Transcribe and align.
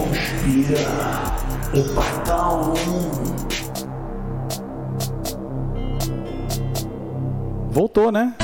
conspira 0.00 0.78
o 1.74 1.94
patrão. 1.94 2.74
Voltou, 7.70 8.10
né? 8.10 8.34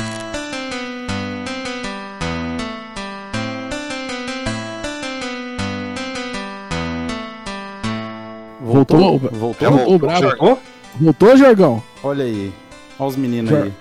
Voltou? 8.61 9.19
Voltou? 9.19 9.71
Voltou, 9.71 9.99
bravo. 9.99 10.31
Chegou? 10.31 10.59
Voltou, 11.01 11.37
Jorgão? 11.37 11.83
Olha 12.03 12.25
aí. 12.25 12.53
Olha 12.99 13.09
os 13.09 13.17
meninos 13.17 13.51
Já- 13.51 13.63
aí. 13.65 13.73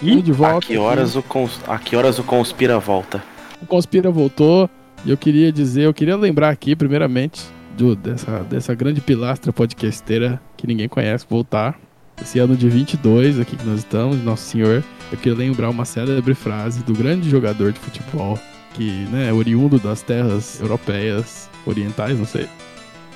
Ih, 0.00 0.22
de 0.22 0.30
A 0.30 0.34
volta. 0.34 0.66
que 0.66 0.78
horas 0.78 1.16
o, 1.16 1.22
cons... 1.22 1.60
a 1.66 1.76
que 1.78 1.96
horas 1.96 2.18
o 2.20 2.22
Conspira 2.22 2.78
volta? 2.78 3.22
O 3.60 3.66
Conspira 3.66 4.10
voltou. 4.10 4.70
E 5.04 5.10
eu 5.10 5.16
queria 5.16 5.50
dizer, 5.52 5.82
eu 5.82 5.94
queria 5.94 6.16
lembrar 6.16 6.50
aqui, 6.50 6.74
primeiramente, 6.76 7.42
do- 7.76 7.94
dessa, 7.96 8.40
dessa 8.40 8.74
grande 8.74 9.00
pilastra 9.00 9.52
podcasteira 9.52 10.40
que 10.56 10.66
ninguém 10.66 10.88
conhece 10.88 11.24
voltar. 11.28 11.78
Esse 12.20 12.38
ano 12.40 12.56
de 12.56 12.68
22 12.68 13.38
aqui 13.38 13.54
que 13.56 13.64
nós 13.64 13.78
estamos, 13.78 14.22
Nosso 14.24 14.42
Senhor. 14.50 14.82
Eu 15.12 15.18
queria 15.18 15.38
lembrar 15.38 15.70
uma 15.70 15.84
célebre 15.84 16.34
frase 16.34 16.82
do 16.82 16.92
grande 16.92 17.30
jogador 17.30 17.72
de 17.72 17.78
futebol, 17.78 18.36
que 18.74 18.90
né, 19.12 19.28
é 19.28 19.32
oriundo 19.32 19.78
das 19.78 20.02
terras 20.02 20.60
europeias, 20.60 21.48
orientais, 21.64 22.18
não 22.18 22.26
sei. 22.26 22.48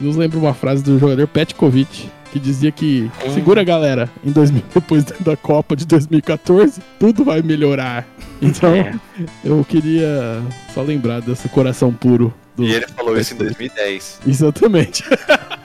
Nos 0.00 0.16
lembra 0.16 0.38
uma 0.38 0.54
frase 0.54 0.82
do 0.82 0.98
jogador 0.98 1.26
Petkovic, 1.28 2.10
que 2.32 2.38
dizia 2.40 2.72
que 2.72 3.10
Hum. 3.24 3.34
segura 3.34 3.62
galera, 3.62 4.10
em 4.24 4.30
2000, 4.32 4.62
depois 4.74 5.04
da 5.20 5.36
Copa 5.36 5.76
de 5.76 5.86
2014, 5.86 6.80
tudo 6.98 7.24
vai 7.24 7.42
melhorar. 7.42 8.06
Então, 8.44 8.74
É. 8.74 8.92
eu 9.44 9.64
queria 9.64 10.42
só 10.74 10.82
lembrar 10.82 11.20
desse 11.20 11.48
coração 11.48 11.92
puro. 11.92 12.34
E 12.58 12.72
ele 12.72 12.88
falou 12.88 13.16
isso 13.16 13.34
em 13.34 13.36
2010. 13.36 14.18
Exatamente. 14.26 15.04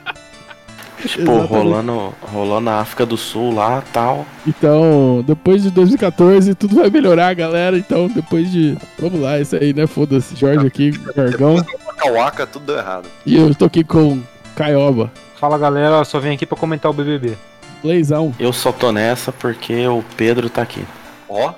Tipo, 1.05 1.31
rolando, 1.37 2.13
rolando 2.21 2.61
na 2.61 2.79
África 2.79 3.05
do 3.05 3.17
Sul 3.17 3.53
lá 3.53 3.83
tal. 3.93 4.25
Então, 4.45 5.23
depois 5.25 5.63
de 5.63 5.69
2014, 5.69 6.55
tudo 6.55 6.75
vai 6.75 6.89
melhorar, 6.89 7.33
galera. 7.35 7.77
Então, 7.77 8.07
depois 8.07 8.51
de. 8.51 8.77
Vamos 8.99 9.21
lá, 9.21 9.39
isso 9.39 9.55
aí, 9.55 9.73
né? 9.73 9.85
Foda-se. 9.85 10.35
Jorge 10.35 10.65
aqui, 10.65 10.91
Gargão. 11.15 11.63
Kawaka, 11.97 12.47
tudo 12.47 12.65
deu 12.65 12.77
errado. 12.77 13.07
E 13.25 13.35
eu 13.35 13.53
tô 13.53 13.65
aqui 13.65 13.83
com 13.83 14.21
Caioba, 14.55 15.11
Fala 15.39 15.57
galera, 15.57 16.03
só 16.03 16.19
vim 16.19 16.33
aqui 16.33 16.47
pra 16.47 16.57
comentar 16.57 16.89
o 16.89 16.93
BBB. 16.93 17.37
Blazão, 17.83 18.33
Eu 18.39 18.51
só 18.51 18.71
tô 18.71 18.91
nessa 18.91 19.31
porque 19.31 19.87
o 19.87 20.03
Pedro 20.15 20.49
tá 20.49 20.63
aqui. 20.63 20.83
Ó, 21.29 21.53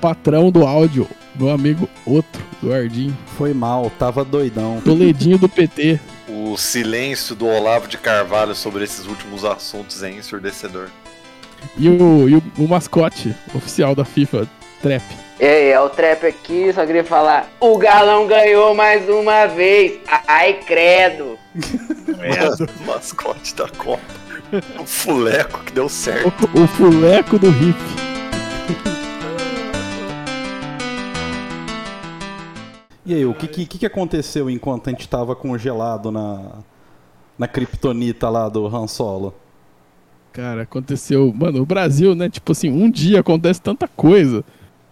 patrão 0.00 0.50
do 0.50 0.66
áudio, 0.66 1.06
meu 1.36 1.50
amigo 1.50 1.88
outro, 2.04 2.42
Eduardinho, 2.60 3.16
Foi 3.38 3.54
mal, 3.54 3.90
tava 3.98 4.24
doidão. 4.24 4.80
Toledinho 4.84 5.38
do 5.38 5.48
PT. 5.48 6.00
O 6.30 6.56
silêncio 6.56 7.34
do 7.34 7.46
Olavo 7.46 7.88
de 7.88 7.98
Carvalho 7.98 8.54
sobre 8.54 8.84
esses 8.84 9.06
últimos 9.06 9.44
assuntos 9.44 10.02
é 10.02 10.10
ensurdecedor. 10.10 10.88
E 11.76 11.88
o, 11.88 12.28
e 12.28 12.36
o, 12.36 12.42
o 12.58 12.68
mascote 12.68 13.34
oficial 13.54 13.94
da 13.94 14.04
FIFA, 14.04 14.48
Trap. 14.80 15.02
Ei, 15.38 15.70
é 15.70 15.80
o 15.80 15.88
Trap 15.88 16.26
aqui, 16.26 16.72
só 16.72 16.86
queria 16.86 17.04
falar. 17.04 17.50
O 17.58 17.76
Galão 17.78 18.26
ganhou 18.26 18.74
mais 18.74 19.08
uma 19.08 19.46
vez. 19.46 19.98
Ai, 20.26 20.54
credo. 20.66 21.38
O 22.20 22.86
mascote 22.86 23.54
da 23.54 23.66
Copa. 23.66 24.02
O 24.78 24.84
fuleco 24.84 25.60
que 25.64 25.72
deu 25.72 25.88
certo. 25.88 26.50
O, 26.54 26.64
o 26.64 26.66
fuleco 26.68 27.38
do 27.38 27.48
hip. 27.48 27.78
E 33.04 33.14
aí, 33.14 33.24
o 33.24 33.34
que, 33.34 33.48
que, 33.48 33.78
que 33.78 33.86
aconteceu 33.86 34.50
enquanto 34.50 34.88
a 34.88 34.90
gente 34.90 35.08
tava 35.08 35.34
congelado 35.34 36.10
na, 36.10 36.58
na 37.38 37.48
kryptonita 37.48 38.28
lá 38.28 38.48
do 38.48 38.66
Han 38.66 38.86
Solo? 38.86 39.34
Cara, 40.32 40.62
aconteceu. 40.62 41.32
Mano, 41.34 41.62
o 41.62 41.66
Brasil, 41.66 42.14
né? 42.14 42.28
Tipo 42.28 42.52
assim, 42.52 42.70
um 42.70 42.90
dia 42.90 43.20
acontece 43.20 43.60
tanta 43.60 43.88
coisa. 43.88 44.44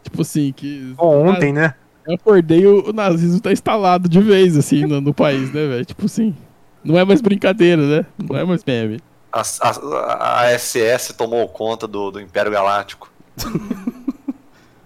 Tipo 0.02 0.22
assim, 0.22 0.52
que. 0.52 0.94
Bom, 0.96 1.28
ontem, 1.28 1.52
né? 1.52 1.74
Eu 2.06 2.14
acordei 2.14 2.66
o, 2.66 2.88
o 2.88 2.92
nazismo 2.92 3.40
tá 3.40 3.52
instalado 3.52 4.08
de 4.08 4.20
vez, 4.20 4.56
assim, 4.56 4.86
no, 4.86 5.00
no 5.00 5.12
país, 5.12 5.52
né, 5.52 5.66
velho? 5.66 5.84
Tipo 5.84 6.06
assim. 6.06 6.34
Não 6.82 6.98
é 6.98 7.04
mais 7.04 7.20
brincadeira, 7.20 7.82
né? 7.82 8.06
Não 8.16 8.36
é 8.36 8.44
mais 8.44 8.64
meme. 8.64 9.00
A, 9.30 9.42
a, 9.60 10.40
a 10.40 10.58
SS 10.58 11.12
tomou 11.14 11.46
conta 11.48 11.86
do, 11.86 12.10
do 12.10 12.20
Império 12.20 12.50
Galáctico. 12.50 13.12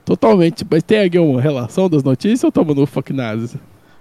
Totalmente. 0.05 0.67
Mas 0.69 0.83
tem 0.83 1.01
aqui 1.01 1.19
uma 1.19 1.41
relação 1.41 1.89
das 1.89 2.03
notícias 2.03 2.45
ou 2.45 2.53
tamo 2.53 2.75
no 2.75 2.87
fuck 2.87 3.13
nazis? 3.13 3.57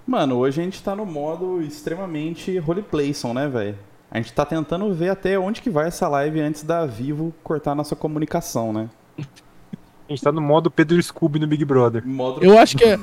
Mano, 0.06 0.36
hoje 0.36 0.60
a 0.60 0.64
gente 0.64 0.82
tá 0.82 0.96
no 0.96 1.06
modo 1.06 1.62
extremamente 1.62 2.58
roleplayson, 2.58 3.32
né, 3.32 3.48
velho? 3.48 3.76
A 4.10 4.18
gente 4.18 4.32
tá 4.32 4.44
tentando 4.44 4.92
ver 4.92 5.08
até 5.08 5.38
onde 5.38 5.62
que 5.62 5.70
vai 5.70 5.86
essa 5.88 6.06
live 6.08 6.40
antes 6.40 6.64
da 6.64 6.84
Vivo 6.84 7.32
cortar 7.42 7.74
nossa 7.74 7.96
comunicação, 7.96 8.72
né? 8.72 8.90
A 9.18 10.12
gente 10.12 10.22
tá 10.22 10.30
no 10.30 10.40
modo 10.42 10.70
Pedro 10.70 11.02
Scooby 11.02 11.38
no 11.38 11.46
Big 11.46 11.64
Brother. 11.64 12.06
Modo... 12.06 12.44
Eu 12.44 12.58
acho 12.58 12.76
que 12.76 12.84
é. 12.84 12.98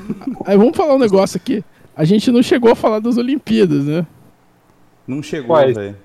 Aí 0.45 0.55
vamos 0.57 0.77
falar 0.77 0.93
um 0.93 0.99
negócio 0.99 1.37
aqui. 1.37 1.63
A 1.95 2.03
gente 2.03 2.31
não 2.31 2.43
chegou 2.43 2.71
a 2.71 2.75
falar 2.75 2.99
das 2.99 3.17
Olimpíadas, 3.17 3.85
né? 3.85 4.05
Não 5.07 5.23
chegou, 5.23 5.55
velho. 5.55 5.97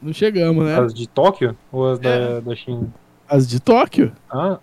Não 0.00 0.12
chegamos, 0.12 0.64
né? 0.64 0.78
As 0.78 0.94
de 0.94 1.08
Tóquio 1.08 1.56
ou 1.72 1.90
as 1.90 1.98
da, 1.98 2.38
da 2.38 2.54
China? 2.54 2.86
As 3.28 3.48
de 3.48 3.58
Tóquio? 3.58 4.12
Ah. 4.30 4.60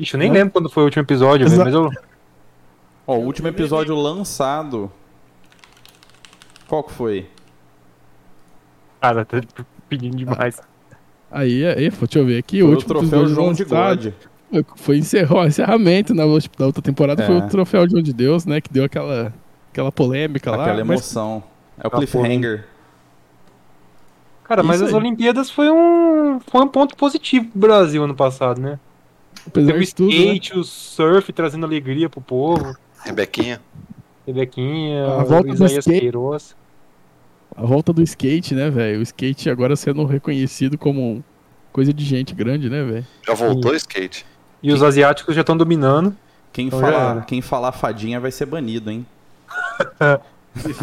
Ixi, 0.00 0.14
eu 0.14 0.18
nem 0.18 0.30
Hã? 0.30 0.32
lembro 0.32 0.52
quando 0.52 0.70
foi 0.70 0.82
o 0.82 0.86
último 0.86 1.02
episódio, 1.02 1.46
velho, 1.48 1.54
Exa- 1.54 1.64
mas 1.64 1.74
eu. 1.74 1.90
Ó, 3.06 3.16
o 3.16 3.24
último 3.24 3.48
episódio 3.48 3.94
lançado. 3.94 4.90
Qual 6.66 6.82
que 6.84 6.92
foi? 6.92 7.28
Cara, 9.00 9.24
tá 9.24 9.40
pedindo 9.88 10.16
demais. 10.16 10.60
Aí, 11.30 11.64
aí, 11.66 11.90
deixa 11.90 12.18
eu 12.18 12.26
ver 12.26 12.38
aqui. 12.38 12.60
Foi 12.60 12.68
o 12.68 12.70
o 12.70 12.74
último 12.74 12.88
troféu 12.88 13.20
episódio 13.20 13.34
João 13.34 13.52
de 13.52 13.64
God. 13.64 14.12
Foi, 14.50 14.64
foi 14.76 14.98
encerrou, 14.98 15.44
encerramento 15.46 16.14
na, 16.14 16.24
outra- 16.24 16.50
da 16.58 16.66
outra 16.66 16.82
temporada. 16.82 17.24
Foi 17.26 17.36
É. 17.36 17.38
o 17.38 17.48
troféu 17.48 17.88
João 17.88 18.02
de 18.02 18.12
Deus, 18.12 18.46
né? 18.46 18.60
Que 18.60 18.72
deu 18.72 18.84
aquela, 18.84 19.32
aquela 19.70 19.92
polêmica 19.92 20.50
lá. 20.50 20.62
Aquela 20.64 20.84
mas- 20.84 21.00
emoção. 21.00 21.42
É 21.78 21.84
o 21.84 21.86
Aquela 21.86 22.02
cliffhanger. 22.02 22.66
Cara, 24.44 24.62
mas 24.62 24.76
Isso 24.76 24.86
as 24.86 24.90
aí. 24.94 24.96
Olimpíadas 25.00 25.50
foi 25.50 25.70
um, 25.70 26.40
foi 26.40 26.60
um 26.62 26.68
ponto 26.68 26.96
positivo 26.96 27.46
pro 27.50 27.60
Brasil 27.60 28.02
ano 28.02 28.14
passado, 28.14 28.60
né? 28.60 28.78
Apesar 29.46 29.72
Teve 29.72 29.78
o 29.78 29.86
de 29.86 29.94
tudo, 29.94 30.08
né? 30.10 30.16
skate, 30.16 30.58
o 30.58 30.64
surf 30.64 31.32
trazendo 31.32 31.66
alegria 31.66 32.08
pro 32.08 32.20
povo. 32.20 32.76
Rebequinha. 33.04 33.60
Rebequinha, 34.26 35.06
A 35.14 35.24
volta 35.24 35.48
do 35.48 35.54
Isaías 35.54 35.86
skate. 35.86 36.00
Queiroz. 36.00 36.56
A 37.56 37.64
volta 37.64 37.92
do 37.92 38.02
skate, 38.02 38.54
né, 38.54 38.70
velho? 38.70 39.00
O 39.00 39.02
skate 39.02 39.50
agora 39.50 39.74
sendo 39.76 40.04
reconhecido 40.04 40.78
como 40.78 41.24
coisa 41.72 41.92
de 41.92 42.04
gente 42.04 42.34
grande, 42.34 42.70
né, 42.70 42.82
velho? 42.84 43.06
Já 43.26 43.34
voltou 43.34 43.72
o 43.72 43.74
skate. 43.74 44.24
E 44.62 44.72
os 44.72 44.82
asiáticos 44.82 45.34
já 45.34 45.40
estão 45.40 45.56
dominando. 45.56 46.16
Quem, 46.52 46.66
Então 46.66 46.80
já 46.80 46.86
falar, 46.86 47.10
era. 47.12 47.20
quem 47.22 47.40
falar 47.40 47.72
fadinha 47.72 48.20
vai 48.20 48.30
ser 48.30 48.46
banido, 48.46 48.90
hein? 48.90 49.06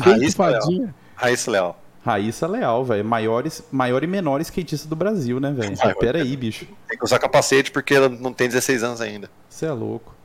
Raíssa 0.04 0.36
fadinha. 0.38 0.96
Raíssa 1.16 1.52
Leal. 1.52 1.80
Raíssa 2.08 2.48
Leal, 2.48 2.86
velho. 2.86 3.04
Maiores, 3.04 3.62
maior 3.70 4.02
e 4.02 4.08
menor 4.08 4.40
skatista 4.40 4.88
do 4.88 4.96
Brasil, 4.96 5.42
né, 5.42 5.52
velho? 5.52 5.78
Maior. 5.78 5.96
Pera 5.96 6.20
aí, 6.20 6.38
bicho. 6.38 6.66
Tem 6.88 6.98
que 6.98 7.04
usar 7.04 7.20
capacete 7.20 7.70
porque 7.70 7.94
ela 7.94 8.08
não 8.08 8.32
tem 8.32 8.48
16 8.48 8.82
anos 8.82 9.02
ainda. 9.02 9.30
Você 9.50 9.66
é 9.66 9.72
louco. 9.72 10.16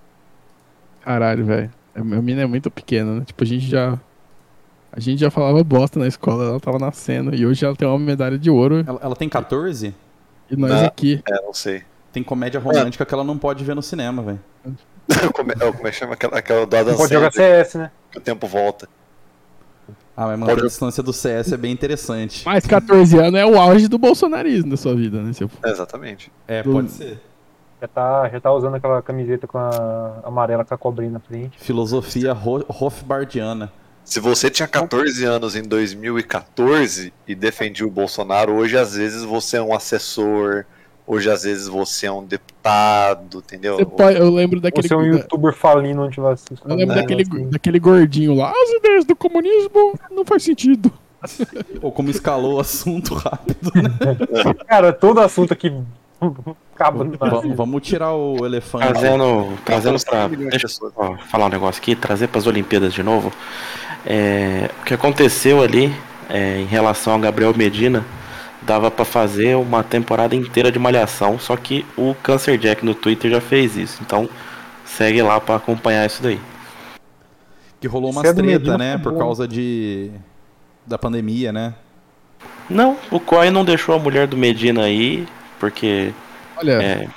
Caralho, 1.00 1.44
velho. 1.44 1.72
A 1.92 2.04
minha 2.04 2.22
mina 2.22 2.42
é 2.42 2.46
muito 2.46 2.70
pequena, 2.70 3.16
né? 3.16 3.24
Tipo, 3.26 3.42
a 3.42 3.46
gente 3.46 3.66
já. 3.66 3.98
A 4.92 5.00
gente 5.00 5.18
já 5.18 5.30
falava 5.30 5.64
bosta 5.64 5.98
na 5.98 6.06
escola, 6.06 6.44
ela 6.44 6.60
tava 6.60 6.78
nascendo. 6.78 7.34
E 7.34 7.44
hoje 7.44 7.64
ela 7.64 7.74
tem 7.74 7.88
uma 7.88 7.98
medalha 7.98 8.38
de 8.38 8.48
ouro. 8.48 8.84
Ela, 8.86 9.00
ela 9.02 9.16
tem 9.16 9.28
14? 9.28 9.92
E 10.50 10.56
nós 10.56 10.70
Não. 10.70 10.84
aqui. 10.84 11.20
É, 11.28 11.42
não 11.42 11.52
sei. 11.52 11.82
Tem 12.12 12.22
comédia 12.22 12.60
romântica 12.60 13.04
que 13.04 13.12
ela 13.12 13.24
não 13.24 13.36
pode 13.36 13.64
ver 13.64 13.74
no 13.74 13.82
cinema, 13.82 14.22
velho. 14.22 14.40
como, 15.34 15.50
é, 15.50 15.54
como 15.56 15.88
é 15.88 15.90
que 15.90 15.96
chama 15.96 16.12
aquela, 16.12 16.38
aquela 16.38 16.64
do 16.64 16.76
Adam 16.76 16.96
pode 16.96 17.12
jogar 17.12 17.32
CS, 17.32 17.74
né? 17.74 17.90
que 18.12 18.18
o 18.18 18.20
tempo 18.20 18.46
volta. 18.46 18.88
Ah, 20.16 20.26
mas 20.26 20.38
manter 20.38 20.58
a 20.60 20.66
distância 20.66 21.02
do 21.02 21.12
CS 21.12 21.52
é 21.52 21.56
bem 21.56 21.72
interessante. 21.72 22.44
Mais 22.44 22.66
14 22.66 23.18
anos 23.18 23.40
é 23.40 23.46
o 23.46 23.58
auge 23.58 23.88
do 23.88 23.96
bolsonarismo 23.98 24.70
da 24.70 24.76
sua 24.76 24.94
vida, 24.94 25.22
né? 25.22 25.32
Seu... 25.32 25.50
É, 25.64 25.70
exatamente. 25.70 26.30
É, 26.46 26.62
Do- 26.62 26.72
pode 26.72 26.90
ser. 26.90 27.18
Já 27.80 27.88
tá, 27.88 28.28
já 28.28 28.40
tá 28.40 28.52
usando 28.52 28.76
aquela 28.76 29.02
camiseta 29.02 29.46
com 29.46 29.58
a 29.58 30.20
amarela 30.24 30.64
com 30.64 30.72
a 30.74 30.78
cobrinha 30.78 31.12
na 31.12 31.20
frente. 31.20 31.58
Filosofia 31.58 32.32
Hofbardiana. 32.68 33.72
Se 34.04 34.20
você 34.20 34.50
tinha 34.50 34.68
14 34.68 35.24
anos 35.24 35.56
em 35.56 35.62
2014 35.62 37.12
e 37.26 37.34
defendia 37.34 37.86
o 37.86 37.90
Bolsonaro, 37.90 38.52
hoje 38.52 38.76
às 38.76 38.94
vezes 38.94 39.22
você 39.24 39.56
é 39.56 39.62
um 39.62 39.74
assessor, 39.74 40.64
hoje 41.12 41.30
às 41.30 41.42
vezes 41.42 41.68
você 41.68 42.06
é 42.06 42.12
um 42.12 42.24
deputado, 42.24 43.38
entendeu? 43.38 43.76
Você 43.76 43.84
pode- 43.84 44.18
eu 44.18 44.30
lembro 44.30 44.60
daquele. 44.60 44.86
Você 44.88 44.94
é 44.94 44.96
um 44.96 45.04
youtuber 45.04 45.52
falindo 45.54 46.02
antivacina. 46.02 46.58
Eu 46.64 46.76
lembro 46.76 46.94
É, 46.96 47.00
daquele, 47.02 47.22
assim. 47.22 47.50
daquele 47.50 47.78
gordinho 47.78 48.34
lá. 48.34 48.50
As 48.50 48.70
ideias 48.78 49.04
do 49.04 49.14
comunismo 49.14 49.94
não 50.10 50.24
faz 50.24 50.42
sentido. 50.42 50.92
Ou 51.80 51.92
como 51.92 52.10
escalou 52.10 52.54
o 52.56 52.60
assunto 52.60 53.14
rápido, 53.14 53.70
né? 53.74 53.90
Cara, 54.66 54.92
todo 54.92 55.20
assunto 55.20 55.52
aqui 55.52 55.72
acaba 56.74 57.04
vamos 57.54 57.82
tirar 57.82 58.12
o 58.12 58.44
elefante. 58.44 58.86
Trazendo, 58.88 59.52
trazendo 59.64 60.04
pra. 60.04 60.28
Deixa 60.28 60.66
eu 60.66 61.16
falar 61.28 61.46
um 61.46 61.50
negócio 61.50 61.80
aqui, 61.80 61.94
trazer 61.94 62.28
pras 62.28 62.46
Olimpíadas 62.46 62.92
de 62.92 63.02
novo. 63.02 63.32
É, 64.04 64.68
o 64.80 64.84
que 64.84 64.94
aconteceu 64.94 65.62
ali 65.62 65.94
é, 66.28 66.58
em 66.60 66.66
relação 66.66 67.12
ao 67.12 67.18
Gabriel 67.20 67.54
Medina 67.56 68.04
dava 68.66 68.90
pra 68.90 69.04
fazer 69.04 69.56
uma 69.56 69.82
temporada 69.82 70.34
inteira 70.34 70.70
de 70.70 70.78
malhação, 70.78 71.38
só 71.38 71.56
que 71.56 71.84
o 71.96 72.14
Cancer 72.22 72.56
Jack 72.58 72.84
no 72.84 72.94
Twitter 72.94 73.30
já 73.30 73.40
fez 73.40 73.76
isso. 73.76 74.00
Então 74.02 74.28
segue 74.84 75.22
lá 75.22 75.40
pra 75.40 75.56
acompanhar 75.56 76.06
isso 76.06 76.22
daí. 76.22 76.38
Que 77.80 77.88
rolou 77.88 78.10
umas 78.10 78.24
é 78.24 78.32
treta, 78.32 78.46
Medina 78.46 78.78
né? 78.78 78.98
foi 78.98 79.12
Por 79.12 79.18
causa 79.18 79.48
de. 79.48 80.10
da 80.86 80.96
pandemia, 80.98 81.52
né? 81.52 81.74
Não, 82.70 82.96
o 83.10 83.18
Coy 83.18 83.50
não 83.50 83.64
deixou 83.64 83.94
a 83.94 83.98
mulher 83.98 84.26
do 84.26 84.36
Medina 84.36 84.84
aí, 84.84 85.26
porque. 85.58 86.12
Olha, 86.56 86.82
É, 86.82 87.08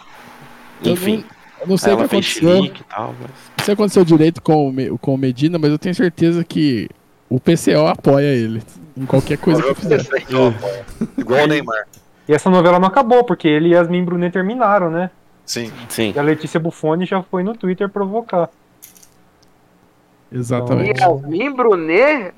eu 0.84 0.94
enfim, 0.94 1.18
não, 1.18 1.24
eu 1.62 1.68
não 1.68 1.78
sei 1.78 1.94
o 1.94 1.98
que 1.98 2.04
aconteceu. 2.04 2.66
e 2.66 2.70
tal, 2.90 3.16
mas. 3.20 3.30
Não 3.58 3.64
sei 3.66 3.74
o 3.74 3.78
que 3.78 3.82
aconteceu 3.82 4.04
direito 4.06 4.42
com 4.42 4.70
o, 4.70 4.98
com 4.98 5.14
o 5.14 5.18
Medina, 5.18 5.60
mas 5.60 5.70
eu 5.72 5.78
tenho 5.78 5.94
certeza 5.94 6.44
que 6.44 6.90
o 7.30 7.40
PCO 7.40 7.88
apoia 7.88 8.28
ele. 8.28 8.62
Em 8.98 9.06
qualquer 9.06 9.38
coisa 9.38 9.62
que 9.62 9.82
fizer. 9.82 10.02
Igual 11.18 11.44
o 11.44 11.48
Neymar. 11.48 11.88
E 12.28 12.34
essa 12.34 12.50
novela 12.50 12.80
não 12.80 12.88
acabou, 12.88 13.24
porque 13.24 13.48
ele 13.48 13.70
e 13.70 13.74
Yasmin 13.74 14.04
Brunet 14.04 14.32
terminaram, 14.32 14.90
né? 14.90 15.12
Sim. 15.46 15.72
Sim. 15.90 16.14
E 16.16 16.20
a 16.20 16.24
Letícia 16.24 16.60
Buffoni 16.60 17.06
já 17.06 17.22
foi 17.22 17.44
no 17.44 17.56
Twitter 17.56 17.90
provocar. 17.90 18.50
Exatamente. 20.32 21.00
Yasmin 21.00 21.54
Brunet, 21.54 22.34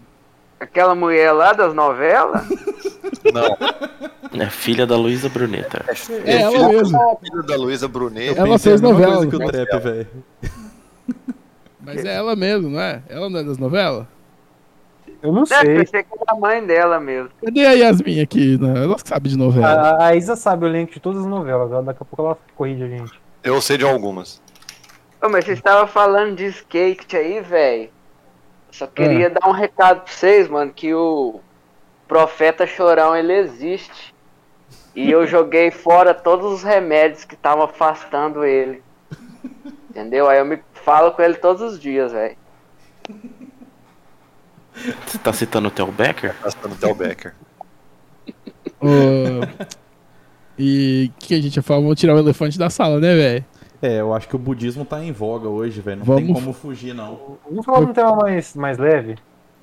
aquela 0.60 0.94
mulher 0.94 1.32
lá 1.32 1.54
das 1.54 1.74
novelas, 1.74 2.44
Não. 3.34 3.58
É 4.42 4.50
filha 4.50 4.86
da 4.86 4.96
Luísa 4.96 5.30
Bruneta. 5.30 5.86
É 6.26 6.42
ela 6.42 6.70
mesmo. 6.70 7.20
Filho 7.22 7.44
da 7.44 7.56
Luísa 7.56 7.88
Brunet. 7.88 8.38
Ela 8.38 8.60
fez 8.60 8.84
a 8.84 8.88
mesma 8.88 8.90
novela, 8.92 9.16
coisa 9.16 9.30
que 9.30 9.36
o 9.36 9.40
no 9.40 9.52
Trap, 9.52 9.84
velho. 9.84 10.08
Mas 11.80 12.06
é 12.06 12.16
ela 12.16 12.36
mesmo, 12.36 12.70
não 12.70 12.82
é? 12.82 13.02
Ela 13.08 13.30
não 13.30 13.40
é 13.40 13.44
das 13.44 13.58
novelas? 13.58 14.06
Eu 15.22 15.32
não 15.32 15.46
sei. 15.46 15.78
Pensei 15.78 16.04
que 16.04 16.10
era 16.14 16.24
a 16.28 16.36
mãe 16.36 16.66
dela 16.66 17.00
mesmo. 17.00 17.30
Cadê 17.44 17.66
a 17.66 17.72
Yasmin 17.74 18.22
aqui? 18.22 18.58
Né? 18.58 18.84
Ela 18.84 18.96
sabe 19.04 19.30
de 19.30 19.38
novela. 19.38 19.68
A, 19.68 20.08
a 20.08 20.16
Isa 20.16 20.36
sabe 20.36 20.66
o 20.66 20.68
elenco 20.68 20.94
de 20.94 21.00
todas 21.00 21.22
as 21.22 21.28
novelas. 21.28 21.72
ela- 21.72 21.84
Daqui 21.84 22.04
a 22.04 22.06
pouco 22.06 22.22
ela 22.24 22.38
corrige 22.56 22.84
a 22.84 22.88
gente. 22.88 23.20
Eu 23.44 23.62
sei 23.62 23.78
de 23.78 23.86
algumas. 23.86 24.42
Ô, 25.22 25.30
mas 25.30 25.46
vocês 25.46 25.58
estavam 25.58 25.88
falando 25.88 26.36
de 26.36 26.46
skate 26.46 27.18
aí, 27.18 27.42
velho. 27.42 27.90
Só 28.72 28.86
queria 28.86 29.30
dar 29.30 29.48
um 29.48 29.54
recado 29.54 30.02
pra 30.02 30.12
vocês, 30.14 30.48
mano, 30.48 30.72
que 30.72 30.94
o 30.94 31.40
Profeta 32.08 32.68
Chorão, 32.68 33.16
ele 33.16 33.34
existe. 33.34 34.14
E 34.96 35.10
eu 35.10 35.26
joguei 35.28 35.72
fora 35.72 36.14
todos 36.14 36.52
os 36.54 36.64
remédios 36.64 37.24
que 37.26 37.34
estavam 37.34 37.64
afastando 37.64 38.44
ele. 38.46 38.84
Entendeu? 39.90 40.30
Aí 40.30 40.38
eu 40.38 40.46
me 40.46 40.60
falo 40.74 41.12
com 41.12 41.22
ele 41.24 41.36
todos 41.36 41.62
os 41.62 41.80
dias, 41.80 42.12
velho. 42.12 42.38
Você 45.06 45.18
tá 45.18 45.34
citando 45.34 45.68
o 45.68 45.72
Theo 45.72 45.92
Becker? 45.92 46.36
Gastando 46.44 46.76
Tel 46.76 46.94
Becker. 46.96 47.34
Ô, 48.82 48.88
E 50.58 51.12
o 51.16 51.20
que 51.20 51.34
a 51.36 51.42
gente 51.42 51.56
ia 51.58 51.64
falar? 51.64 51.82
Vamos 51.82 52.00
tirar 52.00 52.16
o 52.16 52.20
elefante 52.20 52.58
da 52.58 52.70
sala, 52.70 53.00
né, 53.00 53.14
velho? 53.16 53.46
É, 53.82 54.00
eu 54.00 54.14
acho 54.14 54.28
que 54.28 54.36
o 54.36 54.40
budismo 54.40 54.84
tá 54.86 55.04
em 55.04 55.12
voga 55.12 55.48
hoje, 55.48 55.82
velho. 55.82 56.00
Não 56.06 56.16
tem 56.16 56.26
Vamos- 56.26 56.40
como 56.42 56.54
fugir, 56.54 56.94
não. 56.94 57.38
Vamos 57.48 57.66
falar 57.66 57.80
de 57.80 57.86
um 57.86 57.94
tema 57.94 58.16
mais, 58.16 58.56
mais 58.56 58.78
leve? 58.78 59.16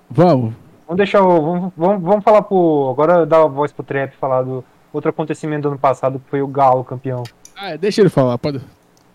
Vamos. 0.08 0.52
Vamos 0.86 0.98
deixar 0.98 1.22
o. 1.22 1.42
Vamos, 1.42 1.72
vamos, 1.76 2.02
vamos 2.02 2.24
falar 2.24 2.42
pro. 2.42 2.88
Agora 2.90 3.26
dar 3.26 3.42
a 3.42 3.46
voz 3.46 3.72
pro 3.72 3.82
Trap 3.82 4.12
falar 4.20 4.42
do 4.42 4.64
outro 4.92 5.10
acontecimento 5.10 5.62
do 5.62 5.68
ano 5.70 5.78
passado 5.78 6.20
que 6.20 6.30
foi 6.30 6.42
o 6.42 6.46
Galo 6.46 6.84
campeão. 6.84 7.24
Ah, 7.56 7.70
é, 7.70 7.78
deixa 7.78 8.00
ele 8.02 8.10
falar. 8.10 8.38
Pode... 8.38 8.60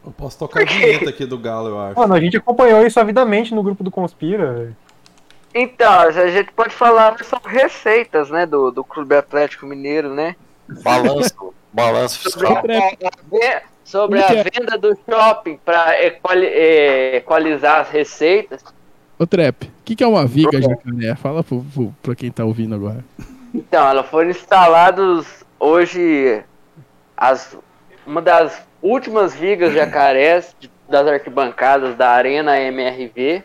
Eu 0.05 0.11
posso 0.11 0.37
tocar 0.39 0.63
a 0.63 0.65
vinheta 0.65 1.09
aqui 1.09 1.25
do 1.25 1.37
Galo, 1.37 1.69
eu 1.69 1.79
acho. 1.79 1.99
Mano, 1.99 2.13
a 2.13 2.19
gente 2.19 2.35
acompanhou 2.37 2.85
isso 2.85 2.99
avidamente 2.99 3.53
no 3.53 3.61
grupo 3.63 3.83
do 3.83 3.91
Conspira. 3.91 4.75
Então, 5.53 5.91
a 5.91 6.27
gente 6.27 6.51
pode 6.51 6.73
falar 6.73 7.17
sobre 7.23 7.51
receitas, 7.51 8.29
né, 8.29 8.45
do, 8.45 8.71
do 8.71 8.83
Clube 8.83 9.15
Atlético 9.15 9.65
Mineiro, 9.65 10.13
né? 10.13 10.35
Balanço. 10.83 11.53
balanço 11.73 12.29
Sobre, 12.29 12.73
fiscal. 12.79 13.61
sobre 13.83 14.21
a 14.21 14.27
venda 14.43 14.77
do 14.77 14.95
shopping 15.09 15.59
para 15.65 15.95
equalizar 17.15 17.81
as 17.81 17.89
receitas. 17.89 18.63
Ô, 19.17 19.25
Trap, 19.25 19.63
o 19.65 19.69
que, 19.83 19.95
que 19.95 20.03
é 20.03 20.07
uma 20.07 20.25
viga 20.25 20.61
jacaré? 20.61 21.15
Fala 21.15 21.43
pro, 21.43 21.65
pro, 21.73 21.95
pra 22.01 22.15
quem 22.15 22.31
tá 22.31 22.45
ouvindo 22.45 22.75
agora. 22.75 23.03
Então, 23.53 23.87
elas 23.87 24.05
foram 24.05 24.29
instaladas 24.29 25.43
hoje 25.59 26.41
as, 27.17 27.57
uma 28.05 28.21
das 28.21 28.61
últimas 28.81 29.33
vigas 29.33 29.73
jacarés 29.73 30.55
de- 30.59 30.69
das 30.87 31.05
arquibancadas 31.07 31.95
da 31.95 32.11
Arena 32.11 32.59
MRV. 32.59 33.43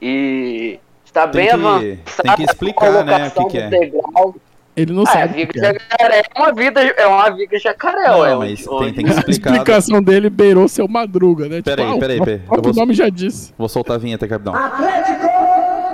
E 0.00 0.78
está 1.04 1.26
Tem 1.28 1.42
bem 1.42 1.46
que- 1.48 1.54
avançada 1.54 1.98
tem 2.22 2.34
que 2.36 2.42
explicar, 2.44 2.86
a 2.96 3.04
né, 3.04 3.26
o 3.26 3.30
que 3.30 3.34
colocação 3.34 3.48
que 3.48 3.58
é. 3.58 3.64
do 3.64 3.70
degrau. 3.70 4.34
Ele 4.76 4.92
não 4.92 5.04
Ah, 5.06 5.08
a 5.08 5.12
sabe. 5.12 5.32
o 5.32 5.36
viga 5.36 5.52
que 5.54 5.58
é. 5.58 5.72
jacaré 5.72 6.18
é 6.34 6.38
uma 6.38 6.52
vida, 6.52 6.80
é 6.82 7.06
uma 7.06 7.30
viga 7.30 7.58
jacaré, 7.58 8.08
Não, 8.08 8.18
ué, 8.20 8.34
mas 8.36 8.62
tem, 8.66 8.92
tem 8.92 9.04
que 9.06 9.10
A 9.10 9.14
explicar. 9.14 9.50
explicação 9.52 10.02
dele 10.02 10.28
beirou 10.28 10.68
seu 10.68 10.86
madruga, 10.86 11.48
né? 11.48 11.62
Peraí, 11.62 11.86
ah, 11.86 11.98
peraí, 11.98 12.20
o 12.20 12.24
peraí. 12.24 12.42
Vou- 12.46 12.74
nome 12.74 12.92
já 12.92 13.08
disse. 13.08 13.54
Vou 13.56 13.70
soltar 13.70 13.96
a 13.96 13.98
vinheta, 13.98 14.28
capitão. 14.28 14.52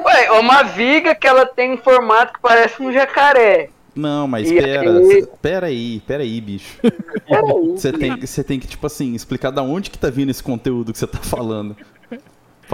Ué, 0.05 0.25
é 0.27 0.33
uma 0.33 0.65
viga 0.65 1.15
que 1.15 1.27
ela 1.29 1.47
tem 1.47 1.75
um 1.75 1.77
formato 1.79 2.33
que 2.33 2.41
parece 2.41 2.83
um 2.83 2.93
jacaré. 2.93 3.69
Não, 3.95 4.27
mas 4.27 4.51
E 4.51 4.55
pera. 4.57 4.91
aí? 4.91 5.07
cê- 5.07 5.29
Pera 5.41 5.67
aí, 5.69 6.01
pera 6.05 6.23
aí, 6.25 6.41
bicho. 6.41 6.79
Peraí. 6.81 7.71
Você 7.77 7.93
tem, 7.93 8.17
você 8.21 8.43
tem 8.43 8.59
que, 8.59 8.67
tipo 8.67 8.85
assim, 8.87 9.15
explicar 9.15 9.51
da 9.51 9.63
onde 9.63 9.91
que 9.91 9.99
tá 9.99 10.11
vindo 10.11 10.31
esse 10.31 10.43
conteúdo 10.43 10.93
que 10.93 10.99
você 10.99 11.07
tá 11.07 11.19
falando. 11.19 11.77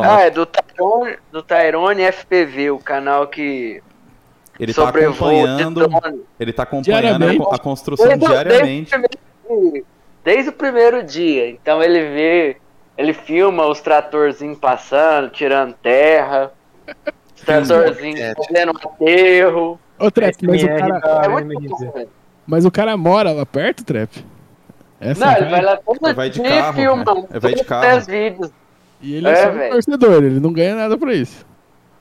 Ah, 0.04 0.20
é 0.22 0.30
do 0.30 0.44
Tyrone, 0.46 1.16
do 1.32 1.42
Tyrone 1.42 2.02
FPV, 2.12 2.70
o 2.70 2.78
canal 2.78 3.26
que 3.26 3.82
ele 4.58 4.74
tá 4.74 4.86
sobrevoa 4.86 5.30
de 5.56 5.62
acompanhando. 5.62 6.26
Ele 6.38 6.52
tá 6.52 6.62
acompanhando 6.64 7.48
a, 7.52 7.58
construção 7.58 8.06
Desde, 8.06 8.26
diariamente. 8.26 8.90
Desde, 8.90 9.06
o 9.06 9.46
primeiro, 9.46 9.86
desde 10.24 10.48
o 10.50 10.52
primeiro 10.52 11.02
dia. 11.02 11.50
Então 11.50 11.82
ele 11.82 12.00
vê, 12.00 12.56
ele 12.96 13.12
filma 13.12 13.66
os 13.66 13.80
tratorzinhos 13.80 14.58
passando, 14.58 15.30
tirando 15.30 15.74
terra, 15.74 16.52
os 17.36 17.42
tratorzinhos 17.42 18.20
É. 18.20 18.34
fazendo 18.34 18.72
um 18.72 18.76
aterro. 18.88 19.80
Ô, 19.98 20.10
Trap, 20.10 20.34
mas 20.46 20.62
o, 20.62 20.66
cara, 20.68 21.24
É 21.24 21.28
bom, 21.28 21.92
velho. 21.92 22.08
mas 22.46 22.64
o 22.64 22.70
cara 22.70 22.96
mora 22.96 23.32
lá 23.32 23.44
perto, 23.46 23.84
Trap? 23.84 24.24
Essa 25.00 25.24
Não, 25.26 25.32
é 25.32 25.40
ele 25.40 25.50
vai 25.50 25.62
lá 25.62 25.76
todo 25.76 26.14
vai 26.14 26.30
de 26.30 26.40
dia 26.40 26.50
carro, 26.50 26.74
filmando 26.74 27.14
né? 27.30 27.38
Vai 27.40 27.54
de 27.54 27.64
carro. 27.64 28.00
vídeos. 28.00 28.50
E 29.00 29.14
ele 29.14 29.28
é, 29.28 29.32
É, 29.32 29.42
só 29.42 29.50
um 29.50 29.70
torcedor, 29.70 30.24
ele 30.24 30.40
não 30.40 30.52
ganha 30.52 30.74
nada 30.74 30.96
pra 30.98 31.14
isso. 31.14 31.46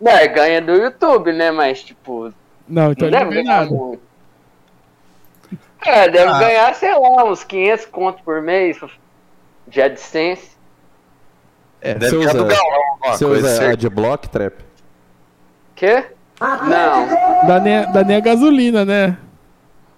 Não, 0.01 0.11
ele 0.17 0.27
ganha 0.29 0.61
do 0.61 0.73
YouTube, 0.73 1.31
né? 1.33 1.51
Mas, 1.51 1.83
tipo, 1.83 2.33
Não, 2.67 2.91
então 2.91 3.09
não 3.09 3.17
ele 3.19 3.25
não 3.25 3.29
deve 3.31 3.31
ganha 3.31 3.43
ganhar 3.43 3.59
nada. 3.61 3.71
muito. 3.75 4.01
É, 5.85 6.09
deve 6.09 6.31
Ah. 6.31 6.39
ganhar, 6.39 6.75
sei 6.75 6.91
lá, 6.97 7.23
uns 7.23 7.43
500 7.43 7.85
conto 7.85 8.23
por 8.23 8.41
mês 8.41 8.77
de 9.67 9.81
AdSense. 9.81 10.57
É, 11.79 11.93
Deve 11.93 12.17
você 12.17 12.27
ficar 12.27 12.33
do 12.37 12.45
galão 12.45 12.97
você 13.15 13.25
usa? 13.25 13.71
Adblock, 13.71 14.27
Trap? 14.29 14.53
Quê? 15.75 16.05
Não. 16.41 17.47
Dá 17.47 17.59
nem, 17.59 17.91
dá 17.91 18.03
nem 18.03 18.17
a 18.17 18.19
gasolina, 18.19 18.83
né? 18.83 19.17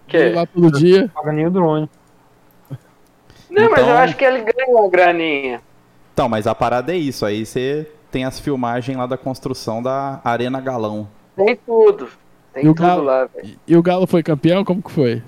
Quê? 0.07 0.17
Ele 0.17 0.35
lá 0.35 0.45
todo 0.45 0.71
dia. 0.77 1.09
Paga 1.13 1.31
nem 1.31 1.47
o 1.47 1.51
drone. 1.51 1.89
Não, 3.49 3.63
mas 3.69 3.79
Então- 3.79 3.89
eu 3.89 3.97
acho 3.97 4.15
que 4.15 4.25
ele 4.25 4.41
ganha 4.41 4.69
uma 4.69 4.89
graninha. 4.89 5.61
Então, 6.19 6.27
mas 6.27 6.45
a 6.47 6.53
parada 6.53 6.93
é 6.93 6.97
isso. 6.97 7.25
Aí 7.25 7.45
você 7.45 7.89
tem 8.11 8.25
as 8.25 8.41
filmagens 8.41 8.97
lá 8.97 9.05
da 9.05 9.17
construção 9.17 9.81
da 9.81 10.19
Arena 10.21 10.59
Galão. 10.59 11.07
Tem 11.33 11.55
tudo. 11.55 12.09
Tem 12.53 12.65
E 12.65 12.67
o 12.67 12.73
tudo 12.75 12.85
Galo? 12.85 13.03
lá, 13.03 13.23
velho. 13.23 13.57
E, 13.65 13.77
o 13.77 13.81
Galo 13.81 14.05
foi 14.05 14.21
campeão? 14.21 14.65
Como 14.65 14.81
que 14.83 14.91
foi? 14.91 15.23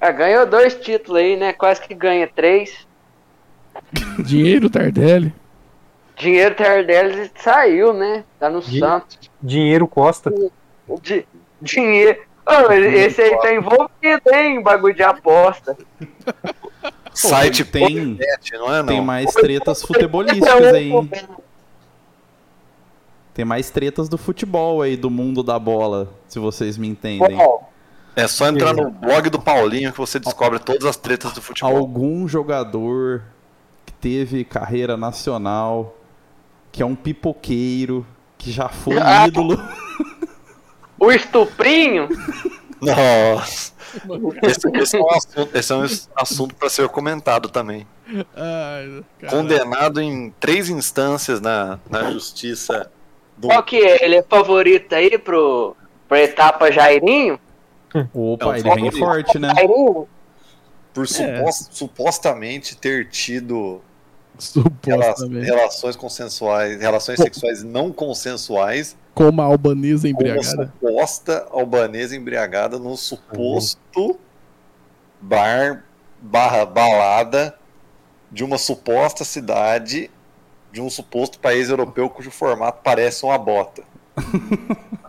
Ah, 0.00 0.12
ganhou 0.12 0.46
dois 0.46 0.76
títulos 0.76 1.20
aí, 1.20 1.36
né? 1.36 1.52
Quase 1.52 1.80
que 1.82 1.94
ganha 1.96 2.28
três. 2.28 2.86
Dinheiro, 4.20 4.70
Tardelli. 4.70 5.34
Dinheiro 6.14 6.54
Tardelli 6.54 7.28
saiu, 7.34 7.92
né? 7.92 8.22
Tá 8.38 8.48
no 8.48 8.60
Di- 8.60 8.78
Santos. 8.78 9.18
Dinheiro 9.42 9.88
Costa. 9.88 10.32
Di- 11.02 11.26
dinheiro. 11.60 12.20
Ô, 12.46 12.70
esse 12.72 13.20
aí 13.20 13.36
tá 13.40 13.52
envolvido, 13.52 14.32
hein? 14.32 14.62
Bagulho 14.62 14.94
de 14.94 15.02
aposta. 15.02 15.76
Site 17.16 17.64
tem- 17.64 18.06
Net, 18.18 18.52
não 18.52 18.72
é 18.74 18.78
não? 18.78 18.86
Tem 18.86 19.00
mais 19.00 19.32
tretas 19.34 19.82
futebolísticas 19.82 20.64
aí, 20.74 20.90
hein? 20.90 21.10
Tem 23.34 23.44
mais 23.44 23.70
tretas 23.70 24.08
do 24.08 24.16
futebol 24.16 24.80
aí, 24.80 24.96
do 24.96 25.10
mundo 25.10 25.42
da 25.42 25.58
bola, 25.58 26.10
se 26.26 26.38
vocês 26.38 26.78
me 26.78 26.88
entendem. 26.88 27.36
É 28.14 28.26
só 28.26 28.48
entrar 28.48 28.72
no 28.72 28.90
blog 28.90 29.28
do 29.28 29.38
Paulinho 29.38 29.92
que 29.92 29.98
você 29.98 30.18
descobre 30.18 30.58
todas 30.58 30.84
as 30.86 30.96
tretas 30.96 31.32
do 31.32 31.42
futebol. 31.42 31.76
Algum 31.76 32.26
jogador 32.26 33.22
que 33.84 33.92
teve 33.92 34.42
carreira 34.42 34.96
nacional, 34.96 35.98
que 36.72 36.82
é 36.82 36.86
um 36.86 36.94
pipoqueiro, 36.94 38.06
que 38.38 38.50
já 38.50 38.70
foi 38.70 38.98
Ah. 38.98 39.26
ídolo. 39.28 39.62
O 40.98 41.12
estuprinho? 41.12 42.08
Nossa. 42.80 43.72
Esse, 44.42 44.68
esse 44.78 44.96
é 44.96 45.00
um 45.00 45.10
assunto, 45.10 45.56
esse 45.56 45.72
é 45.72 45.76
um 45.76 45.86
assunto 46.16 46.54
para 46.54 46.68
ser 46.68 46.88
comentado 46.88 47.48
também. 47.48 47.86
Ai. 48.34 49.02
Condenado 49.30 50.00
em 50.00 50.30
três 50.38 50.68
instâncias 50.68 51.40
na, 51.40 51.78
na 51.88 52.10
justiça 52.10 52.90
do- 53.36 53.48
Qual 53.48 53.62
que 53.62 53.76
é? 53.76 54.04
Ele 54.04 54.16
é 54.16 54.22
favorito 54.22 54.92
aí 54.94 55.16
pro, 55.18 55.74
pra 56.08 56.20
etapa 56.22 56.70
Jairinho? 56.70 57.38
Opa, 58.12 58.44
É 58.44 58.48
um 58.48 58.54
ele 58.54 58.62
vem 58.62 58.72
favorito. 58.92 58.98
forte, 58.98 59.38
né? 59.38 59.52
Jairinho? 59.54 60.08
por 60.92 61.06
supos- 61.06 61.68
supostamente 61.72 62.74
ter 62.74 63.08
tido 63.10 63.82
Supostamente. 64.42 65.46
relações 65.46 65.96
consensuais, 65.96 66.80
relações 66.80 67.18
sexuais 67.18 67.62
não 67.62 67.92
consensuais 67.92 68.96
Com 69.14 69.28
uma 69.28 69.44
albanesa 69.44 70.02
com 70.02 70.08
uma 70.08 70.28
embriagada. 70.28 70.72
suposta 70.80 71.46
albanesa 71.50 72.16
embriagada 72.16 72.78
num 72.78 72.96
suposto 72.96 74.18
bar 75.20 75.84
barra 76.20 76.64
balada 76.64 77.54
de 78.30 78.44
uma 78.44 78.58
suposta 78.58 79.24
cidade 79.24 80.10
de 80.72 80.80
um 80.80 80.90
suposto 80.90 81.38
país 81.38 81.70
europeu 81.70 82.10
cujo 82.10 82.30
formato 82.30 82.80
parece 82.84 83.24
uma 83.24 83.38
bota. 83.38 83.82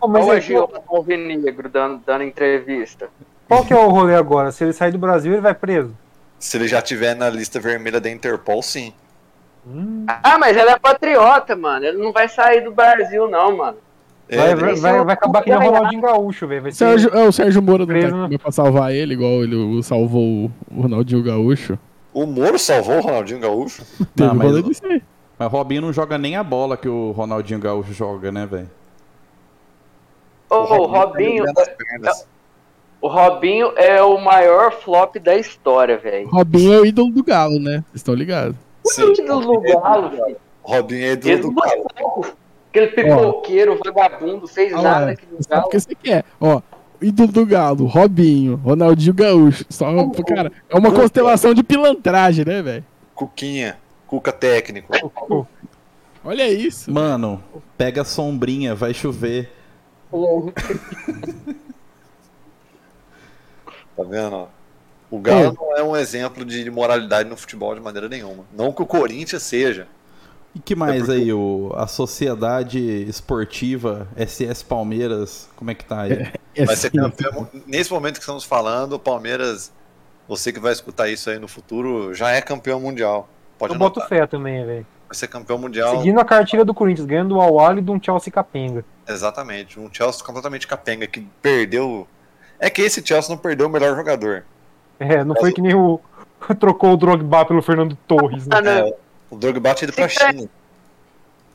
Pô, 0.00 0.08
mas 0.08 0.26
Olha 0.26 0.64
o 0.64 0.96
Alvinegro 0.96 1.68
dando, 1.68 2.02
dando 2.06 2.24
entrevista. 2.24 3.10
qual 3.46 3.64
que 3.64 3.72
é 3.72 3.76
o 3.76 3.88
rolê 3.88 4.14
agora? 4.14 4.50
Se 4.50 4.64
ele 4.64 4.72
sair 4.72 4.92
do 4.92 4.98
Brasil, 4.98 5.32
ele 5.32 5.42
vai 5.42 5.54
preso. 5.54 5.94
Se 6.38 6.56
ele 6.56 6.68
já 6.68 6.80
tiver 6.80 7.14
na 7.14 7.28
lista 7.28 7.58
vermelha 7.60 8.00
da 8.00 8.08
Interpol, 8.08 8.62
sim. 8.62 8.94
Hum, 9.68 10.06
Ah, 10.08 10.38
mas 10.38 10.56
ele 10.56 10.70
é 10.70 10.78
patriota, 10.78 11.54
mano. 11.54 11.84
Ele 11.84 11.98
não 11.98 12.12
vai 12.12 12.28
sair 12.28 12.62
do 12.62 12.72
Brasil, 12.72 13.28
não, 13.28 13.56
mano. 13.56 13.76
É, 14.28 14.36
vai, 14.36 14.50
ele- 14.50 14.60
vai, 14.60 14.74
vai, 14.76 15.04
vai 15.04 15.14
acabar 15.14 15.42
que 15.42 15.50
nem 15.50 15.58
o 15.58 15.62
Ronaldinho 15.62 16.02
Gaúcho, 16.02 16.46
velho. 16.46 16.72
Sérgio, 16.72 17.10
é, 17.14 17.26
o 17.28 17.32
Sérgio 17.32 17.62
Moro 17.62 17.86
não 17.86 18.10
tá 18.10 18.24
aqui 18.26 18.38
pra 18.38 18.52
salvar 18.52 18.92
ele, 18.92 19.14
igual 19.14 19.42
ele 19.42 19.82
salvou 19.82 20.22
o- 20.22 20.50
Ronaldinho 20.80 21.22
Gaúcho. 21.22 21.78
O 22.12 22.26
Moro 22.26 22.58
salvou 22.58 22.96
o 22.98 23.00
Ronaldinho 23.00 23.40
Gaúcho? 23.40 23.82
Teve 24.16 24.34
mas- 24.34 24.46
rolê 24.48 24.62
disso 24.62 24.86
aí. 24.86 25.02
Mas 25.38 25.48
o 25.52 25.56
Robinho 25.56 25.82
não 25.82 25.92
joga 25.92 26.18
nem 26.18 26.36
a 26.36 26.42
bola 26.42 26.76
que 26.76 26.88
o 26.88 27.12
Ronaldinho 27.12 27.60
Gaúcho 27.60 27.92
joga, 27.92 28.32
né, 28.32 28.44
velho? 28.44 28.68
Ô, 30.50 30.56
o 30.56 30.86
Robinho, 30.86 31.44
tá 31.54 31.64
pernas. 31.76 32.26
o 33.00 33.06
Robinho 33.08 33.72
é 33.76 34.02
o 34.02 34.18
maior 34.18 34.72
flop 34.72 35.16
da 35.18 35.36
história, 35.36 35.96
velho. 35.98 36.28
Robinho 36.28 36.72
é 36.72 36.80
o 36.80 36.86
ídolo 36.86 37.10
do 37.12 37.22
Galo, 37.22 37.58
né? 37.60 37.84
Vocês 37.88 37.96
estão 37.96 38.14
ligados? 38.14 38.56
Sim. 38.88 39.14
do 39.24 39.60
Galo, 39.60 40.10
velho. 40.10 40.36
Robinho 40.62 41.04
é 41.04 41.12
ídolo 41.12 41.40
do 41.40 41.52
Galo. 41.52 42.26
Aquele 42.70 42.86
pipoqueiro, 42.88 43.78
vagabundo, 43.82 44.46
fez 44.46 44.72
nada 44.72 45.12
aqui 45.12 45.26
no 45.30 45.42
Sabe 45.42 45.46
o 45.46 45.60
Galo. 45.60 45.68
que 45.70 45.80
você 45.80 45.94
quer? 45.94 46.24
Ó, 46.40 46.60
ídolo 47.00 47.32
do 47.32 47.46
Galo, 47.46 47.86
Robinho, 47.86 48.56
Ronaldinho 48.56 49.14
Gaúcho. 49.14 49.64
Só, 49.70 49.86
cara, 50.26 50.52
é 50.68 50.76
uma 50.76 50.92
constelação 50.92 51.54
de 51.54 51.62
pilantragem, 51.62 52.44
né, 52.44 52.60
velho? 52.62 52.84
Cuquinha, 53.14 53.78
Cuca 54.06 54.32
técnico. 54.32 54.92
Olha 56.24 56.48
isso. 56.50 56.92
Mano, 56.92 57.42
pega 57.76 58.02
a 58.02 58.04
sombrinha, 58.04 58.74
vai 58.74 58.92
chover. 58.92 59.50
Tá 63.96 64.02
vendo? 64.04 64.48
O 65.10 65.18
Galo 65.18 65.56
não 65.58 65.76
é 65.76 65.82
um 65.82 65.96
exemplo 65.96 66.44
de 66.44 66.70
moralidade 66.70 67.28
no 67.28 67.36
futebol 67.36 67.74
de 67.74 67.80
maneira 67.80 68.08
nenhuma. 68.08 68.44
Não 68.54 68.72
que 68.72 68.82
o 68.82 68.86
Corinthians 68.86 69.42
seja. 69.42 69.86
E 70.54 70.58
que 70.58 70.74
mais 70.74 71.08
aí? 71.08 71.32
O, 71.32 71.72
a 71.76 71.86
Sociedade 71.86 72.78
Esportiva 73.08 74.08
SS 74.16 74.64
Palmeiras, 74.64 75.48
como 75.56 75.70
é 75.70 75.74
que 75.74 75.84
tá 75.84 76.02
aí? 76.02 76.32
É 76.54 76.64
Vai 76.64 76.76
ser 76.76 76.90
campeão. 76.90 77.48
Nesse 77.66 77.92
momento 77.92 78.14
que 78.14 78.20
estamos 78.20 78.44
falando, 78.44 78.94
o 78.94 78.98
Palmeiras, 78.98 79.72
você 80.26 80.52
que 80.52 80.58
vai 80.58 80.72
escutar 80.72 81.08
isso 81.08 81.30
aí 81.30 81.38
no 81.38 81.46
futuro, 81.46 82.12
já 82.12 82.30
é 82.30 82.40
campeão 82.42 82.80
mundial. 82.80 83.28
Pode 83.58 83.74
Eu 83.74 83.78
boto 83.78 84.00
anotar. 84.00 84.18
fé 84.18 84.26
também, 84.26 84.64
velho. 84.64 84.86
Vai 85.08 85.16
ser 85.16 85.28
campeão 85.28 85.58
mundial. 85.58 85.96
Seguindo 85.96 86.18
a 86.18 86.24
cartilha 86.24 86.64
do 86.64 86.74
Corinthians, 86.74 87.06
ganhando 87.06 87.36
o 87.36 87.40
Awali 87.40 87.80
de 87.80 87.90
um 87.90 88.02
Chelsea 88.02 88.32
capenga. 88.32 88.84
Exatamente. 89.06 89.78
Um 89.78 89.88
Chelsea 89.92 90.24
completamente 90.24 90.66
capenga 90.66 91.06
que 91.06 91.26
perdeu. 91.40 92.06
É 92.58 92.68
que 92.68 92.82
esse 92.82 93.04
Chelsea 93.04 93.30
não 93.30 93.40
perdeu 93.40 93.68
o 93.68 93.70
melhor 93.70 93.94
jogador. 93.96 94.44
É, 94.98 95.24
não 95.24 95.34
foi 95.36 95.52
que 95.52 95.60
nem 95.60 95.74
o. 95.74 96.00
Trocou 96.58 96.92
o 96.92 96.96
Drogba 96.96 97.44
pelo 97.44 97.62
Fernando 97.62 97.96
Torres, 98.06 98.46
né? 98.46 98.56
Ah, 98.56 98.62
não. 98.62 98.72
É, 98.72 98.94
o 99.30 99.36
Drogba 99.36 99.74
tinha 99.74 99.88
ido 99.88 99.94
pra 99.94 100.04
é. 100.04 100.08
China. 100.08 100.48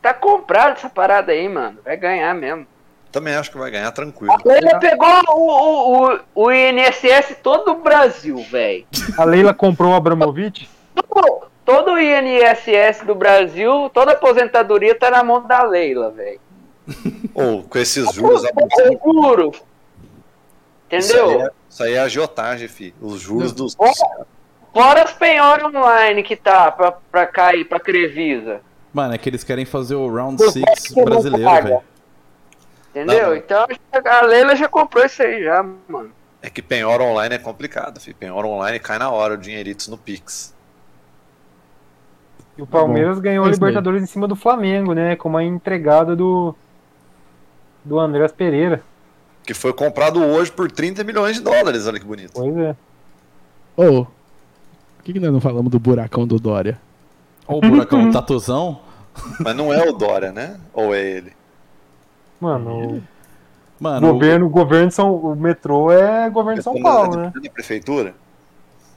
Tá 0.02 0.14
comprado 0.14 0.74
essa 0.74 0.90
parada 0.90 1.32
aí, 1.32 1.48
mano. 1.48 1.80
Vai 1.84 1.96
ganhar 1.96 2.34
mesmo. 2.36 2.68
Também 3.12 3.36
acho 3.36 3.52
que 3.52 3.58
vai 3.58 3.70
ganhar 3.72 3.92
tranquilo. 3.92 4.34
Ele 4.44 4.80
pegou 4.80 5.08
o, 5.30 5.34
o, 5.34 6.14
o, 6.14 6.20
o 6.36 6.52
INSS 6.52 7.38
todo 7.44 7.72
o 7.72 7.76
Brasil, 7.76 8.38
velho. 8.50 8.86
A 9.18 9.24
Leila 9.24 9.54
comprou 9.54 9.92
o 9.92 9.96
Abramovich. 9.96 10.68
Todo, 10.96 11.44
todo 11.64 11.92
o 11.92 12.00
INSS 12.00 13.06
do 13.06 13.14
Brasil, 13.14 13.90
toda 13.94 14.12
a 14.12 14.14
aposentadoria 14.16 14.96
tá 14.96 15.12
na 15.12 15.24
mão 15.24 15.46
da 15.46 15.64
Leila, 15.64 16.10
velho. 16.10 16.40
Ou 17.34 17.64
com 17.64 17.78
esses 17.78 18.12
juros 18.14 18.44
abusivos. 18.46 18.74
Seguro. 18.76 19.52
Isso 20.92 21.16
aí, 21.16 21.24
Entendeu? 21.24 21.52
Isso 21.74 21.82
aí 21.82 21.94
é 21.94 22.00
agiotagem, 22.00 22.68
fi. 22.68 22.94
Os 23.02 23.20
juros 23.20 23.52
dos. 23.52 23.76
Fora 24.72 25.04
as 25.04 25.14
penhoras 25.14 25.74
online 25.74 26.22
que 26.22 26.36
tá 26.36 26.72
pra, 26.72 26.92
pra 26.92 27.26
cair, 27.26 27.66
pra 27.66 27.80
Crevisa. 27.80 28.62
Mano, 28.94 29.16
é 29.16 29.18
que 29.18 29.28
eles 29.28 29.44
querem 29.44 29.66
fazer 29.66 29.96
o 29.96 30.08
Round 30.08 30.38
Por 30.38 30.52
6 30.52 30.66
que 30.88 30.96
não 30.96 31.06
brasileiro, 31.06 31.64
velho. 31.64 31.82
Entendeu? 32.92 33.30
Não. 33.30 33.36
Então 33.36 33.66
a 34.06 34.22
Leila 34.22 34.56
já 34.56 34.70
comprou 34.70 35.04
isso 35.04 35.24
aí 35.24 35.44
já, 35.44 35.66
mano. 35.88 36.12
É 36.44 36.50
que 36.50 36.62
penhora 36.62 37.02
online 37.02 37.34
é 37.34 37.40
complicado, 37.40 38.00
fi. 38.00 38.14
Penhora 38.14 38.46
online 38.46 38.78
cai 38.78 39.00
na 39.00 39.10
hora 39.10 39.34
o 39.34 39.38
dinheiritos 39.38 39.88
no 39.88 39.98
Pix. 39.98 40.54
E 42.56 42.62
o 42.62 42.68
Palmeiras 42.68 43.18
ganhou 43.18 43.46
a. 43.46 43.50
Libertadores 43.50 44.04
em 44.04 44.06
cima 44.06 44.28
do 44.28 44.36
Flamengo, 44.36 44.94
né? 44.94 45.16
Com 45.16 45.28
uma 45.28 45.44
entregada 45.44 46.16
do. 46.16 46.56
Do 47.84 48.00
Andrés 48.00 48.32
Pereira. 48.32 48.84
Que 49.46 49.54
foi 49.54 49.74
comprado 49.74 50.24
hoje 50.24 50.52
por 50.52 50.72
30 50.72 51.04
milhões 51.04 51.36
de 51.38 51.42
dólares, 51.42 51.86
olha 51.88 52.00
que 52.00 52.06
bonito. 52.06 52.32
Pois 52.34 52.56
é. 52.58 52.76
Ô, 53.76 54.06
por 54.06 55.04
que, 55.04 55.14
que 55.14 55.20
nós 55.20 55.32
não 55.34 55.42
falamos 55.42 55.70
do 55.72 55.80
buracão 55.80 56.26
do 56.26 56.40
Dória? 56.40 56.80
Ó 57.48 57.58
o 57.58 57.62
buracão 57.62 58.10
tatuzão. 58.12 58.80
Mas 59.40 59.56
não 59.56 59.74
é 59.74 59.88
o 59.88 59.92
Dória, 59.94 60.32
né? 60.32 60.58
Ou 60.74 60.94
é 60.96 61.02
ele? 61.06 61.34
Mano, 62.40 62.98
o 62.98 63.04
Mano, 63.80 64.10
o- 64.10 64.14
governo, 64.14 64.46
o 64.46 64.50
governo 64.50 64.88
de 64.88 64.94
São. 64.94 65.14
O 65.16 65.36
metrô 65.36 65.92
é 65.92 66.30
governo 66.30 66.60
de 66.60 66.64
São 66.64 66.82
Paulo, 66.82 67.18
né? 67.18 67.34
Da 67.36 67.50
prefeitura? 67.52 68.16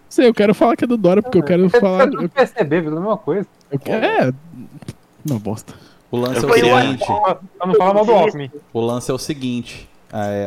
Sei, 0.08 0.28
eu 0.28 0.34
quero 0.34 0.54
falar 0.54 0.76
que 0.76 0.84
é 0.84 0.86
do 0.86 0.96
Dória 0.96 1.22
porque 1.22 1.38
eu 1.38 1.42
quero 1.42 1.68
falar. 1.70 2.04
É 2.04 2.06
do 2.06 2.28
PSDB, 2.28 2.80
viu? 2.82 2.92
a 2.92 3.00
mesma 3.00 3.16
coisa. 3.18 3.46
Eu 3.70 3.78
quero, 3.80 4.04
é. 4.04 4.32
Uma 5.28 5.40
bosta. 5.40 5.74
o 6.10 6.16
lance 6.16 6.44
é 6.44 6.46
o 6.48 6.52
seguinte. 6.54 7.04
Pra 7.58 7.66
não 7.66 7.74
falar 7.74 7.94
mal 7.94 8.04
do 8.04 8.12
Alckmin. 8.12 8.50
O 8.72 8.80
lance 8.80 9.10
é 9.10 9.14
o 9.14 9.18
seguinte, 9.18 9.88
é, 9.88 9.95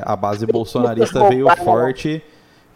a 0.03 0.15
base 0.15 0.45
bolsonarista 0.45 1.27
veio 1.29 1.47
forte 1.57 2.21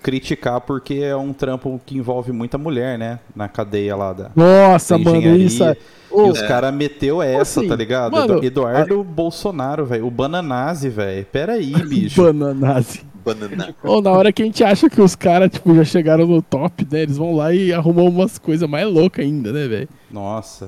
criticar 0.02 0.60
porque 0.60 0.96
é 0.96 1.16
um 1.16 1.32
trampo 1.32 1.80
que 1.86 1.98
envolve 1.98 2.32
muita 2.34 2.58
mulher, 2.58 3.00
né? 3.00 3.20
Na 3.34 3.48
cadeia 3.48 3.96
lá 3.96 4.12
da, 4.12 4.32
Nossa, 4.36 4.98
da 4.98 5.04
mano, 5.04 5.36
isso. 5.38 5.64
é- 5.64 5.78
E 6.12 6.30
os 6.30 6.42
caras 6.42 6.74
meteu 6.74 7.22
essa, 7.22 7.62
assim, 7.62 7.70
tá 7.70 7.76
ligado? 7.76 8.12
mano, 8.12 8.44
Eduardo 8.44 9.02
Bolsonaro, 9.04 9.86
velho. 9.86 10.06
O 10.06 10.12
Bananase, 10.12 10.90
velho. 10.90 11.26
Pera 11.26 11.54
aí, 11.54 11.72
bicho. 11.88 12.22
Bananase. 12.22 13.02
Banana. 13.24 13.74
Ou 13.82 14.02
na 14.02 14.12
hora 14.12 14.34
que 14.34 14.42
a 14.44 14.46
gente 14.46 14.62
acha 14.64 14.90
que 14.90 15.02
os 15.02 15.16
caras, 15.16 15.50
tipo, 15.50 15.74
já 15.74 15.86
chegaram 15.86 16.28
no 16.28 16.42
top, 16.42 16.86
né? 16.92 17.04
Eles 17.04 17.18
vão 17.18 17.34
lá 17.38 17.54
e 17.54 17.72
arrumam 17.72 18.06
umas 18.08 18.38
coisas 18.38 18.70
mais 18.70 18.86
loucas 18.86 19.24
ainda, 19.26 19.54
né, 19.54 19.66
velho? 19.68 19.90
Nossa. 20.12 20.66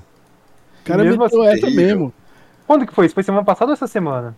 O 0.81 0.86
cara 0.86 1.03
mesmo 1.03 1.22
meteu 1.22 1.41
assim, 1.43 1.51
essa 1.57 1.69
mesmo. 1.69 2.13
Quando 2.65 2.88
que 2.88 2.93
foi? 2.93 3.05
Isso 3.05 3.13
foi 3.13 3.24
semana 3.24 3.43
passada 3.43 3.72
ou 3.72 3.74
essa 3.74 3.88
semana? 3.88 4.34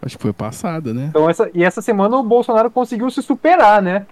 Acho 0.00 0.16
que 0.16 0.22
foi 0.22 0.32
passada, 0.32 0.94
né? 0.94 1.06
Então, 1.10 1.28
essa, 1.28 1.50
e 1.52 1.64
essa 1.64 1.82
semana 1.82 2.16
o 2.16 2.22
Bolsonaro 2.22 2.70
conseguiu 2.70 3.10
se 3.10 3.20
superar, 3.22 3.82
né? 3.82 4.06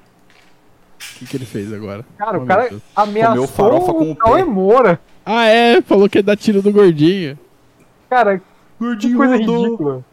O 0.99 1.19
que, 1.19 1.27
que 1.27 1.37
ele 1.37 1.45
fez 1.47 1.73
agora? 1.73 2.05
Cara, 2.19 2.39
Oh, 2.39 2.43
o 2.43 2.47
cara 2.47 2.71
ameaçou 2.95 3.47
farofa 3.47 3.93
com 3.93 4.11
o 4.13 4.17
Cauê. 4.17 4.45
Moura. 4.45 4.99
Ah, 5.25 5.45
é? 5.47 5.81
Falou 5.83 6.09
que 6.09 6.19
ia 6.19 6.23
dar 6.23 6.37
tiro 6.37 6.61
do 6.63 6.73
gordinho. 6.73 7.39
Cara, 8.11 8.39
que 8.39 8.45
Gordinho 8.81 9.17
coisa 9.17 9.37
rodou. 9.37 9.65
ridícula. 9.65 10.05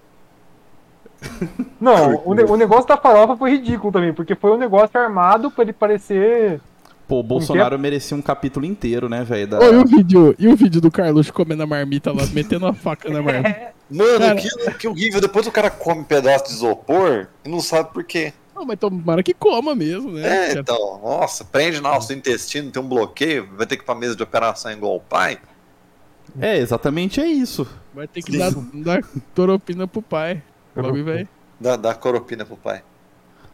Não, 1.79 2.21
o, 2.25 2.33
ne- 2.33 2.43
o 2.43 2.55
negócio 2.57 2.87
da 2.87 2.97
farofa 2.97 3.35
foi 3.37 3.51
ridículo 3.51 3.91
também, 3.93 4.13
porque 4.13 4.35
foi 4.35 4.51
um 4.51 4.57
negócio 4.57 4.99
armado 4.99 5.49
pra 5.49 5.63
ele 5.63 5.73
parecer. 5.73 6.59
Pô, 7.07 7.19
o 7.19 7.23
Bolsonaro 7.23 7.77
merecia 7.79 8.15
um 8.15 8.21
capítulo 8.21 8.65
inteiro, 8.65 9.09
né, 9.09 9.23
velho? 9.23 9.47
Da... 9.47 9.59
Ô, 9.59 9.63
e 9.73 9.77
o 9.77 9.85
vídeo? 9.85 10.35
E 10.39 10.47
o 10.47 10.55
vídeo 10.55 10.79
do 10.81 10.89
Carlos 10.91 11.29
comendo 11.31 11.63
a 11.63 11.67
marmita 11.67 12.11
lá, 12.11 12.25
metendo 12.33 12.65
a 12.65 12.73
faca 12.73 13.09
na 13.09 13.21
marmita? 13.23 13.72
Mano, 13.89 14.19
Cara- 14.19 14.35
que, 14.35 14.73
que 14.79 14.87
horrível. 14.87 15.21
Depois 15.21 15.45
o 15.47 15.51
cara 15.51 15.69
come 15.69 16.01
um 16.01 16.03
pedaço 16.03 16.45
de 16.45 16.51
isopor 16.53 17.27
e 17.45 17.49
não 17.49 17.59
sabe 17.59 17.93
por 17.93 18.03
quê. 18.03 18.33
Não, 18.55 18.65
mas 18.65 18.79
tomara 18.79 19.21
que 19.23 19.33
coma 19.33 19.75
mesmo, 19.75 20.11
né? 20.11 20.51
É, 20.51 20.53
então, 20.59 20.99
nossa, 21.03 21.43
prende 21.43 21.81
na 21.81 21.89
nosso 21.93 22.13
intestino, 22.13 22.71
tem 22.71 22.81
um 22.81 22.87
bloqueio, 22.87 23.49
vai 23.57 23.65
ter 23.65 23.75
que 23.77 23.83
ir 23.83 23.85
pra 23.85 23.95
mesa 23.95 24.15
de 24.15 24.21
operação 24.23 24.71
igual 24.71 24.95
o 24.95 24.99
pai. 24.99 25.39
É, 26.39 26.57
exatamente 26.57 27.19
é 27.19 27.27
isso. 27.27 27.67
Vai 27.93 28.07
ter 28.07 28.21
que 28.21 28.37
dar, 28.37 28.51
dar 28.73 29.01
toropina 29.35 29.87
pro 29.87 30.01
pai. 30.01 30.41
Logo 30.75 31.03
vai. 31.03 31.27
Dá, 31.59 31.75
dá 31.75 31.93
coropina 31.93 32.45
pro 32.45 32.55
pai. 32.57 32.81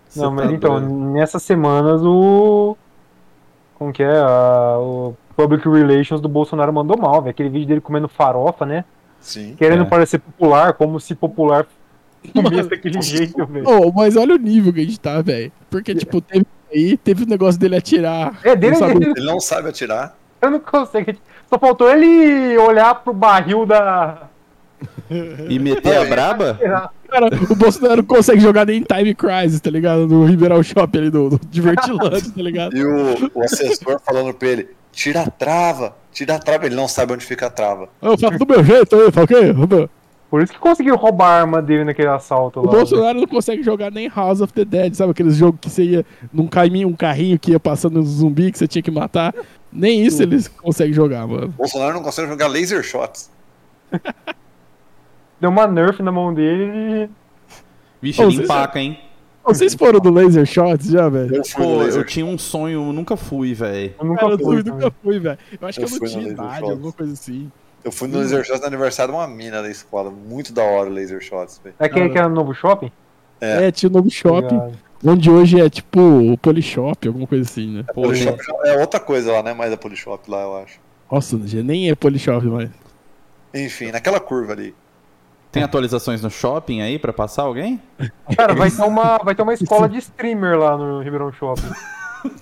Cê 0.08 0.20
Não, 0.20 0.32
mas 0.32 0.48
tá 0.48 0.54
então, 0.54 0.80
doido. 0.80 0.94
nessas 1.14 1.44
semanas 1.44 2.02
o. 2.04 2.78
Como 3.76 3.92
que 3.94 4.04
é? 4.04 4.18
A- 4.20 4.78
o 4.80 5.16
Public 5.36 5.68
Relations 5.68 6.22
do 6.22 6.30
Bolsonaro 6.30 6.72
mandou 6.74 6.98
mal, 6.98 7.22
velho. 7.22 7.32
Aquele 7.32 7.50
vídeo 7.50 7.68
dele 7.68 7.82
comendo 7.82 8.08
farofa, 8.08 8.66
né? 8.66 8.86
Sim. 9.22 9.56
querendo 9.58 9.84
É. 9.84 9.86
parecer 9.86 10.20
popular, 10.20 10.74
como 10.74 11.00
se 11.00 11.14
popular 11.16 11.66
comesse 12.34 12.70
daquele 12.70 13.02
jeito, 13.02 13.46
velho. 13.46 13.68
Ô, 13.68 13.92
mas 13.92 14.16
olha 14.16 14.36
o 14.36 14.38
nível 14.38 14.74
que 14.74 14.82
a 14.82 14.84
gente 14.86 15.00
tá, 15.00 15.22
velho. 15.22 15.52
Porque, 15.70 15.94
tipo, 15.96 16.20
teve 16.22 16.46
aí, 16.74 16.98
teve 16.98 17.24
o 17.24 17.28
negócio 17.28 17.60
dele 17.60 17.76
atirar. 17.78 18.40
É, 18.44 18.56
dele, 18.56 18.74
não 18.74 18.80
sabe- 18.80 19.06
Ele 19.06 19.26
não 19.26 19.40
sabe 19.40 19.70
atirar. 19.70 20.16
eu 20.42 20.52
não 20.52 20.60
consigo. 20.60 21.14
Só 21.50 21.58
faltou 21.58 21.90
ele 21.92 22.58
olhar 22.58 22.96
pro 22.96 23.14
barril 23.14 23.66
da. 23.66 24.24
E 25.50 25.58
meter 25.60 25.98
a 25.98 26.06
braba? 26.06 26.58
Cara, 27.10 27.28
o 27.50 27.56
Bolsonaro 27.56 27.98
não 27.98 28.04
consegue 28.04 28.40
jogar 28.40 28.66
nem 28.66 28.82
Time 28.84 29.14
Crisis, 29.16 29.60
tá 29.60 29.70
ligado? 29.70 30.08
No 30.08 30.26
Ribeirão 30.26 30.62
Shopping 30.62 30.98
ali 31.00 31.10
do, 31.10 31.30
do 31.32 31.40
tá 31.40 32.42
ligado? 32.42 32.78
E 32.78 32.86
o, 32.86 33.32
o 33.34 33.44
assessor 33.44 34.00
falando 34.06 34.34
pra 34.34 34.48
ele: 34.48 34.70
tira 34.92 35.22
a 35.24 35.30
trava, 35.30 35.96
tira 36.12 36.36
a 36.36 36.40
trava. 36.40 36.66
Ele 36.66 36.76
não 36.76 36.88
sabe 36.88 37.14
onde 37.14 37.26
fica 37.26 37.48
a 37.48 37.50
trava. 37.50 37.90
Eu 38.02 38.18
faço 38.18 38.38
do 38.38 38.46
meu 38.48 38.64
jeito 38.64 38.96
aí, 38.96 39.12
fala 39.12 39.26
o 39.26 39.28
quê? 39.28 39.88
Por 40.30 40.44
isso 40.44 40.54
que 40.54 40.60
conseguiu 40.60 40.96
roubar 40.96 41.28
a 41.28 41.42
arma 41.42 41.60
dele 41.62 41.84
naquele 41.86 42.10
assalto 42.10 42.60
O 42.60 42.66
lá. 42.66 42.72
Bolsonaro 42.72 43.20
não 43.20 43.28
consegue 43.28 43.64
jogar 43.64 43.90
nem 43.90 44.08
House 44.08 44.42
of 44.42 44.54
the 44.54 44.64
Dead, 44.64 44.94
sabe? 44.94 45.12
Aqueles 45.12 45.36
jogos 45.36 45.60
que 45.60 45.70
você 45.70 45.84
ia 45.84 46.06
num 46.32 46.48
caminho, 46.48 46.88
um 46.88 46.96
carrinho 46.96 47.40
que 47.40 47.52
ia 47.52 47.60
passando 47.60 48.00
um 48.00 48.04
zumbi 48.04 48.52
que 48.52 48.60
você 48.60 48.68
tinha 48.68 48.84
que 48.84 48.92
matar. 48.92 49.34
Nem 49.74 50.06
isso 50.06 50.22
eles 50.22 50.48
conseguem 50.48 50.94
jogar, 50.94 51.26
mano. 51.26 51.48
Bolsonaro 51.50 51.96
não 51.96 52.04
consegue 52.04 52.28
jogar 52.28 52.48
laser 52.48 52.84
shots. 52.84 53.32
Deu 55.42 55.50
uma 55.50 55.66
nerf 55.66 56.04
na 56.04 56.12
mão 56.12 56.32
dele 56.34 56.64
e. 57.06 57.10
Vixe, 58.02 58.22
ele 58.22 58.44
empaca, 58.44 58.80
hein? 58.80 59.00
Vocês 59.44 59.74
foram 59.74 60.00
do 60.00 60.12
Laser 60.12 60.46
Shots 60.46 60.88
já, 60.88 61.10
velho? 61.10 61.36
Eu 61.38 61.42
Pô, 61.56 61.82
eu 61.84 62.06
tinha 62.06 62.26
um 62.26 62.38
sonho, 62.38 62.92
nunca 62.94 63.18
fui, 63.18 63.54
velho. 63.54 63.94
Eu 64.00 64.06
nunca 64.06 64.20
Cara, 64.22 64.34
eu 64.34 64.40
fui. 64.40 64.64
nunca 64.64 64.92
fui, 65.04 65.20
velho. 65.20 65.38
Eu 65.60 65.68
acho 65.68 65.80
que 65.80 65.86
Eu 65.86 65.90
eu 65.90 66.00
não 66.00 66.08
tinha 66.08 66.28
idade, 66.30 66.60
Shots. 66.60 66.70
alguma 66.72 66.92
coisa 66.94 67.14
assim. 67.14 67.52
Eu 67.84 67.92
fui 67.92 68.08
no 68.10 68.20
laser 68.20 68.44
shots 68.44 68.62
no 68.62 68.68
aniversário 68.68 69.14
de 69.14 69.20
uma 69.20 69.28
mina 69.28 69.62
da 69.62 69.70
escola. 69.70 70.12
Muito 70.12 70.52
da 70.54 70.62
hora 70.64 70.90
o 70.90 70.94
laser 70.94 71.22
shots, 71.22 71.60
velho. 71.64 71.76
É 71.80 71.86
aquele 71.86 72.10
que 72.10 72.18
era 72.18 72.28
no 72.28 72.36
novo 72.36 72.54
shopping? 72.54 72.92
É. 73.42 73.68
É, 73.68 73.72
tinha 73.72 73.90
o 73.90 73.94
novo 73.94 74.10
shopping, 74.12 74.56
Obrigado. 74.58 74.80
onde 75.06 75.32
hoje 75.32 75.62
é 75.62 75.70
tipo 75.70 76.00
o 76.00 76.38
Polishop, 76.38 77.08
alguma 77.08 77.26
coisa 77.26 77.50
assim, 77.50 77.78
né? 77.78 77.84
Pô, 77.94 78.02
Polishop 78.04 78.38
é 78.66 78.78
outra 78.78 79.00
coisa 79.00 79.32
lá, 79.32 79.42
né? 79.42 79.54
Mais 79.54 79.72
a 79.72 79.78
Polishop 79.78 80.30
lá, 80.30 80.42
eu 80.44 80.58
acho. 80.58 80.78
Nossa, 81.10 81.38
nem 81.64 81.90
é 81.90 81.96
Polishop 81.96 82.46
mais. 82.48 82.70
Enfim, 83.54 83.92
naquela 83.92 84.20
curva 84.20 84.52
ali. 84.54 84.76
Tem 85.52 85.64
atualizações 85.64 86.22
no 86.22 86.30
shopping 86.30 86.82
aí 86.82 87.00
pra 87.00 87.12
passar 87.12 87.44
alguém? 87.44 87.82
Cara, 88.38 88.54
vai 88.54 88.70
ter, 88.70 88.84
uma, 88.84 89.18
vai 89.18 89.34
ter 89.34 89.42
uma 89.42 89.54
escola 89.54 89.90
de 89.90 89.98
streamer 89.98 90.58
lá 90.60 90.78
no 90.78 91.02
Ribeirão 91.02 91.32
Shopping. 91.32 91.70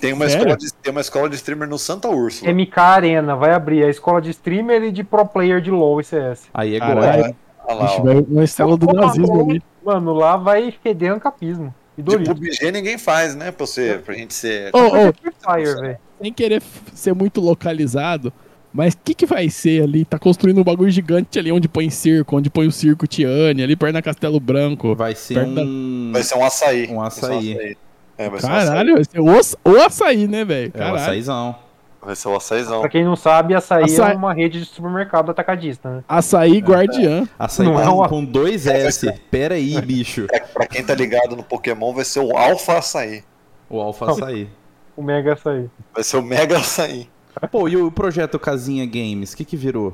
Tem 0.02 0.12
uma, 0.12 0.28
Sério? 0.28 0.42
escola 0.42 0.58
de, 0.58 0.74
tem 0.74 0.92
uma 0.92 1.02
escola 1.02 1.30
de 1.30 1.36
streamer 1.36 1.70
no 1.70 1.78
Santa 1.78 2.10
Úrsula. 2.10 2.52
MK 2.52 2.80
Arena 2.80 3.36
vai 3.36 3.54
abrir 3.54 3.84
a 3.84 3.90
escola 3.90 4.20
de 4.22 4.32
streamer 4.32 4.84
e 4.84 4.92
de 4.92 5.04
pro 5.04 5.26
player 5.26 5.62
de 5.62 5.70
LoL 5.72 6.02
e 6.02 6.04
CS. 6.04 6.50
Aí 6.54 6.76
é. 6.76 6.84
Olha 6.84 7.34
lá, 7.76 7.86
Ixi, 7.86 8.00
ó. 8.00 8.04
vai 8.04 8.16
uma 8.18 8.44
estrela 8.44 8.76
do 8.78 8.88
nazismo 8.88 9.42
ali. 9.50 9.64
Mano, 9.86 10.14
lá 10.14 10.36
vai 10.36 10.74
fedendo 10.84 11.20
capismo. 11.20 11.74
E 11.98 12.02
De. 12.02 12.18
PUBG 12.20 12.72
ninguém 12.72 12.98
faz, 12.98 13.36
né? 13.36 13.52
Pra, 13.52 13.66
você, 13.66 14.02
pra 14.04 14.14
gente 14.16 14.34
ser. 14.34 14.72
Ô, 14.74 14.80
ô, 14.80 15.14
Free 15.14 15.34
Fire, 15.40 15.82
velho. 15.82 15.98
sem 16.22 16.34
querer 16.34 16.62
ser 16.94 17.14
muito 17.14 17.40
localizado, 17.40 18.34
mas 18.78 18.94
o 18.94 18.98
que, 19.04 19.14
que 19.14 19.26
vai 19.26 19.50
ser 19.50 19.84
ali? 19.84 20.06
Tá 20.06 20.18
construindo 20.20 20.60
um 20.62 20.64
bagulho 20.64 20.90
gigante 20.92 21.38
ali 21.40 21.52
onde 21.52 21.68
põe 21.68 21.90
circo, 21.90 22.38
onde 22.38 22.50
põe 22.50 22.68
o 22.68 22.72
circo 22.72 23.06
Tiane, 23.08 23.62
ali 23.64 23.76
perto 23.76 23.94
da 23.94 24.02
Castelo 24.02 24.40
Branco. 24.40 24.96
Vai 24.96 25.16
ser 25.16 25.34
Perto 25.34 25.56
da- 25.56 25.62
um. 25.64 26.10
Vai 26.14 26.24
ser 26.24 26.38
um 26.38 26.46
açaí. 26.46 26.88
Um 26.90 27.02
açaí. 27.02 27.76
É, 28.18 28.30
vai 28.30 28.40
Caralho, 28.40 28.96
vai 28.96 29.04
ser 29.04 29.20
o, 29.20 29.30
aç- 29.38 29.56
o 29.66 29.76
açaí, 29.78 30.28
né, 30.28 30.46
velho? 30.46 30.72
É 30.74 30.92
o 30.92 30.96
açaizão. 30.96 31.50
um. 31.64 31.68
Vai 32.06 32.16
ser 32.16 32.28
um 32.30 32.36
açaizão. 32.38 32.80
Pra 32.80 32.90
quem 32.90 33.04
não 33.04 33.16
sabe, 33.18 33.54
açaí, 33.54 33.84
Açaí- 33.84 34.14
é 34.14 34.16
uma 34.16 34.34
rede 34.34 34.60
de 34.60 34.66
supermercado 34.66 35.30
atacadista, 35.30 35.90
né? 35.90 36.04
Açaí 36.08 36.60
guardiã. 36.60 37.28
Açaí 37.38 37.66
Não 37.66 37.80
é 37.82 37.86
com, 37.86 37.92
uma- 37.96 38.08
com 38.10 38.24
dois 38.24 38.66
S. 38.66 39.12
Pera 39.30 39.56
aí, 39.56 39.80
bicho. 39.82 40.26
É, 40.32 40.40
pra 40.40 40.66
quem 40.66 40.84
tá 40.86 40.96
ligado 40.96 41.36
no 41.36 41.44
Pokémon, 41.44 41.94
vai 41.94 42.06
ser 42.06 42.20
o 42.22 42.36
Alpha 42.38 42.78
Açaí. 42.78 43.24
O 43.70 43.82
Alfa 43.82 44.12
Açaí. 44.12 44.48
O 44.96 45.04
Mega 45.04 45.34
açaí. 45.34 45.70
Vai 45.94 46.04
ser 46.04 46.18
o 46.18 46.22
Mega 46.24 46.58
Açaí. 46.58 47.10
Pô, 47.52 47.68
e 47.68 47.78
o 47.78 47.92
projeto 47.92 48.40
Casinha 48.40 48.86
Games? 48.86 49.34
O 49.34 49.38
que 49.38 49.46
que 49.46 49.58
virou? 49.58 49.90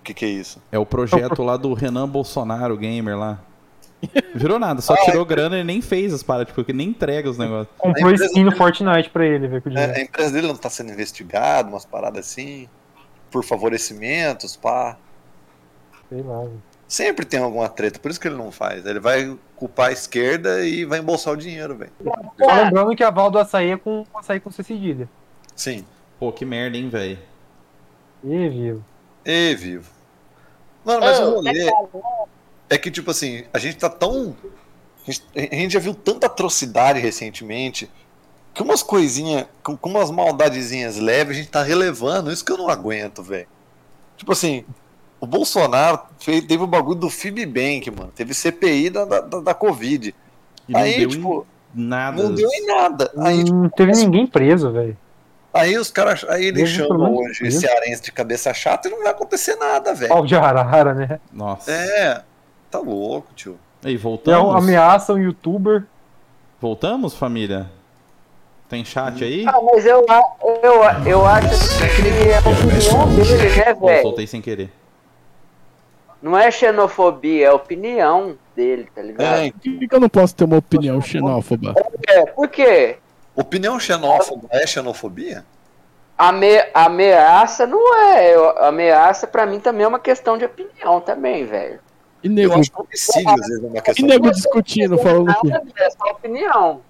O 0.00 0.02
que, 0.02 0.14
que 0.14 0.24
é 0.24 0.28
isso? 0.28 0.62
É 0.72 0.78
o 0.78 0.86
projeto 0.86 1.42
lá 1.42 1.56
do 1.56 1.74
Renan 1.74 2.08
Bolsonaro, 2.08 2.76
gamer 2.76 3.18
lá. 3.18 3.40
Virou 4.34 4.58
nada, 4.58 4.80
só 4.80 4.94
Ah, 4.94 5.04
tirou 5.04 5.24
grana 5.26 5.58
e 5.58 5.64
nem 5.64 5.82
fez 5.82 6.14
as 6.14 6.22
paradas, 6.22 6.54
porque 6.54 6.72
nem 6.72 6.88
entrega 6.88 7.28
os 7.28 7.36
negócios. 7.36 7.68
Comprou 7.76 8.12
skin 8.14 8.44
no 8.44 8.56
Fortnite 8.56 9.10
pra 9.10 9.26
ele, 9.26 9.46
velho, 9.46 9.60
com 9.62 9.68
o 9.68 9.72
dinheiro. 9.72 9.92
É, 9.92 9.96
a 9.96 10.02
empresa 10.02 10.32
dele 10.32 10.46
não 10.46 10.56
tá 10.56 10.70
sendo 10.70 10.90
investigada, 10.90 11.68
umas 11.68 11.84
paradas 11.84 12.26
assim. 12.26 12.66
Por 13.30 13.44
favorecimentos, 13.44 14.56
pá. 14.56 14.96
Sei 16.08 16.22
lá, 16.22 16.40
velho. 16.40 16.62
Sempre 16.88 17.24
tem 17.26 17.38
alguma 17.38 17.68
treta, 17.68 18.00
por 18.00 18.10
isso 18.10 18.18
que 18.18 18.26
ele 18.26 18.36
não 18.36 18.50
faz. 18.50 18.84
Ele 18.86 18.98
vai 18.98 19.36
culpar 19.54 19.90
a 19.90 19.92
esquerda 19.92 20.64
e 20.64 20.84
vai 20.84 20.98
embolsar 20.98 21.34
o 21.34 21.36
dinheiro, 21.36 21.76
velho. 21.76 21.92
Lembrando 22.38 22.96
que 22.96 23.04
a 23.04 23.10
Val 23.10 23.30
do 23.30 23.38
açaí 23.38 23.70
é 23.70 23.76
com 23.76 24.04
açaí 24.14 24.40
com 24.40 24.50
C 24.50 24.62
cedilha. 24.62 25.08
Sim. 25.60 25.84
Pô, 26.18 26.32
que 26.32 26.42
merda, 26.42 26.78
hein, 26.78 26.88
velho. 26.88 27.18
Ih, 28.24 28.48
viu? 28.48 28.84
E 29.26 29.54
vivo. 29.54 29.90
Mano, 30.82 31.00
mas 31.02 31.20
o 31.20 31.34
rolê 31.34 31.70
é 32.70 32.78
que, 32.78 32.90
tipo 32.90 33.10
assim, 33.10 33.44
a 33.52 33.58
gente 33.58 33.76
tá 33.76 33.90
tão. 33.90 34.34
A 35.06 35.10
gente, 35.10 35.22
a 35.36 35.54
gente 35.54 35.74
já 35.74 35.78
viu 35.78 35.92
tanta 35.92 36.28
atrocidade 36.28 36.98
recentemente 36.98 37.90
que 38.54 38.62
umas 38.62 38.82
coisinhas, 38.82 39.44
com, 39.62 39.76
com 39.76 39.90
umas 39.90 40.10
maldadezinhas 40.10 40.96
leves, 40.96 41.36
a 41.36 41.40
gente 41.40 41.50
tá 41.50 41.62
relevando. 41.62 42.32
Isso 42.32 42.42
que 42.42 42.52
eu 42.52 42.56
não 42.56 42.70
aguento, 42.70 43.22
velho. 43.22 43.46
Tipo 44.16 44.32
assim, 44.32 44.64
o 45.20 45.26
Bolsonaro 45.26 46.00
fez, 46.18 46.42
teve 46.42 46.64
o 46.64 46.66
bagulho 46.66 47.00
do 47.00 47.10
Fibbank, 47.10 47.90
mano. 47.90 48.10
Teve 48.16 48.32
CPI 48.32 48.88
da, 48.88 49.04
da, 49.04 49.20
da, 49.20 49.52
Covid. 49.52 50.14
E 50.66 50.72
não 50.72 50.80
aí, 50.80 51.00
deu 51.00 51.08
tipo, 51.10 51.46
em 51.76 51.84
nada. 51.84 52.22
não 52.22 52.34
deu 52.34 52.48
em 52.50 52.64
nada. 52.64 53.12
Aí, 53.18 53.44
tipo, 53.44 53.56
Não 53.56 53.68
teve 53.68 53.92
ninguém 53.92 54.26
preso, 54.26 54.72
velho. 54.72 54.96
Aí 55.52 55.76
os 55.78 55.90
caras. 55.90 56.24
Aí 56.28 56.46
ele 56.46 56.62
Mesmo 56.62 56.86
chama 56.86 57.08
hoje 57.10 57.46
isso. 57.46 57.60
cearense 57.60 58.02
de 58.02 58.12
cabeça 58.12 58.52
chata 58.54 58.88
e 58.88 58.90
não 58.90 58.98
vai 59.02 59.08
acontecer 59.10 59.56
nada, 59.56 59.94
velho. 59.94 60.08
Pau 60.08 60.24
de 60.26 60.34
arara, 60.34 60.94
né? 60.94 61.20
Nossa. 61.32 61.70
É, 61.70 62.22
tá 62.70 62.78
louco, 62.78 63.28
tio. 63.34 63.58
Aí, 63.84 63.94
E 63.94 63.96
voltamos? 63.96 64.54
ameaça 64.54 65.12
um 65.14 65.18
youtuber. 65.18 65.84
Voltamos, 66.60 67.14
família? 67.14 67.70
Tem 68.68 68.84
chat 68.84 69.24
aí? 69.24 69.44
Ah, 69.48 69.60
mas 69.62 69.84
eu, 69.84 70.04
eu, 70.62 70.82
eu 71.06 71.26
acho 71.26 71.48
que 71.48 72.28
é 72.28 72.36
a 72.36 72.40
opinião 72.40 73.08
dele, 73.16 73.56
né, 73.56 73.74
velho? 73.74 74.02
soltei 74.02 74.26
sem 74.28 74.40
querer. 74.40 74.70
Não 76.22 76.36
é 76.38 76.50
xenofobia, 76.50 77.46
é 77.46 77.48
a 77.48 77.54
opinião 77.54 78.36
dele, 78.54 78.86
tá 78.94 79.00
ligado? 79.02 79.38
É, 79.38 79.50
Por 79.50 79.60
que, 79.60 79.88
que 79.88 79.94
eu 79.94 80.00
não 80.00 80.08
posso 80.08 80.34
ter 80.36 80.44
uma 80.44 80.58
opinião 80.58 81.00
xenófoba? 81.00 81.74
É, 82.06 82.26
por 82.26 82.46
quê? 82.46 82.98
Opinião 83.40 83.78
xenófoba 83.80 84.48
é 84.50 84.66
xenofobia? 84.66 85.44
Ame, 86.18 86.46
ameaça 86.74 87.66
não 87.66 87.96
é. 87.96 88.34
eu- 88.34 88.58
Ameaça 88.64 89.26
pra 89.26 89.46
mim 89.46 89.58
também 89.60 89.84
é 89.84 89.88
uma 89.88 89.98
questão 89.98 90.36
de 90.36 90.44
opinião 90.44 91.00
também, 91.00 91.46
velho. 91.46 91.78
E 92.22 92.26
Eu 92.28 92.32
nego, 92.34 92.54
acho 92.60 92.70
que 92.70 92.80
homicídio 92.80 93.30
às 93.30 93.46
vezes 93.48 93.64
é 93.64 93.66
uma 93.66 93.78
e 93.78 93.80
questão. 93.80 94.06
nego 94.08 94.30
discutindo, 94.30 94.98
falando 94.98 95.34
que. 95.40 95.50
É 95.52 95.90
só 95.90 96.10
opinião. 96.12 96.80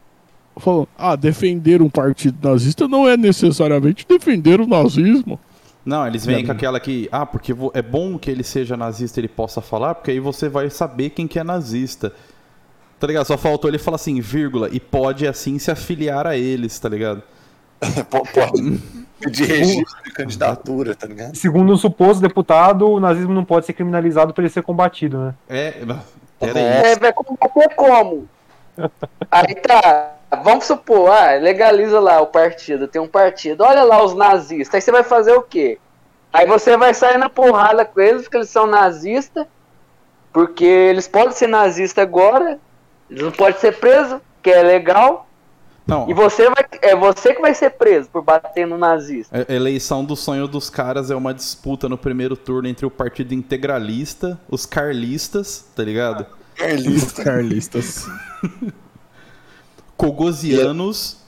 Falando, 0.58 0.88
ah, 0.98 1.14
defender 1.14 1.80
um 1.80 1.88
partido 1.88 2.36
nazista 2.46 2.88
não 2.88 3.08
é 3.08 3.16
necessariamente 3.16 4.04
defender 4.06 4.60
o 4.60 4.66
nazismo. 4.66 5.38
Não, 5.84 6.06
eles 6.06 6.26
vêm 6.26 6.44
com 6.44 6.52
aquela 6.52 6.78
que, 6.80 7.08
ah, 7.12 7.24
porque 7.24 7.54
é 7.72 7.80
bom 7.80 8.18
que 8.18 8.30
ele 8.30 8.42
seja 8.42 8.76
nazista 8.76 9.18
e 9.18 9.20
ele 9.22 9.28
possa 9.28 9.60
falar, 9.62 9.94
porque 9.94 10.10
aí 10.10 10.20
você 10.20 10.48
vai 10.48 10.68
saber 10.68 11.10
quem 11.10 11.26
que 11.26 11.38
é 11.38 11.44
nazista. 11.44 12.12
Tá 13.00 13.06
ligado? 13.06 13.24
Só 13.24 13.38
faltou 13.38 13.70
ele 13.70 13.78
falar 13.78 13.94
assim, 13.96 14.20
vírgula, 14.20 14.68
e 14.70 14.78
pode 14.78 15.26
assim 15.26 15.58
se 15.58 15.70
afiliar 15.70 16.26
a 16.26 16.36
eles, 16.36 16.78
tá 16.78 16.86
ligado? 16.88 17.22
Po- 18.10 18.22
Pode 18.26 18.78
pedir 19.18 19.46
registro 19.46 20.02
de 20.04 20.12
candidatura, 20.12 20.94
tá 20.94 21.06
ligado? 21.06 21.34
Segundo 21.34 21.72
um 21.72 21.76
suposto 21.78 22.20
deputado, 22.20 22.86
o 22.90 23.00
nazismo 23.00 23.32
não 23.32 23.44
pode 23.44 23.64
ser 23.64 23.72
criminalizado 23.72 24.34
pra 24.34 24.42
ele 24.44 24.52
ser 24.52 24.62
combatido, 24.62 25.18
né? 25.18 25.34
É, 25.48 25.74
peraí. 26.38 26.62
É, 26.62 26.96
vai 26.96 27.10
combater 27.12 27.74
como? 27.74 28.28
Aí 29.30 29.54
tá, 29.54 30.16
vamos 30.44 30.66
supor, 30.66 31.10
ah, 31.10 31.32
legaliza 31.36 31.98
lá 32.00 32.20
o 32.20 32.26
partido, 32.26 32.86
tem 32.86 33.00
um 33.00 33.08
partido, 33.08 33.62
olha 33.62 33.82
lá 33.82 34.04
os 34.04 34.14
nazistas, 34.14 34.74
aí 34.74 34.80
você 34.80 34.90
vai 34.92 35.02
fazer 35.04 35.32
o 35.32 35.42
quê? 35.42 35.78
Aí 36.32 36.46
você 36.46 36.76
vai 36.76 36.92
sair 36.94 37.16
na 37.18 37.28
porrada 37.28 37.84
com 37.84 38.00
eles, 38.00 38.22
porque 38.22 38.36
eles 38.38 38.50
são 38.50 38.66
nazistas, 38.66 39.46
porque 40.32 40.64
eles 40.64 41.08
podem 41.08 41.32
ser 41.32 41.46
nazistas 41.48 42.02
agora, 42.02 42.58
eles 43.11 43.23
não 43.23 43.33
podem 43.33 43.61
ser 43.61 43.79
presos, 43.79 44.20
que 44.42 44.51
é 44.51 44.62
legal, 44.62 45.29
Não, 45.87 46.09
e 46.11 46.14
você 46.14 46.44
vai, 46.49 46.64
é 46.83 46.94
você 46.96 47.35
que 47.35 47.40
vai 47.42 47.55
ser 47.55 47.70
preso 47.70 48.09
por 48.11 48.23
bater 48.23 48.66
no 48.66 48.79
nazista. 48.79 49.35
a 49.49 49.53
eleição 49.53 50.05
do 50.05 50.16
sonho 50.16 50.46
dos 50.49 50.70
caras 50.70 51.11
é 51.11 51.16
uma 51.16 51.35
disputa 51.35 51.88
no 51.88 51.99
primeiro 51.99 52.37
turno 52.37 52.68
entre 52.68 52.87
o 52.87 52.90
partido 52.90 53.35
integralista, 53.35 54.40
os 54.49 54.64
carlistas, 54.66 55.70
tá 55.75 55.83
ligado? 55.83 56.27
Carlista. 56.57 57.25
Carlistas. 57.25 58.07
Cogosianos, 59.96 61.18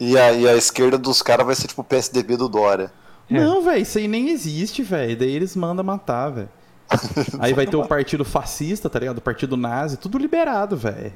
E 0.00 0.18
a, 0.18 0.32
e 0.32 0.48
a 0.48 0.54
esquerda 0.56 0.98
dos 0.98 1.22
caras 1.22 1.46
vai 1.46 1.54
ser 1.54 1.68
tipo 1.68 1.80
o 1.82 1.84
PSDB 1.84 2.36
do 2.36 2.48
Dória. 2.48 2.92
É. 3.30 3.34
Não, 3.40 3.62
velho, 3.62 3.80
isso 3.82 3.98
aí 3.98 4.08
nem 4.08 4.30
existe, 4.30 4.82
velho. 4.82 5.16
Daí 5.16 5.30
eles 5.34 5.54
mandam 5.56 5.84
matar, 5.84 6.30
velho. 6.30 6.50
Aí 7.38 7.52
vai 7.52 7.66
ter 7.66 7.76
o 7.76 7.86
partido 7.86 8.24
fascista, 8.24 8.88
tá 8.90 8.98
ligado? 8.98 9.18
O 9.18 9.22
partido 9.22 9.56
nazi, 9.56 9.96
tudo 9.96 10.18
liberado, 10.18 10.76
velho. 10.76 11.12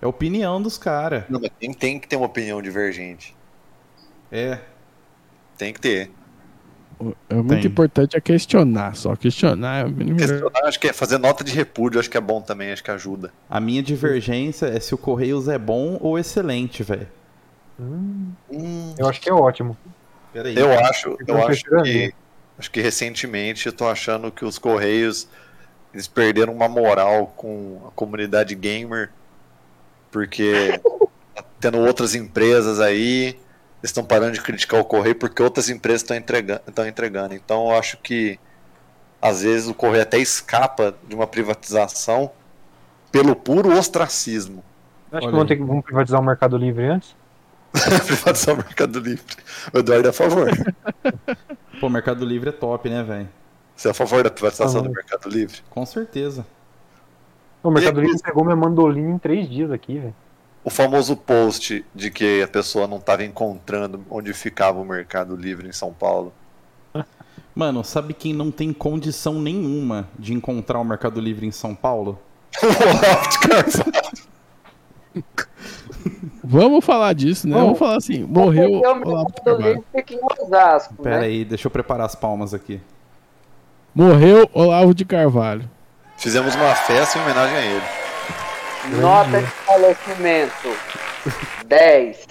É 0.00 0.04
a 0.04 0.08
opinião 0.08 0.60
dos 0.60 0.76
caras. 0.76 1.24
Não, 1.28 1.40
mas 1.40 1.50
tem, 1.58 1.72
tem 1.72 1.98
que 1.98 2.06
ter 2.06 2.16
uma 2.16 2.26
opinião 2.26 2.60
divergente. 2.60 3.34
É. 4.30 4.58
Tem 5.56 5.72
que 5.72 5.80
ter. 5.80 6.10
É 7.28 7.34
muito 7.34 7.48
Tem. 7.60 7.66
importante 7.66 8.16
é 8.16 8.20
questionar, 8.20 8.96
só 8.96 9.14
questionar 9.14 9.82
é 9.82 9.84
o 9.84 9.90
mínimo. 9.90 10.16
Questionar, 10.16 10.64
acho 10.64 10.80
que 10.80 10.88
é 10.88 10.92
fazer 10.94 11.18
nota 11.18 11.44
de 11.44 11.52
repúdio, 11.52 12.00
acho 12.00 12.08
que 12.08 12.16
é 12.16 12.20
bom 12.20 12.40
também, 12.40 12.72
acho 12.72 12.82
que 12.82 12.90
ajuda. 12.90 13.32
A 13.50 13.60
minha 13.60 13.82
divergência 13.82 14.66
é 14.66 14.80
se 14.80 14.94
o 14.94 14.98
Correios 14.98 15.46
é 15.46 15.58
bom 15.58 15.98
ou 16.00 16.18
excelente, 16.18 16.82
velho. 16.82 17.06
Hum, 17.78 18.32
Eu 18.98 19.08
acho 19.08 19.20
que 19.20 19.28
é 19.28 19.32
ótimo. 19.32 19.76
Peraí. 20.32 20.56
eu 20.56 20.72
acho, 20.72 21.16
Eu 21.26 21.36
eu 21.36 21.46
acho 21.46 21.64
que. 21.64 22.14
Acho 22.58 22.70
que 22.70 22.80
recentemente 22.80 23.66
eu 23.66 23.72
tô 23.72 23.86
achando 23.86 24.30
que 24.30 24.44
os 24.44 24.58
Correios 24.58 25.28
eles 25.96 26.06
perderam 26.06 26.52
uma 26.52 26.68
moral 26.68 27.32
com 27.36 27.80
a 27.88 27.90
comunidade 27.92 28.54
gamer, 28.54 29.10
porque 30.10 30.78
tá 31.34 31.42
tendo 31.58 31.78
outras 31.78 32.14
empresas 32.14 32.80
aí, 32.80 33.28
eles 33.28 33.38
estão 33.84 34.04
parando 34.04 34.32
de 34.32 34.42
criticar 34.42 34.78
o 34.78 34.84
Correio 34.84 35.14
porque 35.14 35.42
outras 35.42 35.70
empresas 35.70 36.02
estão 36.02 36.16
entregando, 36.16 36.60
estão 36.66 36.86
entregando. 36.86 37.34
Então 37.34 37.70
eu 37.70 37.78
acho 37.78 37.96
que 37.98 38.38
às 39.22 39.42
vezes 39.42 39.68
o 39.68 39.74
Correio 39.74 40.02
até 40.02 40.18
escapa 40.18 40.94
de 41.08 41.14
uma 41.14 41.26
privatização 41.26 42.30
pelo 43.10 43.34
puro 43.34 43.74
ostracismo. 43.76 44.62
Acho 45.10 45.22
Olha 45.22 45.28
que 45.28 45.36
vão 45.36 45.46
ter 45.46 45.56
que 45.56 45.62
vamos 45.62 45.84
privatizar 45.84 46.20
o 46.20 46.24
Mercado 46.24 46.58
Livre 46.58 46.84
antes. 46.84 47.16
Privatização 47.72 48.56
do 48.56 48.64
Mercado 48.64 49.00
Livre. 49.00 49.24
O 49.72 49.78
Eduardo 49.78 50.08
é 50.08 50.10
a 50.10 50.12
favor. 50.12 50.50
Pô, 51.80 51.88
Mercado 51.88 52.24
Livre 52.24 52.48
é 52.48 52.52
top, 52.52 52.88
né, 52.88 53.02
velho? 53.02 53.28
Você 53.74 53.88
é 53.88 53.90
a 53.90 53.94
favor 53.94 54.22
da 54.22 54.30
privatização 54.30 54.80
Ah. 54.80 54.84
do 54.84 54.90
Mercado 54.90 55.28
Livre? 55.28 55.58
Com 55.68 55.84
certeza. 55.84 56.46
O 57.62 57.70
Mercado 57.70 58.00
E- 58.00 58.06
Livre 58.06 58.22
pegou 58.22 58.44
minha 58.44 58.56
mandolina 58.56 59.10
em 59.10 59.18
três 59.18 59.48
dias 59.48 59.70
aqui, 59.70 59.98
velho. 59.98 60.14
O 60.64 60.70
famoso 60.70 61.16
post 61.16 61.84
de 61.94 62.10
que 62.10 62.42
a 62.42 62.48
pessoa 62.48 62.86
não 62.88 62.96
estava 62.96 63.24
encontrando 63.24 64.04
onde 64.10 64.32
ficava 64.32 64.80
o 64.80 64.84
Mercado 64.84 65.36
Livre 65.36 65.68
em 65.68 65.72
São 65.72 65.92
Paulo. 65.92 66.32
Mano, 67.54 67.84
sabe 67.84 68.14
quem 68.14 68.32
não 68.32 68.50
tem 68.50 68.72
condição 68.72 69.34
nenhuma 69.40 70.08
de 70.18 70.32
encontrar 70.34 70.78
o 70.80 70.84
Mercado 70.84 71.20
Livre 71.20 71.46
em 71.46 71.52
São 71.52 71.74
Paulo? 71.74 72.18
O 72.62 72.66
Olavo 72.66 73.28
de 73.28 73.38
Carvalho. 73.40 74.26
Vamos 76.48 76.84
falar 76.84 77.12
disso, 77.12 77.48
né? 77.48 77.54
Bom, 77.54 77.62
Vamos 77.64 77.78
falar 77.78 77.96
assim, 77.96 78.22
morreu 78.22 78.80
Olavo 79.04 79.32
Carvalho. 79.44 79.84
Osasco, 80.40 80.94
Pera 81.02 81.18
né? 81.20 81.26
aí, 81.26 81.44
deixa 81.44 81.66
eu 81.66 81.70
preparar 81.72 82.06
as 82.06 82.14
palmas 82.14 82.54
aqui. 82.54 82.80
Morreu 83.92 84.48
Olavo 84.54 84.94
de 84.94 85.04
Carvalho. 85.04 85.68
Fizemos 86.16 86.54
uma 86.54 86.72
festa 86.74 87.18
em 87.18 87.22
homenagem 87.22 87.56
a 87.56 87.64
ele. 87.64 87.82
Nota 89.00 89.40
de 89.40 89.46
falecimento. 89.46 90.68
10. 91.66 92.26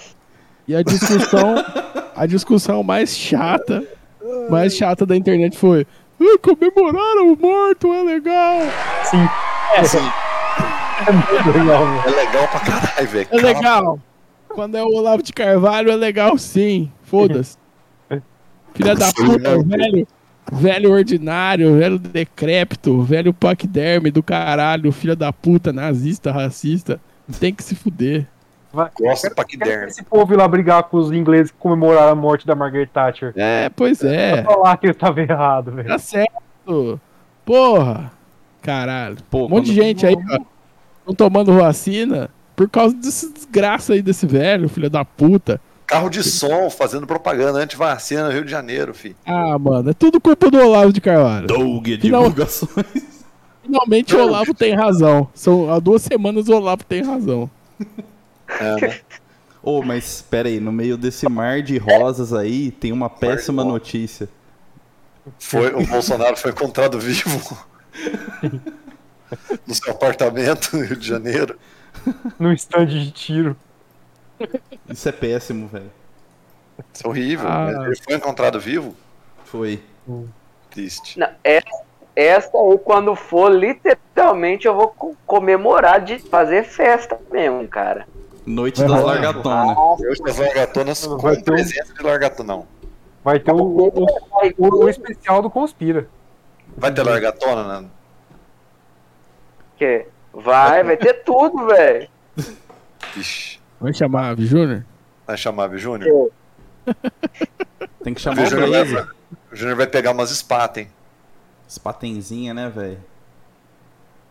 E 0.66 0.74
a 0.74 0.82
discussão, 0.82 1.54
a 2.16 2.26
discussão 2.26 2.82
mais 2.82 3.14
chata, 3.16 3.84
mais 4.48 4.74
chata 4.74 5.04
da 5.04 5.14
internet 5.14 5.58
foi: 5.58 5.86
"Ah, 6.18 6.38
comemoraram 6.42 7.32
o 7.32 7.36
morto, 7.36 7.92
é 7.92 8.02
legal. 8.02 8.60
Sim. 9.04 9.28
É 9.76 9.82
muito 11.12 11.58
legal. 11.58 11.82
É 12.06 12.10
legal 12.10 12.48
pra 12.48 12.60
caralho, 12.60 13.08
velho. 13.08 13.28
É 13.30 13.36
legal. 13.36 14.00
Quando 14.48 14.76
é 14.76 14.82
o 14.82 14.86
Olavo 14.94 15.22
de 15.22 15.32
Carvalho, 15.32 15.90
é 15.90 15.96
legal 15.96 16.36
sim. 16.38 16.90
Foda-se. 17.02 17.56
Filha 18.74 18.94
da 18.94 19.12
puta, 19.12 19.58
velho. 19.62 20.06
Velho 20.52 20.92
ordinário, 20.92 21.76
velho 21.76 21.98
decrépito, 21.98 23.02
velho 23.02 23.34
paquiderme 23.34 24.12
do 24.12 24.22
caralho, 24.22 24.92
filha 24.92 25.16
da 25.16 25.32
puta, 25.32 25.72
nazista, 25.72 26.30
racista. 26.30 27.00
Tem 27.40 27.52
que 27.52 27.64
se 27.64 27.74
fuder. 27.74 28.26
Vai. 28.72 28.86
Do 28.90 28.92
Quero 29.20 29.34
Paquiderme. 29.34 29.86
esse 29.86 30.04
povo 30.04 30.32
ir 30.34 30.36
lá 30.36 30.46
brigar 30.46 30.84
com 30.84 30.98
os 30.98 31.10
ingleses 31.10 31.50
que 31.50 31.56
comemoraram 31.58 32.12
a 32.12 32.14
morte 32.14 32.46
da 32.46 32.54
Margaret 32.54 32.86
Thatcher. 32.86 33.32
É, 33.34 33.68
pois 33.70 34.04
é. 34.04 34.42
Pra 34.42 34.52
falar 34.54 34.76
que 34.76 34.86
ele 34.86 34.94
tava 34.94 35.20
errado, 35.20 35.72
velho. 35.72 35.88
Tá 35.88 35.98
certo. 35.98 37.00
Porra. 37.44 38.12
Caralho. 38.62 39.16
Pô, 39.30 39.46
Um 39.46 39.48
monte 39.48 39.66
de 39.66 39.74
gente 39.74 40.06
aí, 40.06 40.14
ó, 40.14 40.38
não 41.06 41.14
tomando 41.14 41.52
vacina 41.54 42.30
por 42.54 42.68
causa 42.68 42.94
dessa 42.94 43.30
desgraça 43.32 43.92
aí 43.92 44.02
desse 44.02 44.26
velho, 44.26 44.68
filho 44.68 44.88
da 44.90 45.04
puta. 45.04 45.60
Carro 45.86 46.08
de 46.10 46.22
som 46.24 46.68
fazendo 46.68 47.06
propaganda 47.06 47.58
anti-vacina 47.60 48.24
no 48.24 48.32
Rio 48.32 48.44
de 48.44 48.50
Janeiro, 48.50 48.92
filho. 48.92 49.14
Ah, 49.24 49.56
mano, 49.58 49.90
é 49.90 49.92
tudo 49.92 50.20
culpa 50.20 50.50
do 50.50 50.58
Olavo 50.58 50.92
de 50.92 51.00
Carvalho. 51.00 51.46
Doug 51.46 51.86
Final- 51.86 52.22
divulgações. 52.24 53.24
Finalmente 53.62 54.14
o 54.16 54.20
Olavo 54.22 54.54
tem 54.54 54.74
razão. 54.74 55.28
São 55.34 55.70
há 55.72 55.78
duas 55.78 56.02
semanas 56.02 56.48
o 56.48 56.54
Olavo 56.54 56.84
tem 56.84 57.02
razão. 57.02 57.48
É, 58.60 58.80
né? 58.80 59.00
Ô, 59.62 59.82
mas 59.82 60.22
pera 60.28 60.48
aí, 60.48 60.60
no 60.60 60.70
meio 60.72 60.96
desse 60.96 61.28
mar 61.28 61.60
de 61.62 61.76
rosas 61.76 62.32
aí, 62.32 62.70
tem 62.70 62.92
uma 62.92 63.10
péssima 63.10 63.64
notícia. 63.64 64.28
Foi, 65.40 65.74
o 65.74 65.84
Bolsonaro 65.84 66.36
foi 66.36 66.52
encontrado 66.52 66.98
vivo 67.00 67.58
no 69.66 69.74
seu 69.74 69.92
apartamento 69.92 70.76
no 70.76 70.84
Rio 70.84 70.96
de 70.96 71.06
Janeiro. 71.08 71.58
Num 72.38 72.52
stand 72.52 72.86
de 72.86 73.10
tiro. 73.10 73.56
Isso 74.88 75.08
é 75.08 75.12
péssimo, 75.12 75.66
velho. 75.68 75.90
Isso 76.92 77.06
é 77.06 77.08
horrível. 77.08 77.48
Ah. 77.48 77.84
Ele 77.86 77.96
foi 77.96 78.14
encontrado 78.16 78.60
vivo? 78.60 78.94
Foi. 79.44 79.82
Triste. 80.70 81.18
Não, 81.18 81.28
essa, 81.42 81.66
essa 82.14 82.56
aí, 82.56 82.78
quando 82.84 83.14
for, 83.16 83.50
literalmente 83.50 84.66
eu 84.66 84.74
vou 84.74 84.88
co- 84.88 85.16
comemorar 85.26 86.00
de 86.04 86.18
fazer 86.18 86.64
festa 86.64 87.18
mesmo, 87.32 87.66
cara. 87.66 88.06
Noite 88.44 88.80
Vai 88.80 88.88
das 88.88 89.02
largatonas. 89.02 90.00
Eu 90.00 90.24
das 90.24 90.38
largatonas 90.38 91.04
Vai 91.04 91.16
com 91.36 91.42
ter 91.42 91.52
presença 91.52 91.94
de 91.94 92.02
largatonão. 92.02 92.66
Vai 93.24 93.40
ter 93.40 93.50
o, 93.52 93.56
o, 93.56 94.06
o- 94.58 94.84
o 94.84 94.88
especial 94.88 95.42
do 95.42 95.50
Conspira. 95.50 96.08
Vai 96.76 96.92
ter 96.92 97.02
largatona, 97.02 97.80
né? 97.80 97.88
Que 99.76 100.06
vai, 100.32 100.82
vai 100.82 100.96
ter 100.96 101.22
tudo, 101.24 101.66
velho. 101.66 102.08
Vai 103.80 103.92
chamar 103.92 104.30
a 104.32 104.36
Júnior? 104.36 104.84
Vai 105.26 105.36
chamar 105.36 105.70
o 105.70 105.78
Júnior? 105.78 106.30
Tem 108.02 108.14
que 108.14 108.20
chamar 108.20 108.42
o 108.42 108.46
Júnior 108.46 108.68
Blaze. 108.68 108.96
o 109.52 109.56
Júnior 109.56 109.76
vai 109.76 109.86
pegar 109.86 110.12
umas 110.12 110.30
espatas, 110.30 110.84
hein? 110.84 110.90
Spatenzinha, 111.68 112.54
né, 112.54 112.68
velho? 112.70 112.98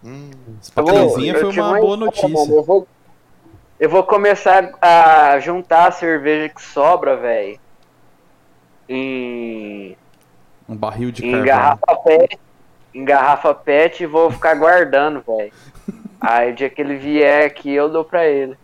Hum, 0.04 0.32
Spatenzinha 0.62 1.34
Eu 1.34 1.52
foi 1.52 1.62
uma 1.64 1.80
boa 1.80 1.98
notícia. 1.98 2.30
mano. 2.30 2.56
Eu 2.56 2.64
vou, 2.64 2.88
eu 3.80 3.90
vou 3.90 4.04
começar 4.04 4.72
a 4.82 5.38
juntar 5.40 5.88
a 5.88 5.92
cerveja 5.92 6.50
que 6.50 6.62
sobra, 6.62 7.18
velho. 7.18 7.60
Em, 8.88 9.98
Um 10.70 10.76
barril 10.76 11.12
de 11.12 11.26
em 11.26 11.32
carvão. 11.32 11.46
garrafa 11.48 11.96
pet. 12.06 12.40
Em 12.96 13.04
garrafa 13.04 13.54
pet 13.54 14.02
e 14.04 14.06
vou 14.08 14.32
ficar 14.32 14.56
guardando, 14.56 15.22
velho. 15.28 15.52
Aí 16.22 16.52
o 16.52 16.56
dia 16.56 16.70
que 16.70 16.82
ele 16.82 16.96
vier 16.96 17.46
aqui, 17.46 17.70
eu 17.70 17.90
dou 17.90 18.06
pra 18.06 18.26
ele. 18.26 18.58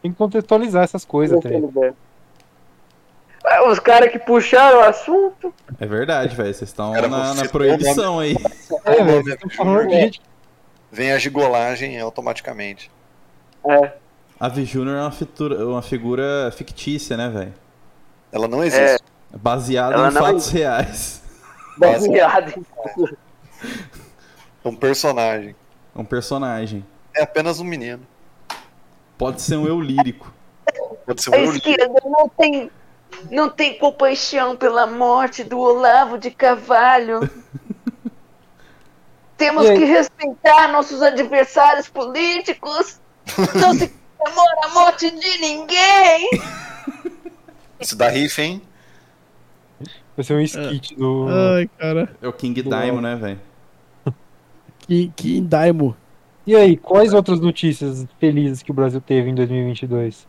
Tem 0.00 0.12
que 0.12 0.16
contextualizar 0.16 0.84
essas 0.84 1.04
coisas, 1.04 1.40
tá 1.40 1.48
Os 3.68 3.80
caras 3.80 4.10
que 4.12 4.20
puxaram 4.20 4.78
o 4.78 4.82
assunto. 4.82 5.52
É 5.80 5.84
verdade, 5.86 6.36
velho. 6.36 6.54
Vocês 6.54 6.70
estão 6.70 6.92
na, 6.92 7.08
na 7.08 7.34
citou 7.34 7.50
proibição 7.50 8.20
aí. 8.20 8.36
É, 8.84 9.02
velho. 9.02 9.38
Tô 9.38 9.50
falando 9.50 9.88
de 9.88 9.94
gente 9.94 10.22
Vem 10.90 11.10
a 11.12 11.18
gigolagem 11.18 11.98
automaticamente. 11.98 12.90
É, 13.66 13.92
A 14.38 14.48
V 14.48 14.64
Júnior 14.64 14.96
é 14.96 15.00
uma, 15.00 15.10
fitura- 15.10 15.66
uma 15.66 15.82
figura 15.82 16.52
fictícia, 16.54 17.16
né, 17.16 17.28
velho? 17.28 17.54
Ela 18.30 18.46
não 18.46 18.62
existe. 18.62 19.02
Baseada 19.34 19.94
Ela 19.94 20.08
em 20.08 20.12
não- 20.12 20.20
fatos 20.22 20.50
reais. 20.50 21.21
Baseado 21.76 22.52
em. 22.56 22.64
É 24.64 24.68
um 24.68 24.76
personagem. 24.76 25.56
É 25.94 26.00
um 26.00 26.04
personagem. 26.04 26.84
É 27.14 27.22
apenas 27.22 27.60
um 27.60 27.64
menino. 27.64 28.06
Pode 29.18 29.42
ser 29.42 29.56
um 29.56 29.66
eu 29.66 29.80
lírico. 29.80 30.32
Pode 31.06 31.22
ser 31.22 31.30
um 31.30 31.34
A 31.34 31.38
eu 31.38 31.52
esquerda 31.52 32.00
não 32.04 32.28
tem, 32.28 32.70
não 33.30 33.48
tem 33.48 33.78
compaixão 33.78 34.56
pela 34.56 34.86
morte 34.86 35.44
do 35.44 35.58
Olavo 35.58 36.18
de 36.18 36.30
Carvalho. 36.30 37.28
Temos 39.36 39.68
que 39.68 39.84
respeitar 39.84 40.68
nossos 40.68 41.02
adversários 41.02 41.88
políticos. 41.88 43.00
Não 43.60 43.74
se 43.74 43.92
comemora 44.16 44.66
a 44.66 44.68
morte 44.68 45.10
de 45.10 45.38
ninguém. 45.38 46.30
Isso 47.80 47.96
dá 47.96 48.08
rifa, 48.08 48.42
hein? 48.42 48.62
Vai 50.16 50.24
ser 50.24 50.34
um 50.34 50.40
skit 50.40 50.94
do. 50.96 51.26
Ai, 51.28 51.68
cara. 51.78 52.14
É 52.20 52.28
o 52.28 52.32
King. 52.32 52.62
Diamond, 52.62 53.00
né, 53.02 53.16
velho? 53.16 53.40
Que, 54.86 55.12
que 55.14 55.38
indaimo. 55.38 55.96
E 56.44 56.56
aí, 56.56 56.76
quais 56.76 57.14
outras 57.14 57.38
notícias 57.40 58.04
felizes 58.18 58.62
que 58.64 58.70
o 58.72 58.74
Brasil 58.74 59.00
teve 59.00 59.30
em 59.30 59.34
2022? 59.34 60.26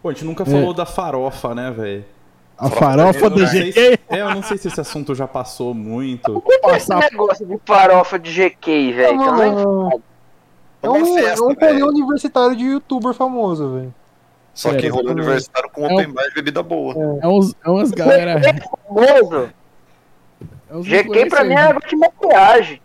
Pô, 0.00 0.08
a 0.08 0.12
gente 0.12 0.24
nunca 0.24 0.44
É. 0.44 0.46
falou 0.46 0.72
da 0.72 0.86
farofa, 0.86 1.52
né, 1.54 1.70
velho? 1.72 2.04
A 2.56 2.70
farofa 2.70 3.26
Eu 3.26 3.30
do 3.30 3.46
sei 3.48 3.72
GK. 3.72 3.72
se, 3.72 4.00
é, 4.08 4.20
eu 4.20 4.30
não 4.36 4.42
sei 4.42 4.56
se 4.56 4.68
esse 4.68 4.80
assunto 4.80 5.14
já 5.16 5.26
passou 5.26 5.74
muito. 5.74 6.30
O 6.38 6.40
que 6.40 6.52
é 6.64 6.76
esse 6.76 6.94
negócio 6.94 7.44
de 7.44 7.58
farofa 7.66 8.18
de 8.20 8.30
GK, 8.30 8.92
velho? 8.92 9.18
Que 9.18 9.24
eu 9.24 9.32
não 9.32 9.46
entendo. 9.46 10.02
É 10.82 10.88
uma 10.88 10.98
um, 10.98 11.18
é 11.18 11.22
festa, 11.22 11.44
um 11.44 11.54
velho. 11.54 11.86
universitário 11.88 12.54
de 12.56 12.64
youtuber 12.64 13.12
famoso, 13.14 13.68
velho. 13.74 13.94
Só 14.54 14.74
que 14.74 14.86
rolê 14.88 15.08
eu- 15.08 15.12
universitário 15.12 15.70
com 15.70 15.86
É 15.86 15.92
open 15.92 16.08
um- 16.08 16.12
bar 16.12 16.28
de 16.28 16.34
bebida 16.34 16.62
boa. 16.62 16.94
É 17.22 17.26
uns, 17.26 17.54
é 17.64 17.70
umas 17.70 17.90
galera. 17.90 18.40
É 20.70 20.76
uns 20.76 20.86
GK 20.86 21.26
pra 21.28 21.44
mim 21.44 21.54
é 21.54 21.66
negócio 21.68 21.88
de 21.88 21.96
maquiagem. 21.96 22.80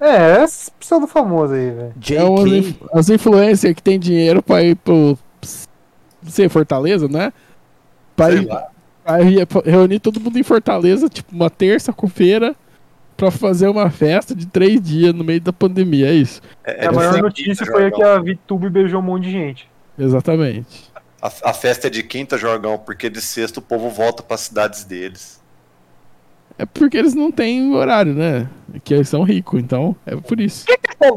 É, 0.00 0.42
esses 0.42 0.68
pseudo 0.70 1.06
famoso 1.06 1.54
aí, 1.54 1.70
velho. 1.70 1.94
É 2.10 2.56
inf- 2.58 2.76
as 2.92 3.08
influencers 3.08 3.74
que 3.74 3.82
tem 3.82 3.98
dinheiro 3.98 4.42
pra 4.42 4.62
ir 4.62 4.74
pro. 4.76 5.16
Sei, 6.26 6.48
Fortaleza, 6.48 7.06
né? 7.08 7.32
Pra 8.16 8.26
Sei 8.26 8.38
ir, 8.38 8.46
lá. 8.46 8.66
pra 9.04 9.22
ir- 9.22 9.46
reunir 9.64 10.00
todo 10.00 10.20
mundo 10.20 10.38
em 10.38 10.42
Fortaleza, 10.42 11.08
tipo, 11.08 11.34
uma 11.34 11.50
terça-feira, 11.50 12.54
pra 13.16 13.30
fazer 13.30 13.68
uma 13.68 13.90
festa 13.90 14.34
de 14.34 14.46
três 14.46 14.80
dias 14.80 15.14
no 15.14 15.22
meio 15.22 15.40
da 15.40 15.52
pandemia. 15.52 16.08
É 16.08 16.14
isso. 16.14 16.40
É, 16.64 16.86
a 16.86 16.92
maior 16.92 17.18
notícia 17.22 17.64
foi 17.66 17.86
a 17.86 17.90
que 17.90 18.02
a 18.02 18.18
VTube 18.18 18.68
beijou 18.70 19.00
um 19.00 19.04
monte 19.04 19.24
de 19.24 19.30
gente. 19.32 19.68
Exatamente. 19.98 20.90
A, 21.22 21.30
a 21.50 21.52
festa 21.54 21.86
é 21.86 21.90
de 21.90 22.02
quinta, 22.02 22.36
Jorgão, 22.36 22.78
porque 22.78 23.08
de 23.08 23.20
sexta 23.20 23.60
o 23.60 23.62
povo 23.62 23.88
volta 23.90 24.22
pras 24.22 24.40
cidades 24.42 24.84
deles. 24.84 25.42
É 26.58 26.64
porque 26.66 26.96
eles 26.96 27.14
não 27.14 27.32
têm 27.32 27.74
horário, 27.74 28.14
né? 28.14 28.48
Que 28.84 28.94
eles 28.94 29.08
são 29.08 29.22
ricos, 29.22 29.60
então 29.60 29.96
é 30.06 30.14
por 30.14 30.38
isso. 30.38 30.64
O 30.64 30.66
que 30.66 30.76
que 30.78 30.90
essa 31.00 31.12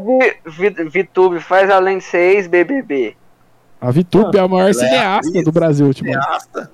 Vi- 0.45 1.03
VTube 1.03 1.39
faz 1.39 1.69
além 1.69 1.99
de 1.99 2.03
ser 2.05 2.35
ex-BBB? 2.35 3.15
A 3.79 3.91
VTube 3.91 4.35
é 4.35 4.39
a 4.39 4.47
maior 4.47 4.69
é 4.69 4.73
cineasta 4.73 5.29
atriz, 5.29 5.43
do 5.45 5.51
Brasil, 5.51 5.85
ultimamente. 5.85 6.23
Cineasta. 6.23 6.71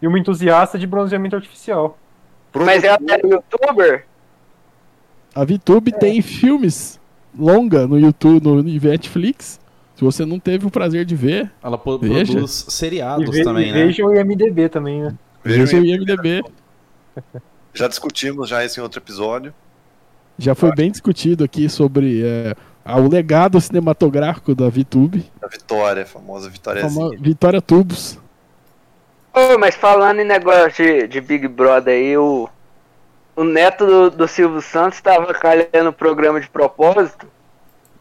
E 0.00 0.06
uma 0.08 0.18
entusiasta 0.18 0.76
de 0.76 0.86
bronzeamento 0.86 1.36
artificial. 1.36 1.96
Mas 2.52 2.82
ela 2.82 2.98
é 3.08 3.26
youtuber? 3.26 4.06
A 5.34 5.44
VTube 5.44 5.92
tem 5.92 6.20
filmes 6.20 7.00
longa 7.38 7.86
no 7.86 7.98
YouTube, 7.98 8.44
no 8.44 8.62
Netflix. 8.62 9.60
Se 9.96 10.02
você 10.04 10.24
não 10.24 10.38
teve 10.38 10.66
o 10.66 10.70
prazer 10.70 11.04
de 11.04 11.14
ver, 11.14 11.50
Ela 11.62 11.80
Veja. 12.00 12.32
produz 12.32 12.66
seriados 12.68 13.30
ve 13.30 13.44
também, 13.44 13.68
e 13.68 13.72
né? 13.72 13.84
vejam 13.86 14.08
o 14.08 14.14
IMDB 14.14 14.68
também, 14.68 15.02
né? 15.02 15.14
veja 15.44 15.76
o. 15.76 15.84
IMDB. 15.84 16.42
Já 17.74 17.88
discutimos 17.88 18.48
já 18.48 18.64
isso 18.64 18.80
em 18.80 18.82
outro 18.82 18.98
episódio. 19.00 19.52
Já 20.38 20.54
foi 20.54 20.74
bem 20.74 20.90
discutido 20.90 21.44
aqui 21.44 21.68
sobre 21.68 22.22
é, 22.24 22.54
a- 22.84 22.96
o 22.98 23.08
legado 23.08 23.60
cinematográfico 23.60 24.54
da 24.54 24.68
VTube. 24.68 25.30
Da 25.40 25.46
Vitória, 25.46 26.02
a 26.02 26.06
famosa 26.06 26.48
Vitória. 26.48 26.82
Fama- 26.88 27.10
Vitória 27.20 27.60
Tubos. 27.60 28.18
Ô, 29.34 29.58
mas 29.58 29.74
falando 29.74 30.20
em 30.20 30.24
negócio 30.24 30.84
de, 30.84 31.06
de 31.06 31.20
Big 31.20 31.46
Brother 31.48 31.94
aí, 31.94 32.16
o, 32.16 32.48
o 33.36 33.44
neto 33.44 33.86
do, 33.86 34.10
do 34.10 34.28
Silvio 34.28 34.60
Santos 34.62 35.00
tava 35.00 35.32
calhando 35.34 35.88
o 35.90 35.92
programa 35.92 36.40
de 36.40 36.48
propósito 36.48 37.26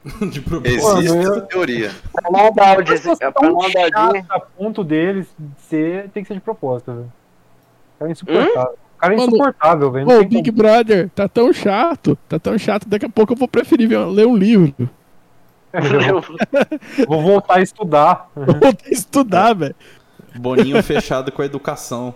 De 0.32 0.42
propósito. 0.42 0.98
Existe 0.98 1.10
Mano, 1.14 1.24
eu- 1.36 1.42
teoria. 1.42 1.92
pra 2.12 2.32
não 2.32 2.52
dar 2.54 2.84
você 2.84 3.32
pra 3.32 3.48
não 3.50 3.58
dar 3.58 4.26
a 4.30 4.40
ponto 4.40 4.84
deles 4.84 5.28
ser, 5.70 6.10
tem 6.10 6.24
que 6.24 6.28
ser 6.28 6.34
de 6.36 6.40
propósito, 6.40 6.92
velho. 6.92 7.12
O 7.96 8.00
cara 8.00 8.10
é 8.10 8.12
insuportável. 8.12 8.72
O 8.74 8.98
cara 9.00 9.14
é 9.14 9.18
insuportável, 9.18 9.92
velho. 9.92 10.06
Pô, 10.08 10.14
Não 10.14 10.22
o 10.22 10.26
Big 10.26 10.50
como. 10.52 10.58
Brother 10.64 11.10
tá 11.14 11.28
tão 11.28 11.54
chato, 11.54 12.18
tá 12.28 12.40
tão 12.40 12.58
chato, 12.58 12.88
daqui 12.90 13.06
a 13.06 13.10
pouco 13.10 13.34
eu 13.34 13.38
vou 13.38 13.48
preferir 13.48 13.88
ver- 13.88 14.06
ler 14.08 14.26
um 14.26 14.36
livro. 14.36 14.74
Vou 17.08 17.22
voltar 17.22 17.56
a 17.60 17.62
estudar. 17.62 18.30
Vou 18.36 18.56
ter 18.56 18.76
que 18.76 18.94
estudar, 18.94 19.54
velho. 19.54 19.76
Boninho 20.36 20.82
fechado 20.84 21.32
com 21.32 21.42
a 21.42 21.46
educação. 21.46 22.14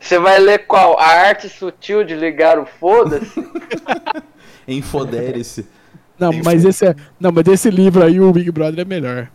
Você 0.00 0.18
vai 0.18 0.38
ler 0.38 0.66
qual? 0.66 0.98
A 0.98 1.04
arte 1.06 1.48
sutil 1.48 2.02
de 2.04 2.14
ligar 2.14 2.58
o 2.58 2.64
foda-se? 2.66 3.46
Enfodere-se. 4.66 5.68
Não, 6.18 6.30
mas 6.44 6.64
esse 6.64 6.86
é. 6.86 6.94
Não, 7.18 7.32
mas 7.32 7.44
desse 7.44 7.70
livro 7.70 8.02
aí 8.04 8.20
o 8.20 8.32
Big 8.32 8.50
Brother 8.50 8.80
é 8.80 8.84
melhor. 8.84 9.28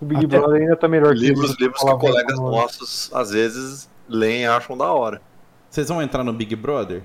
O 0.00 0.04
Big 0.04 0.26
Até- 0.26 0.38
Brother 0.38 0.60
ainda 0.62 0.76
tá 0.76 0.88
melhor 0.88 1.14
que 1.14 1.20
Livros, 1.20 1.50
eles. 1.50 1.60
livros 1.60 1.82
que 1.82 1.96
colegas 1.98 2.38
nossos 2.38 3.10
às 3.14 3.30
vezes 3.30 3.88
leem 4.08 4.42
e 4.42 4.46
acham 4.46 4.76
da 4.76 4.92
hora. 4.92 5.22
Vocês 5.70 5.88
vão 5.88 6.02
entrar 6.02 6.22
no 6.22 6.32
Big 6.32 6.54
Brother? 6.54 7.02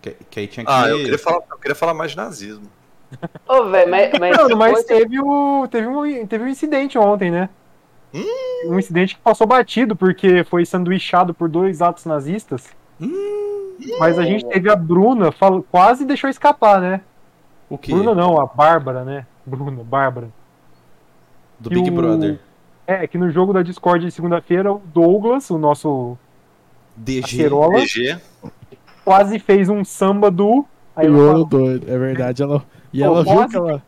Que, 0.00 0.16
que 0.30 0.40
aí 0.40 0.46
tinha 0.46 0.64
que. 0.64 0.70
Ah, 0.72 0.88
eu 0.88 0.98
queria 0.98 1.18
falar, 1.18 1.42
eu 1.50 1.58
queria 1.58 1.74
falar 1.74 1.94
mais 1.94 2.12
de 2.12 2.16
nazismo. 2.16 2.70
Ô, 3.48 3.64
velho, 3.64 3.90
mas, 3.90 4.10
mas, 4.18 4.36
Mano, 4.36 4.56
mas 4.56 4.84
teve, 4.84 5.20
o, 5.20 5.66
teve, 5.68 5.86
um, 5.86 6.26
teve 6.26 6.44
um 6.44 6.48
incidente 6.48 6.98
ontem, 6.98 7.30
né? 7.30 7.48
Um 8.66 8.78
incidente 8.78 9.14
que 9.14 9.20
passou 9.20 9.46
batido, 9.46 9.94
porque 9.94 10.42
foi 10.44 10.64
sanduichado 10.64 11.34
por 11.34 11.48
dois 11.48 11.82
atos 11.82 12.04
nazistas. 12.04 12.64
Mas 13.98 14.18
a 14.18 14.24
gente 14.24 14.44
teve 14.46 14.70
a 14.70 14.76
Bruna, 14.76 15.30
quase 15.70 16.04
deixou 16.04 16.28
escapar, 16.30 16.80
né? 16.80 17.00
O 17.68 17.76
quê? 17.76 17.92
Bruna 17.92 18.14
não, 18.14 18.40
a 18.40 18.46
Bárbara, 18.46 19.04
né? 19.04 19.26
Bruna, 19.44 19.82
Bárbara. 19.84 20.28
Do 21.58 21.68
que 21.70 21.74
Big 21.76 21.90
o- 21.90 21.94
Brother. 21.94 22.38
É, 22.86 23.06
que 23.06 23.18
no 23.18 23.30
jogo 23.30 23.52
da 23.52 23.62
Discord 23.62 24.04
de 24.04 24.10
segunda-feira, 24.12 24.72
o 24.72 24.80
Douglas, 24.94 25.50
o 25.50 25.58
nosso 25.58 26.16
DG. 26.96 27.20
acerola, 27.42 27.80
DG, 27.80 28.16
quase 29.04 29.38
fez 29.40 29.68
um 29.68 29.84
samba 29.84 30.30
do. 30.30 30.64
Aí 30.94 31.06
ela 31.06 31.16
falou, 31.32 31.44
doido, 31.44 31.90
é 31.90 31.98
verdade. 31.98 32.42
Ela, 32.42 32.62
e 32.92 33.00
Pô, 33.00 33.04
ela 33.06 33.24
viu 33.24 33.34
quase 33.34 33.48
que 33.50 33.56
ela. 33.56 33.82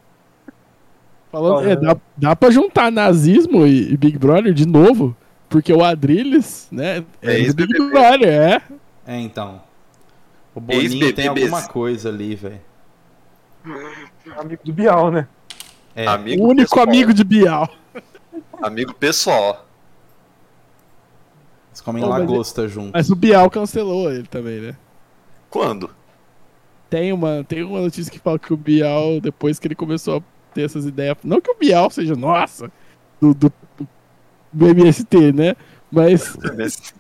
Olha, 1.33 1.71
é, 1.71 1.77
dá, 1.77 1.97
dá 2.17 2.35
pra 2.37 2.51
juntar 2.51 2.91
nazismo 2.91 3.67
e, 3.67 3.93
e 3.93 3.97
Big 3.97 4.19
Brother 4.19 4.53
de 4.53 4.67
novo, 4.67 5.15
porque 5.49 5.73
o 5.73 5.85
Adrilles, 5.85 6.67
né? 6.73 7.05
É, 7.23 7.43
É 7.43 7.47
do 7.53 7.55
Big. 7.55 7.91
Brother, 7.91 8.29
é. 8.29 8.63
É, 9.07 9.21
então. 9.21 9.61
O 10.59 10.61
Boninho 10.61 11.13
tem 11.13 11.29
alguma 11.29 11.69
coisa 11.69 12.09
ali, 12.09 12.35
velho. 12.35 12.61
amigo 14.37 14.61
do 14.65 14.73
Bial, 14.73 15.09
né? 15.09 15.29
É. 15.95 16.05
amigo 16.09 16.43
o 16.43 16.49
único 16.49 16.71
pessoal, 16.71 16.89
amigo 16.89 17.15
de 17.15 17.23
Bial. 17.23 17.69
Amigo 18.61 18.93
pessoal. 18.93 19.65
Eles 21.69 21.81
comem 21.81 22.03
Pô, 22.03 22.09
mas 22.09 22.19
lagosta 22.19 22.67
junto. 22.67 22.91
Mas 22.93 23.09
o 23.09 23.15
Bial 23.15 23.49
cancelou 23.49 24.11
ele 24.11 24.27
também, 24.27 24.61
né? 24.61 24.77
Quando? 25.49 25.91
Tem 26.91 27.13
uma, 27.13 27.45
tem 27.45 27.63
uma 27.63 27.81
notícia 27.81 28.11
que 28.11 28.19
fala 28.19 28.37
que 28.37 28.53
o 28.53 28.57
Bial, 28.57 29.21
depois 29.21 29.61
que 29.61 29.69
ele 29.69 29.77
começou 29.77 30.19
a 30.19 30.23
ter 30.53 30.63
essas 30.63 30.87
ideias. 30.87 31.19
Não 31.23 31.41
que 31.41 31.53
o 31.53 31.57
Bial 31.57 31.89
seja, 31.89 32.17
nossa, 32.17 32.69
do, 33.21 33.33
do, 33.33 33.53
do 34.53 34.67
MST, 34.67 35.33
né? 35.33 35.55
Mas, 35.89 36.37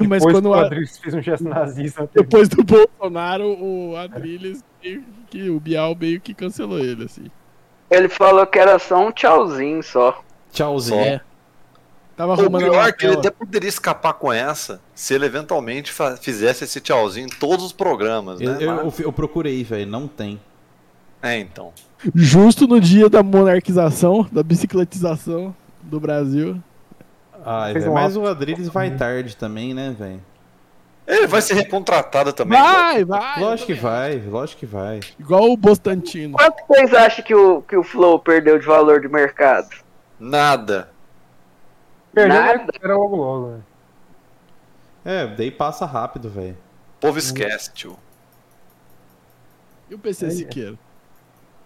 mas 0.06 0.22
Depois 0.22 0.34
quando 0.36 0.44
que 0.44 0.48
o 0.48 0.50
o 0.50 0.54
A- 0.54 0.66
Adriles 0.66 0.98
fez 0.98 1.14
um 1.14 1.22
gesto 1.22 1.44
nazista. 1.48 2.08
depois 2.14 2.48
do 2.48 2.62
Bolsonaro, 2.64 3.44
o 3.60 3.96
Adrilles, 3.96 4.62
meio 4.82 5.04
que 5.30 5.50
o 5.50 5.58
Bial 5.60 5.94
meio 5.98 6.20
que 6.20 6.32
cancelou 6.34 6.78
ele, 6.78 7.04
assim. 7.04 7.24
ele 7.90 8.08
falou 8.08 8.46
que 8.46 8.58
era 8.58 8.78
só 8.78 9.06
um 9.06 9.10
tchauzinho 9.12 9.82
só. 9.82 10.22
Tchauzinho. 10.52 11.00
É. 11.00 11.20
Tava 12.14 12.34
O 12.34 12.50
pior 12.50 12.88
é 12.88 12.92
que 12.92 13.06
ele 13.06 13.14
até 13.16 13.30
poderia 13.30 13.68
escapar 13.68 14.12
com 14.12 14.30
essa 14.30 14.80
se 14.94 15.14
ele 15.14 15.24
eventualmente 15.24 15.90
fizesse 16.20 16.64
esse 16.64 16.78
tchauzinho 16.78 17.26
em 17.26 17.30
todos 17.38 17.64
os 17.64 17.72
programas, 17.72 18.38
né? 18.38 18.52
Mas- 18.66 18.98
eu- 18.98 19.06
eu 19.06 19.12
procurei, 19.12 19.64
velho. 19.64 19.90
Não 19.90 20.06
tem. 20.06 20.38
É, 21.22 21.38
então. 21.38 21.72
Justo 22.14 22.66
no 22.66 22.78
dia 22.80 23.08
da 23.08 23.22
monarquização, 23.22 24.26
da 24.30 24.42
bicicletização 24.42 25.54
do 25.82 25.98
Brasil. 25.98 26.62
Ai, 27.44 27.72
Fez 27.72 27.84
velho. 27.84 27.92
um 27.92 28.00
Mas 28.00 28.16
o 28.16 28.26
Adriles 28.26 28.68
vai 28.68 28.90
tarde 28.96 29.36
também, 29.36 29.74
né, 29.74 29.94
velho? 29.98 30.22
Ele 31.06 31.26
vai 31.26 31.42
ser 31.42 31.54
recontratado 31.54 32.32
também. 32.32 32.60
Vai, 32.60 33.04
vai! 33.04 33.40
Lógico 33.40 33.66
que 33.66 33.74
vai, 33.74 34.18
lógico 34.18 34.60
que 34.60 34.66
vai. 34.66 35.00
Igual 35.18 35.50
o 35.50 35.56
Bostantino. 35.56 36.36
Quanto 36.38 36.62
vocês 36.68 36.94
acham 36.94 37.24
que 37.24 37.34
o, 37.34 37.60
que 37.62 37.76
o 37.76 37.82
Flow 37.82 38.18
perdeu 38.20 38.58
de 38.58 38.66
valor 38.66 39.00
de 39.00 39.08
mercado? 39.08 39.68
Nada. 40.18 40.90
Perdeu, 42.14 42.38
Nada. 42.40 42.66
Era 42.80 42.96
logo 42.96 43.16
logo, 43.16 43.48
né? 43.48 43.60
É, 45.04 45.26
daí 45.26 45.50
passa 45.50 45.84
rápido, 45.84 46.30
velho. 46.30 46.56
O 46.98 47.00
povo 47.00 47.18
esquece, 47.18 47.72
tio. 47.72 47.98
E 49.90 49.94
o 49.94 49.98
PC 49.98 50.30
Siqueira? 50.30 50.78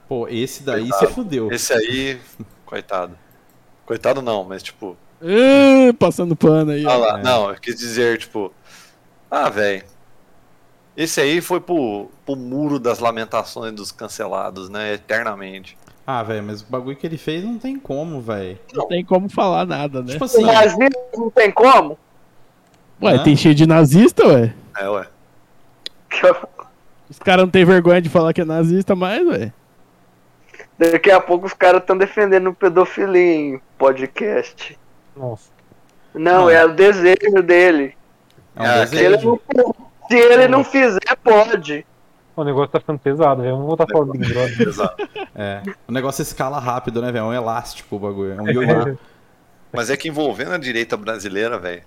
Pô, 0.08 0.26
esse 0.28 0.62
daí 0.62 0.88
Coitado. 0.88 1.06
se 1.06 1.12
fudeu. 1.14 1.52
Esse 1.52 1.72
aí, 1.74 2.20
coitado. 2.64 3.18
Coitado 3.84 4.22
não, 4.22 4.42
mas 4.44 4.62
tipo. 4.62 4.96
Ah, 5.20 5.92
passando 5.98 6.36
pano 6.36 6.72
aí. 6.72 6.84
Ah 6.86 6.96
lá, 6.96 7.18
É. 7.18 7.22
não, 7.22 7.50
eu 7.50 7.56
quis 7.56 7.76
dizer, 7.76 8.18
tipo. 8.18 8.52
Ah, 9.30 9.48
velho. 9.48 9.82
Esse 10.96 11.20
aí 11.20 11.40
foi 11.40 11.60
pro, 11.60 12.10
pro 12.24 12.36
muro 12.36 12.78
das 12.78 12.98
lamentações 13.00 13.72
dos 13.72 13.92
cancelados, 13.92 14.68
né? 14.70 14.94
Eternamente. 14.94 15.76
Ah, 16.06 16.22
velho, 16.22 16.42
mas 16.44 16.62
o 16.62 16.66
bagulho 16.66 16.96
que 16.96 17.06
ele 17.06 17.18
fez 17.18 17.44
não 17.44 17.58
tem 17.58 17.78
como, 17.78 18.20
velho. 18.20 18.58
Não 18.72 18.86
tem 18.86 19.04
como 19.04 19.28
falar 19.28 19.66
nada, 19.66 20.00
né? 20.02 20.12
Tipo 20.12 20.24
O 20.24 20.26
assim, 20.26 20.44
nazismo 20.44 20.88
não 21.16 21.30
tem 21.30 21.50
como? 21.50 21.98
Ué, 23.02 23.14
Hã? 23.16 23.22
tem 23.24 23.36
cheio 23.36 23.54
de 23.54 23.66
nazista, 23.66 24.26
ué. 24.26 24.54
É, 24.78 24.88
ué. 24.88 25.06
Os 27.10 27.18
caras 27.18 27.44
não 27.44 27.50
tem 27.50 27.64
vergonha 27.64 28.00
de 28.00 28.08
falar 28.08 28.32
que 28.32 28.40
é 28.40 28.44
nazista 28.44 28.94
mais, 28.94 29.26
ué. 29.26 29.52
Daqui 30.78 31.10
a 31.10 31.20
pouco 31.20 31.46
os 31.46 31.52
caras 31.52 31.80
estão 31.80 31.96
defendendo 31.98 32.54
pedofilia 32.54 33.34
em 33.34 33.60
podcast. 33.76 34.78
Nossa. 35.16 35.50
Não, 36.14 36.42
Não. 36.42 36.50
é 36.50 36.64
o 36.64 36.72
desejo 36.74 37.42
dele. 37.42 37.94
É 38.54 38.62
um 38.62 38.64
Ah, 38.64 38.86
Se 38.86 38.96
ele 38.96 39.16
desejo. 39.16 39.40
não, 39.54 39.74
se 40.08 40.16
ele 40.16 40.48
não 40.48 40.64
fizer, 40.64 41.00
pode. 41.22 41.86
O 42.34 42.44
negócio 42.44 42.68
tá 42.70 42.80
ficando 42.80 42.98
pesado, 42.98 43.40
velho. 43.42 43.54
Vamos 43.54 43.66
voltar 43.68 43.84
a 43.84 43.86
falar 43.86 44.04
do 44.04 44.12
Big 44.12 44.32
Brother. 44.32 44.68
É. 45.38 45.62
O 45.86 45.92
negócio 45.92 46.22
escala 46.22 46.58
rápido, 46.58 47.00
né, 47.02 47.12
velho? 47.12 47.24
É 47.24 47.28
um 47.28 47.32
elástico 47.34 47.96
o 47.96 47.98
bagulho. 47.98 48.32
É 48.32 48.40
um 48.42 48.48
ioiô. 48.48 48.96
Mas 49.72 49.90
é 49.90 49.96
que 49.96 50.08
envolvendo 50.08 50.52
a 50.52 50.58
direita 50.58 50.96
brasileira, 50.96 51.58
velho, 51.58 51.82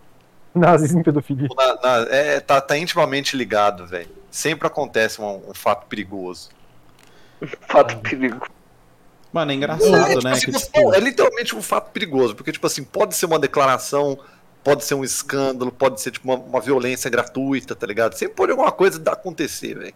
Nazismo 0.53 1.01
e 1.01 1.03
pedofilia. 1.03 1.47
na- 1.55 1.75
na- 1.75 2.07
é, 2.11 2.39
tá, 2.39 2.59
tá 2.61 2.77
intimamente 2.77 3.35
ligado, 3.37 3.85
velho. 3.87 4.09
Sempre 4.29 4.67
acontece 4.67 5.19
um, 5.21 5.41
um 5.49 5.53
fato 5.53 5.87
perigoso. 5.87 6.49
Fato 7.67 7.97
perigo. 7.99 8.45
Mano, 9.31 9.51
é 9.51 9.53
É, 9.53 9.57
engraçado, 9.57 10.09
tipo 10.09 10.23
né? 10.23 10.31
assim, 10.31 10.51
Que, 10.51 10.57
tipo, 10.59 10.93
é 10.93 10.99
literalmente 10.99 11.55
um 11.55 11.61
fato 11.61 11.91
perigoso, 11.91 12.35
porque, 12.35 12.51
tipo 12.51 12.65
assim, 12.65 12.83
pode 12.83 13.15
ser 13.15 13.25
uma 13.27 13.37
declaração, 13.37 14.17
pode 14.63 14.83
ser 14.83 14.95
um 14.95 15.03
escândalo, 15.03 15.71
pode 15.71 16.01
ser, 16.01 16.11
tipo, 16.11 16.27
uma, 16.27 16.37
uma 16.39 16.59
violência 16.61 17.09
gratuita, 17.09 17.75
tá 17.75 17.85
ligado? 17.85 18.13
Sempre 18.15 18.35
pode 18.35 18.51
alguma 18.51 18.71
coisa 18.71 19.01
acontecer, 19.11 19.75
velho. 19.77 19.93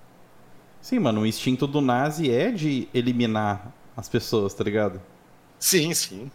Sim, 0.81 0.99
mano, 0.99 1.21
o 1.21 1.25
instinto 1.25 1.65
do 1.65 1.81
nazi 1.81 2.29
é 2.31 2.51
de 2.51 2.87
eliminar 2.93 3.71
as 3.97 4.07
pessoas, 4.09 4.53
tá 4.53 4.63
ligado? 4.63 5.01
Sim, 5.57 5.93
sim. 5.93 6.29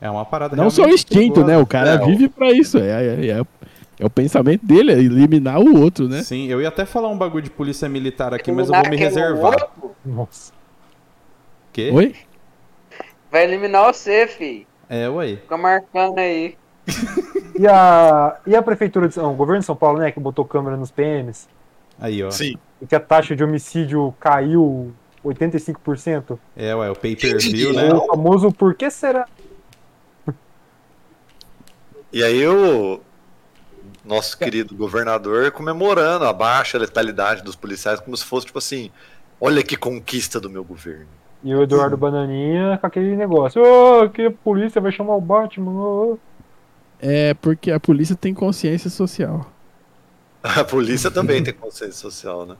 É 0.00 0.10
uma 0.10 0.24
parada 0.24 0.56
Não 0.56 0.68
só 0.68 0.82
o 0.84 0.88
instinto, 0.88 1.14
perigosa. 1.34 1.46
né? 1.46 1.56
O 1.58 1.66
cara 1.66 1.90
É, 1.92 1.98
vive 1.98 2.28
pra 2.28 2.50
isso. 2.52 2.76
É, 2.78 2.90
é, 3.06 3.26
é, 3.38 3.42
é 4.00 4.04
o 4.04 4.10
pensamento 4.10 4.66
dele, 4.66 4.92
é 4.92 4.98
eliminar 4.98 5.58
o 5.60 5.80
outro, 5.80 6.08
né? 6.08 6.22
Sim, 6.22 6.48
eu 6.48 6.60
ia 6.60 6.68
até 6.68 6.84
falar 6.84 7.08
um 7.08 7.16
bagulho 7.16 7.44
de 7.44 7.50
polícia 7.50 7.88
militar 7.88 8.34
aqui, 8.34 8.50
mas 8.52 8.66
eu 8.68 8.74
vou 8.74 8.82
me 8.82 8.88
Eliminar 8.88 9.08
reservar. 9.08 9.52
outro? 9.52 9.96
Nossa. 10.04 10.52
Quê? 11.74 11.90
Oi? 11.92 12.14
Vai 13.30 13.44
eliminar 13.44 13.92
você, 13.92 14.26
fi. 14.28 14.66
É, 14.88 15.08
ué. 15.08 15.36
Fica 15.36 15.58
marcando 15.58 16.18
aí. 16.18 16.56
E 17.56 17.68
a, 17.68 18.36
e 18.44 18.56
a 18.56 18.60
prefeitura 18.60 19.06
de 19.06 19.14
São 19.14 19.32
o 19.32 19.36
governo 19.36 19.60
de 19.60 19.66
São 19.66 19.76
Paulo, 19.76 20.00
né, 20.00 20.10
que 20.10 20.18
botou 20.18 20.44
câmera 20.44 20.76
nos 20.76 20.90
PMs, 20.90 21.46
Aí, 22.00 22.20
ó. 22.20 22.28
Sim. 22.28 22.56
e 22.82 22.86
que 22.86 22.96
a 22.96 22.98
taxa 22.98 23.36
de 23.36 23.44
homicídio 23.44 24.12
caiu 24.18 24.92
85%. 25.24 26.36
É, 26.56 26.74
ué, 26.74 26.90
o 26.90 26.96
pay-per-view, 26.96 27.72
né? 27.72 27.94
O 27.94 28.06
famoso 28.06 28.50
por 28.50 28.74
que 28.74 28.90
será? 28.90 29.28
E 32.12 32.24
aí 32.24 32.44
o 32.44 33.00
nosso 34.04 34.36
querido 34.36 34.74
governador 34.74 35.52
comemorando 35.52 36.24
a 36.24 36.32
baixa 36.32 36.76
letalidade 36.76 37.44
dos 37.44 37.54
policiais 37.54 38.00
como 38.00 38.16
se 38.16 38.24
fosse, 38.24 38.46
tipo 38.46 38.58
assim, 38.58 38.90
olha 39.40 39.62
que 39.62 39.76
conquista 39.76 40.40
do 40.40 40.50
meu 40.50 40.64
governo. 40.64 41.06
E 41.44 41.54
o 41.54 41.62
Eduardo 41.62 41.96
Bananinha 41.96 42.78
com 42.78 42.86
aquele 42.86 43.14
negócio. 43.16 43.62
Ô, 43.62 44.08
que 44.10 44.22
a 44.26 44.30
polícia 44.32 44.80
vai 44.80 44.90
chamar 44.92 45.14
o 45.16 45.20
Batman. 45.20 45.70
ô, 45.72 46.12
ô." 46.14 46.18
É 46.98 47.34
porque 47.34 47.70
a 47.70 47.78
polícia 47.80 48.16
tem 48.16 48.32
consciência 48.34 48.90
social. 48.90 49.46
A 50.42 50.64
polícia 50.64 51.10
também 51.10 51.42
tem 51.42 51.54
consciência 51.54 51.94
social, 51.94 52.44
né? 52.46 52.56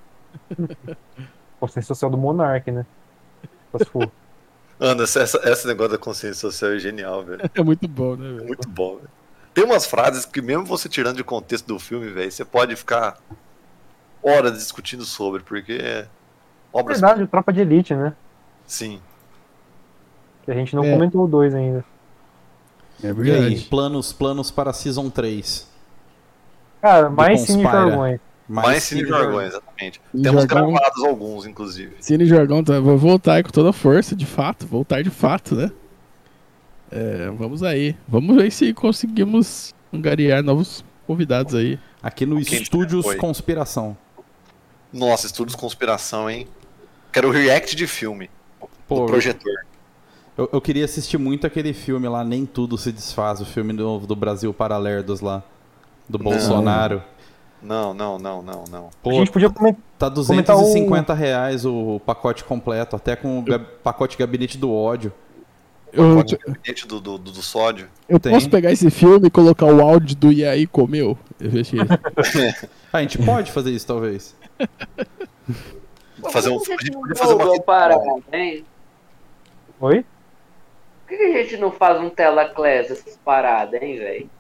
Consciência 1.60 1.88
social 1.94 2.10
do 2.10 2.16
Monark, 2.18 2.70
né? 2.70 2.86
Se 3.78 3.84
for. 3.84 4.10
Essa, 4.80 5.22
esse 5.50 5.66
negócio 5.68 5.92
da 5.92 5.98
consciência 5.98 6.40
social 6.50 6.72
é 6.72 6.78
genial, 6.78 7.22
velho. 7.24 7.48
É 7.54 7.62
muito 7.62 7.86
bom, 7.86 8.16
né, 8.16 8.28
É 8.28 8.32
velho? 8.32 8.46
muito 8.48 8.68
bom, 8.68 8.96
velho. 8.96 9.08
Tem 9.54 9.64
umas 9.64 9.86
frases 9.86 10.26
que, 10.26 10.42
mesmo 10.42 10.64
você 10.64 10.88
tirando 10.88 11.16
de 11.16 11.24
contexto 11.24 11.66
do 11.66 11.78
filme, 11.78 12.08
velho, 12.10 12.30
você 12.30 12.44
pode 12.44 12.74
ficar 12.74 13.18
horas 14.22 14.54
discutindo 14.58 15.04
sobre, 15.04 15.42
porque 15.42 15.74
é 15.74 16.08
obras. 16.72 17.00
Verdade, 17.00 17.22
o 17.22 17.28
Tropa 17.28 17.52
de 17.52 17.60
Elite, 17.60 17.94
né? 17.94 18.14
Sim. 18.66 19.00
Que 20.44 20.50
a 20.50 20.54
gente 20.54 20.74
não 20.76 20.84
É. 20.84 20.92
comentou 20.92 21.24
o 21.24 21.28
2 21.28 21.54
ainda. 21.54 21.84
É 23.02 23.06
E 23.06 23.08
aí, 23.08 23.12
verdade. 23.14 23.66
planos, 23.70 24.12
planos 24.12 24.50
para 24.50 24.70
a 24.70 24.72
Season 24.72 25.10
3. 25.10 25.68
Cara, 26.80 27.08
mais 27.10 27.40
Cine. 27.40 27.62
Jargões. 27.62 28.20
Mais 28.46 28.82
Cine 28.82 29.06
Jargão, 29.08 29.40
exatamente. 29.40 30.00
Cine 30.10 30.22
Temos 30.22 30.42
Jargão. 30.42 30.72
gravados 30.72 31.04
alguns, 31.04 31.46
inclusive. 31.46 31.96
Cine 32.00 32.26
Jargão 32.26 32.62
tá, 32.62 32.78
vai 32.78 32.94
voltar 32.96 33.42
com 33.42 33.48
toda 33.50 33.70
a 33.70 33.72
força, 33.72 34.14
de 34.14 34.26
fato. 34.26 34.66
Voltar 34.66 35.02
de 35.02 35.08
fato, 35.08 35.54
né? 35.54 35.70
É, 36.90 37.30
vamos 37.30 37.62
aí. 37.62 37.96
Vamos 38.06 38.36
ver 38.36 38.52
se 38.52 38.74
conseguimos 38.74 39.74
angariar 39.92 40.42
novos 40.42 40.84
convidados 41.06 41.54
aí. 41.54 41.78
Aqui 42.02 42.26
no 42.26 42.40
Quem 42.44 42.60
Estúdios? 42.62 43.14
Conspiração. 43.14 43.96
Nossa, 44.92 45.26
estudos 45.26 45.54
conspiração, 45.54 46.28
hein? 46.28 46.46
Quero 47.10 47.30
react 47.30 47.74
de 47.74 47.86
filme. 47.86 48.30
Pô, 48.88 49.00
do 49.00 49.06
projetor. 49.06 49.52
eu, 50.36 50.48
eu 50.52 50.60
queria 50.60 50.84
assistir 50.84 51.18
muito 51.18 51.46
aquele 51.46 51.72
filme 51.72 52.08
lá, 52.08 52.22
Nem 52.24 52.44
Tudo 52.46 52.76
Se 52.78 52.92
Desfaz, 52.92 53.40
o 53.40 53.44
filme 53.44 53.72
novo 53.72 54.06
do 54.06 54.14
Brasil 54.16 54.52
Paralerdos 54.52 55.20
lá. 55.20 55.42
Do 56.08 56.18
Bolsonaro. 56.18 57.02
Não, 57.62 57.94
não, 57.94 58.18
não, 58.18 58.42
não, 58.42 58.64
não. 58.70 58.86
A 58.88 58.90
Pô, 59.02 59.12
gente 59.12 59.30
podia 59.30 59.48
comentar. 59.48 59.80
tá 59.98 60.10
comentar 60.10 60.54
o- 60.54 60.58
250 60.60 61.14
reais 61.14 61.64
o 61.64 61.98
pacote 62.04 62.44
completo, 62.44 62.94
até 62.94 63.16
com 63.16 63.38
o 63.38 63.42
ga- 63.42 63.58
pacote 63.58 64.18
Gabinete 64.18 64.58
do 64.58 64.70
Ódio. 64.70 65.10
Eu, 65.90 66.16
Pode 66.16 66.36
gabinete 66.36 66.86
do, 66.88 67.00
do, 67.00 67.16
do, 67.16 67.30
do 67.30 67.40
sódio. 67.40 67.86
eu 68.08 68.18
Tem. 68.18 68.32
posso 68.32 68.50
pegar 68.50 68.72
esse 68.72 68.90
filme 68.90 69.28
e 69.28 69.30
colocar 69.30 69.64
o 69.66 69.80
áudio 69.80 70.16
do 70.16 70.32
E 70.32 70.44
aí 70.44 70.66
comeu? 70.66 71.16
Eu 71.40 71.60
achei. 71.60 71.78
Ah, 72.92 72.98
a 72.98 73.00
gente 73.02 73.16
pode 73.18 73.50
fazer 73.50 73.70
isso, 73.72 73.86
talvez. 73.86 74.36
Fazer 76.30 76.50
um, 76.50 76.56
a 76.56 76.58
gente 76.58 76.90
podia 76.92 77.16
fazer 77.16 77.34
uma. 77.34 78.22
Hein? 78.32 78.64
Oi? 79.84 80.02
Por 81.06 81.08
que 81.08 81.16
que 81.18 81.24
a 81.24 81.42
gente 81.42 81.56
não 81.58 81.70
faz 81.70 82.00
um 82.00 82.08
telaclass 82.08 82.90
essas 82.90 83.18
paradas, 83.22 83.82
hein, 83.82 83.98
velho? 83.98 84.30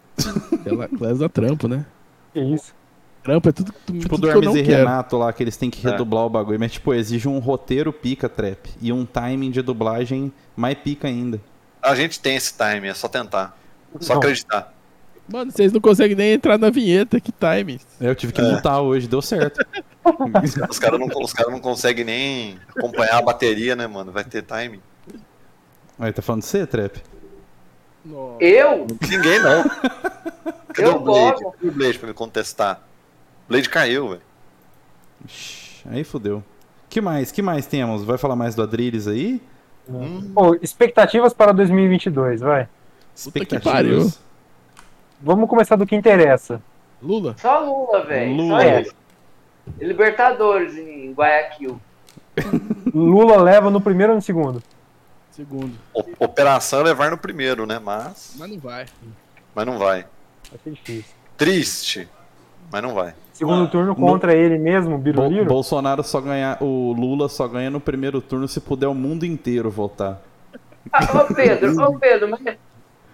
Ela, 0.64 0.88
Class 0.88 1.18
da 1.18 1.28
trampo, 1.28 1.68
né? 1.68 1.84
Que 2.32 2.40
isso? 2.40 2.74
Trampo 3.22 3.50
é 3.50 3.52
tudo, 3.52 3.74
tudo, 3.84 3.98
Tipo 3.98 4.14
tudo 4.16 4.26
do 4.26 4.32
que 4.32 4.36
eu 4.38 4.40
não 4.42 4.52
Hermes 4.52 4.66
e 4.66 4.70
quero. 4.70 4.86
Renato 4.88 5.18
lá, 5.18 5.32
que 5.34 5.42
eles 5.42 5.56
têm 5.58 5.68
que 5.68 5.86
É. 5.86 5.90
redublar 5.90 6.24
o 6.24 6.30
bagulho. 6.30 6.58
Mas, 6.58 6.72
tipo, 6.72 6.94
exige 6.94 7.28
um 7.28 7.38
roteiro 7.40 7.92
pica, 7.92 8.26
trap. 8.26 8.70
E 8.80 8.90
um 8.90 9.04
timing 9.04 9.50
de 9.50 9.60
dublagem 9.60 10.32
mais 10.56 10.78
pica 10.78 11.08
ainda. 11.08 11.38
A 11.82 11.94
gente 11.94 12.18
tem 12.20 12.36
esse 12.36 12.54
time, 12.56 12.88
é 12.88 12.94
só 12.94 13.06
tentar. 13.08 13.54
Só 14.00 14.14
Não. 14.14 14.20
acreditar. 14.20 14.72
Mano, 15.30 15.50
vocês 15.50 15.72
não 15.72 15.80
conseguem 15.80 16.16
nem 16.16 16.32
entrar 16.32 16.56
na 16.58 16.70
vinheta, 16.70 17.20
que 17.20 17.32
time. 17.32 17.78
Eu 18.00 18.14
tive 18.14 18.32
que 18.32 18.40
É. 18.40 18.44
mutar 18.50 18.80
hoje, 18.80 19.06
deu 19.06 19.20
certo. 19.20 19.58
Os 20.70 20.78
caras 20.78 20.98
não, 21.00 21.08
os 21.22 21.32
cara 21.32 21.50
não 21.50 21.60
conseguem 21.60 22.04
nem 22.04 22.58
acompanhar 22.76 23.18
a 23.18 23.22
bateria, 23.22 23.74
né, 23.76 23.86
mano? 23.86 24.10
Vai 24.12 24.24
ter 24.24 24.42
time. 24.42 24.80
Aí, 25.98 26.12
tá 26.12 26.22
falando 26.22 26.42
de 26.42 26.48
você, 26.48 26.66
trap? 26.66 27.00
Eu? 28.40 28.86
Ninguém 29.08 29.38
não. 29.40 29.64
Cadê 30.74 30.88
Eu 30.88 30.96
o 30.96 31.00
Blade? 31.00 31.42
posso. 31.42 31.52
Cadê 31.56 31.68
o 31.68 31.72
Blade 31.72 31.98
pra 31.98 32.08
me 32.08 32.14
contestar? 32.14 32.82
Blade 33.48 33.68
caiu, 33.68 34.08
velho. 34.10 34.22
Aí 35.86 36.04
fodeu. 36.04 36.42
Que 36.88 37.00
mais? 37.00 37.30
Que 37.30 37.40
mais 37.42 37.66
temos? 37.66 38.04
Vai 38.04 38.18
falar 38.18 38.36
mais 38.36 38.54
do 38.54 38.62
Adrilles 38.62 39.06
aí? 39.06 39.40
Pô, 40.34 40.54
expectativas 40.62 41.32
para 41.32 41.52
2022, 41.52 42.40
vai. 42.40 42.68
Pariu. 43.62 44.10
Vamos 45.20 45.48
começar 45.48 45.76
do 45.76 45.86
que 45.86 45.94
interessa. 45.94 46.60
Lula? 47.02 47.36
Só 47.38 47.60
Lula, 47.60 48.04
velho. 48.04 48.34
Lula. 48.34 48.84
Libertadores 49.78 50.76
em 50.76 51.12
Guayaquil. 51.12 51.80
Lula 52.94 53.40
leva 53.40 53.70
no 53.70 53.80
primeiro 53.80 54.12
ou 54.12 54.16
no 54.16 54.22
segundo? 54.22 54.62
Segundo. 55.34 55.74
O- 55.92 56.04
Operação 56.24 56.80
é 56.80 56.84
levar 56.84 57.10
no 57.10 57.18
primeiro, 57.18 57.66
né? 57.66 57.78
Mas. 57.82 58.34
Mas 58.38 58.50
não 58.50 58.58
vai. 58.58 58.86
Mas 59.54 59.66
não 59.66 59.78
vai. 59.78 60.06
Vai 60.50 60.60
ser 60.62 60.70
difícil. 60.70 61.14
Triste. 61.36 62.08
Mas 62.70 62.82
não 62.82 62.94
vai. 62.94 63.14
Segundo 63.32 63.68
turno 63.68 63.94
contra 63.96 64.34
ele 64.34 64.56
mesmo, 64.58 64.92
Bo- 64.96 64.98
Biruliro? 65.02 65.44
Bolsonaro 65.46 66.02
só 66.04 66.20
ganha. 66.20 66.56
O 66.60 66.92
Lula 66.96 67.28
só 67.28 67.48
ganha 67.48 67.68
no 67.70 67.80
primeiro 67.80 68.20
turno 68.20 68.46
se 68.46 68.60
puder 68.60 68.86
o 68.86 68.94
mundo 68.94 69.26
inteiro 69.26 69.70
votar. 69.70 70.20
Ah, 70.92 71.04
ô 71.22 71.34
Pedro, 71.34 71.82
ô 71.82 71.98
Pedro, 71.98 72.28
mas, 72.28 72.56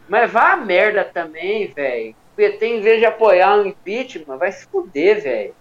mas 0.08 0.30
vá 0.30 0.52
a 0.52 0.56
merda 0.56 1.04
também, 1.04 1.68
velho. 1.72 2.10
O 2.32 2.36
PT, 2.36 2.66
em 2.66 2.80
vez 2.82 2.98
de 3.00 3.06
apoiar 3.06 3.56
o 3.58 3.66
impeachment, 3.66 4.36
vai 4.36 4.52
se 4.52 4.66
fuder, 4.66 5.22
velho. 5.22 5.54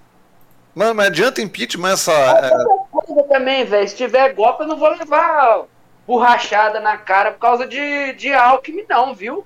Mano, 0.75 0.95
mas 0.95 1.07
adianta 1.07 1.41
impeachment 1.41 1.91
essa. 1.91 2.11
é, 2.11 2.49
Coisa 2.91 3.23
também, 3.29 3.63
velho. 3.65 3.87
Se 3.87 3.95
tiver 3.95 4.33
golpe, 4.33 4.63
eu 4.63 4.67
não 4.67 4.77
vou 4.77 4.89
levar 4.89 5.63
borrachada 6.09 6.79
na 6.79 6.97
cara 6.97 7.31
por 7.33 7.39
causa 7.39 7.67
de, 7.67 8.13
de 8.13 8.33
Alckmin, 8.33 8.83
não, 8.89 9.13
viu? 9.13 9.45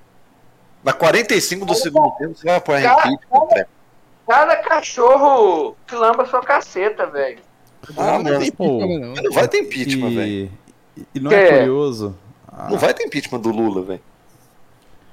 na 0.82 0.94
45 0.94 1.66
do 1.66 1.74
segundo 1.74 2.10
tempo, 2.12 2.34
você 2.34 2.46
vai 2.46 2.56
apoiar 2.56 2.82
Cara, 2.96 3.08
impeachment, 3.10 3.46
Trep. 3.48 3.68
Cada 4.26 4.56
cachorro 4.56 5.76
que 5.86 5.94
lamba 5.94 6.24
sua 6.24 6.40
caceta, 6.40 7.06
velho. 7.06 7.38
Ah, 7.98 8.18
não 8.18 8.38
tem 8.38 8.50
pô. 8.50 8.78
pica, 8.78 8.86
não. 8.98 9.12
Não 9.14 9.32
vai 9.32 9.46
ter 9.46 9.58
impeachment, 9.60 10.10
velho. 10.14 10.50
E, 10.96 11.06
e 11.14 11.20
não 11.20 11.30
é 11.30 11.46
Que? 11.46 11.56
curioso? 11.58 12.18
Ah, 12.48 12.68
Não 12.70 12.78
vai 12.78 12.94
ter 12.94 13.04
impeachment 13.04 13.40
do 13.40 13.50
Lula, 13.50 13.82
velho. 13.82 14.00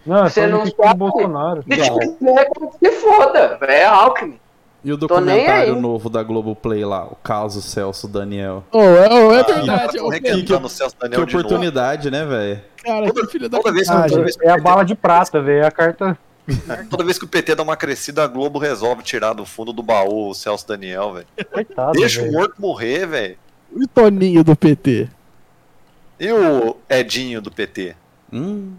Não, 0.06 0.26
é 0.26 0.30
Você 0.30 0.48
não 0.48 0.66
sabe? 0.66 0.98
Bolsonaro. 0.98 1.64
Se 1.64 1.70
tiver, 1.70 2.50
se 2.80 2.92
foda, 3.02 3.58
velho. 3.58 3.72
É 3.72 3.86
Alckmin. 3.86 4.40
E 4.84 4.92
o 4.92 4.98
documentário 4.98 5.80
novo 5.80 6.10
da 6.10 6.24
Globoplay 6.24 6.84
lá, 6.84 7.06
o 7.06 7.16
caso 7.18 7.62
Celso 7.62 8.08
Daniel. 8.08 8.64
Ô, 8.72 8.82
é, 8.82 9.06
é 9.06 9.42
Ah, 9.42 9.44
verdade. 9.46 10.00
ô, 10.00 10.10
requentando 10.10 10.66
o 10.66 10.70
Celso 10.70 10.96
Que 10.96 11.02
Daniel 11.04 11.26
de 11.26 11.34
novo. 11.36 11.46
oportunidade, 11.46 12.10
né, 12.10 12.26
velho? 12.26 12.62
Cara, 12.84 13.12
que 13.14 13.28
filho 13.28 13.48
da 13.48 13.58
Toda 13.60 13.72
vez, 13.72 13.88
que, 13.88 13.96
puta. 13.96 14.10
toda, 14.10 14.24
vez 14.24 14.36
que 14.36 14.44
É 14.44 14.48
o 14.48 14.52
a 14.52 14.56
PT, 14.56 14.64
bala 14.64 14.84
de 14.84 14.96
prata, 14.96 15.40
velho. 15.40 15.64
É 15.64 15.68
a 15.68 15.72
carta. 15.72 16.18
toda 16.90 17.04
vez 17.04 17.20
que 17.20 17.26
o 17.26 17.28
PT 17.28 17.54
dá 17.54 17.62
uma 17.62 17.78
crescida, 17.78 18.24
a 18.24 18.28
Globo 18.28 18.58
resolve 18.58 19.04
tirar 19.04 19.34
do 19.34 19.46
fundo 19.46 19.72
do 19.72 19.84
baú 19.84 20.30
o 20.30 20.34
Celso 20.34 20.68
Daniel, 20.68 21.14
velho. 21.14 21.28
Coitado. 21.52 21.92
Deixa 21.92 22.20
o 22.22 22.24
velho. 22.24 22.34
morto 22.34 22.56
morrer, 22.60 23.06
velho. 23.06 23.38
E 23.76 23.84
o 23.84 23.88
Toninho 23.88 24.44
do 24.44 24.56
PT? 24.56 25.08
E 26.20 26.32
o 26.32 26.76
Edinho 26.90 27.40
do 27.40 27.52
PT? 27.52 27.96
Hum. 28.34 28.74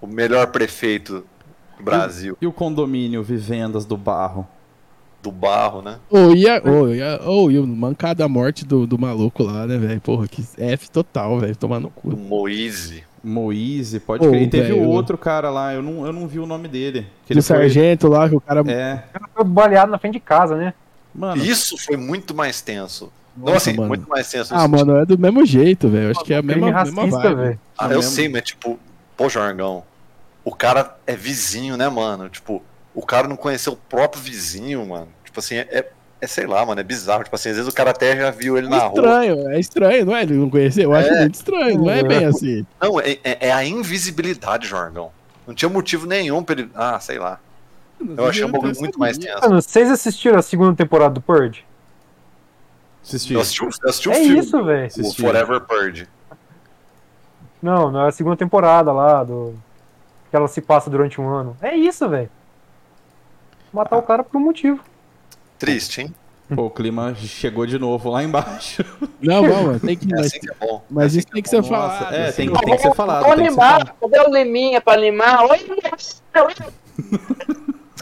O 0.00 0.06
melhor 0.06 0.46
prefeito 0.48 1.24
do 1.78 1.84
Brasil, 1.84 2.36
E 2.40 2.46
o 2.46 2.52
condomínio 2.52 3.22
Vivendas 3.22 3.84
do 3.84 3.96
Barro? 3.96 4.48
Do 5.24 5.32
barro, 5.32 5.80
né? 5.80 5.96
Ô, 6.10 6.32
e 6.34 6.46
a, 6.48 6.60
ô, 6.62 6.88
e 6.94 7.02
a, 7.02 7.18
ô, 7.24 7.50
e 7.50 7.58
o 7.58 7.66
mancada 7.66 8.24
a 8.24 8.28
morte 8.28 8.62
do, 8.64 8.86
do 8.86 8.98
maluco 8.98 9.42
lá, 9.42 9.66
né, 9.66 9.78
velho? 9.78 10.00
Porra, 10.00 10.28
que 10.28 10.44
F 10.58 10.90
total, 10.90 11.40
velho. 11.40 11.56
Tomar 11.56 11.80
no 11.80 11.88
Do 11.88 11.90
cu. 11.94 12.16
Moise. 12.16 13.02
Moise, 13.22 14.00
pode 14.00 14.26
Ô, 14.26 14.30
crer. 14.30 14.42
E 14.42 14.46
teve 14.48 14.72
o 14.74 14.82
outro 14.86 15.16
cara 15.16 15.48
lá, 15.48 15.72
eu 15.72 15.82
não, 15.82 16.04
eu 16.06 16.12
não 16.12 16.28
vi 16.28 16.38
o 16.38 16.46
nome 16.46 16.68
dele. 16.68 17.06
Que 17.26 17.32
Do 17.34 17.40
sargento 17.40 18.06
lá, 18.06 18.28
que 18.28 18.36
o 18.36 18.40
cara. 18.40 18.60
É. 18.70 19.02
Foi 19.34 19.44
baleado 19.44 19.90
na 19.90 19.98
frente 19.98 20.12
de 20.14 20.20
casa, 20.20 20.56
né? 20.56 20.74
Mano, 21.14 21.42
Isso 21.42 21.78
foi 21.78 21.96
muito 21.96 22.34
mais 22.34 22.60
tenso. 22.60 23.10
não 23.34 23.54
Nossa, 23.54 23.70
assim, 23.70 23.78
mano. 23.78 23.88
muito 23.88 24.06
mais 24.08 24.30
tenso. 24.30 24.54
Ah, 24.54 24.68
mano, 24.68 24.98
é 24.98 25.06
do 25.06 25.18
mesmo 25.18 25.46
jeito, 25.46 25.88
velho. 25.88 26.10
Acho 26.10 26.22
que 26.22 26.34
é 26.34 26.38
a 26.38 26.42
Crime 26.42 26.60
mesma, 26.60 26.84
mesma 26.84 27.02
racista, 27.02 27.20
vibe. 27.22 27.34
velho. 27.40 27.60
Ah, 27.78 27.84
É 27.84 27.92
eu 27.92 27.96
mesmo? 27.96 28.10
sei, 28.10 28.28
mas 28.28 28.42
tipo, 28.42 28.78
pô, 29.16 29.28
Jorgão, 29.30 29.84
o 30.44 30.54
cara 30.54 30.94
é 31.06 31.16
vizinho, 31.16 31.78
né, 31.78 31.88
mano? 31.88 32.28
Tipo, 32.28 32.62
o 32.94 33.04
cara 33.04 33.26
não 33.28 33.36
conheceu 33.36 33.72
o 33.72 33.76
próprio 33.76 34.22
vizinho, 34.22 34.84
mano. 34.86 35.08
Tipo 35.24 35.40
assim, 35.40 35.56
é, 35.56 35.66
é, 35.70 35.90
é, 36.20 36.26
sei 36.26 36.46
lá, 36.46 36.64
mano, 36.64 36.80
é 36.80 36.84
bizarro. 36.84 37.24
Tipo 37.24 37.34
assim, 37.36 37.50
às 37.50 37.56
vezes 37.56 37.70
o 37.70 37.74
cara 37.74 37.90
até 37.90 38.16
já 38.16 38.30
viu 38.30 38.56
ele 38.56 38.66
É 38.68 38.70
na 38.70 38.78
rua. 38.84 38.94
estranho, 39.00 39.48
é 39.50 39.60
estranho, 39.60 40.06
não 40.06 40.16
é? 40.16 40.22
Ele 40.22 40.34
não 40.34 40.48
conhecer? 40.50 40.84
Eu 40.84 40.94
acho 40.94 41.08
É. 41.08 41.20
muito 41.20 41.34
estranho, 41.34 41.78
não 41.78 41.90
é 41.90 42.02
bem 42.02 42.24
assim. 42.26 42.64
Não, 42.80 43.00
é, 43.00 43.18
é- 43.24 43.48
é 43.48 43.52
a 43.52 43.64
invisibilidade, 43.64 44.66
Jorgão. 44.68 45.10
Não 45.46 45.54
tinha 45.54 45.68
motivo 45.68 46.06
nenhum 46.06 46.42
pra 46.42 46.60
ele. 46.60 46.70
Ah, 46.74 46.98
sei 47.00 47.18
lá. 47.18 47.38
Eu 48.16 48.26
achei 48.26 48.44
um 48.44 48.50
bagulho 48.50 48.74
muito 48.80 48.98
mais 48.98 49.16
tenso. 49.18 49.40
Mano, 49.42 49.60
vocês 49.62 49.90
assistiram 49.90 50.38
a 50.38 50.42
segunda 50.42 50.74
temporada 50.76 51.14
do 51.14 51.20
Purge? 51.20 51.64
assisti. 53.02 53.34
Eu 53.34 53.40
assisti, 53.40 53.62
eu 54.06 54.12
É 54.12 54.14
filme, 54.16 54.38
isso, 54.38 54.64
velho. 54.64 54.90
o. 54.98 55.12
Forever 55.14 55.60
Purge. 55.60 56.08
Não, 57.62 57.90
não 57.90 58.04
é 58.04 58.08
a 58.08 58.12
segunda 58.12 58.36
temporada 58.36 58.92
lá, 58.92 59.22
do. 59.24 59.54
Que 60.30 60.36
ela 60.36 60.48
se 60.48 60.60
passa 60.60 60.90
durante 60.90 61.20
um 61.20 61.28
ano. 61.28 61.56
É 61.62 61.74
isso, 61.76 62.08
velho. 62.08 62.30
Matar 63.74 63.96
o 63.98 64.02
cara 64.02 64.22
por 64.22 64.38
um 64.38 64.40
motivo. 64.44 64.80
Triste, 65.58 66.02
hein? 66.02 66.14
Pô, 66.54 66.66
o 66.66 66.70
clima 66.70 67.14
chegou 67.14 67.66
de 67.66 67.78
novo 67.78 68.10
lá 68.10 68.22
embaixo. 68.22 68.84
Não, 69.20 69.42
mano, 69.42 69.80
tem 69.80 69.96
que. 69.96 70.04
É 70.12 70.16
Mas, 70.16 70.26
assim 70.26 70.40
que 70.40 70.50
é 70.50 70.54
bom. 70.54 70.84
mas 70.90 71.04
É 71.04 71.06
assim 71.06 71.18
isso 71.18 71.26
tem 71.28 71.42
que 71.42 71.48
ser 71.48 71.56
Nossa, 71.56 71.68
falado. 71.70 72.14
é, 72.14 72.26
assim. 72.28 72.36
tem, 72.46 72.52
tem 72.52 72.76
que 72.76 72.82
ser 72.82 72.94
falado. 72.94 73.24
Vou 73.24 73.34
Tem 73.34 73.48
limar. 73.48 73.96
Cadê 74.00 74.20
o 74.20 74.30
Liminha 74.32 74.80
pra 74.80 74.94
limar? 74.94 75.42
Oi, 75.50 75.58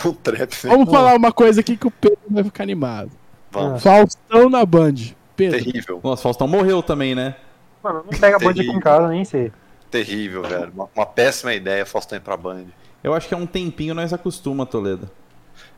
O 0.05 0.13
trap, 0.23 0.41
né? 0.41 0.71
Vamos 0.71 0.91
falar 0.91 1.15
uma 1.15 1.33
coisa 1.33 1.61
aqui 1.61 1.77
que 1.77 1.87
o 1.87 1.91
Pedro 1.91 2.19
vai 2.29 2.45
ficar 2.45 2.65
animado. 2.65 3.11
Vamos. 3.51 3.83
Faustão 3.83 4.51
na 4.51 4.67
Band. 4.67 4.95
Pedro, 5.37 5.59
Terrível. 5.63 6.01
Nossa, 6.03 6.23
Faustão 6.23 6.49
morreu 6.49 6.83
também, 6.83 7.15
né? 7.15 7.37
Mano, 7.83 8.05
não 8.11 8.19
pega 8.19 8.37
a 8.37 8.51
aqui 8.51 8.61
em 8.69 8.81
casa, 8.81 9.09
nem 9.09 9.25
sei. 9.25 9.53
Terrível, 9.91 10.43
velho. 10.43 10.73
Uma, 10.75 10.89
uma 10.95 11.07
péssima 11.07 11.55
ideia, 11.55 11.87
Faustão 11.87 12.19
ir 12.19 12.21
pra 12.21 12.37
Band. 12.37 12.67
Eu 13.05 13.15
acho 13.15 13.29
que 13.29 13.35
é 13.35 13.37
um 13.37 13.47
tempinho 13.47 13.95
nós 13.95 14.13
acostuma, 14.13 14.67
Toledo. 14.67 15.09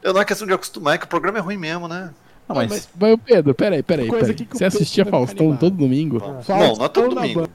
Eu 0.02 0.12
não 0.12 0.20
é 0.20 0.24
questão 0.24 0.46
de 0.46 0.52
acostumar, 0.52 0.94
é 0.94 0.98
que 0.98 1.04
o 1.04 1.08
programa 1.08 1.38
é 1.38 1.40
ruim 1.40 1.56
mesmo, 1.56 1.88
né? 1.88 2.10
Não, 2.48 2.56
mas, 2.56 2.68
mas 2.70 2.88
mas, 2.98 3.12
o 3.14 3.18
Pedro, 3.18 3.54
peraí, 3.54 3.82
peraí, 3.82 4.08
peraí. 4.10 4.34
que 4.34 4.44
que 4.44 4.56
Você 4.58 4.64
assistia 4.66 5.04
Faustão 5.06 5.56
todo 5.56 5.76
domingo? 5.76 6.18
não, 6.18 6.42
Faustão 6.42 6.76
não 6.76 6.84
é 6.84 6.88
todo 6.88 7.14
domingo. 7.14 7.48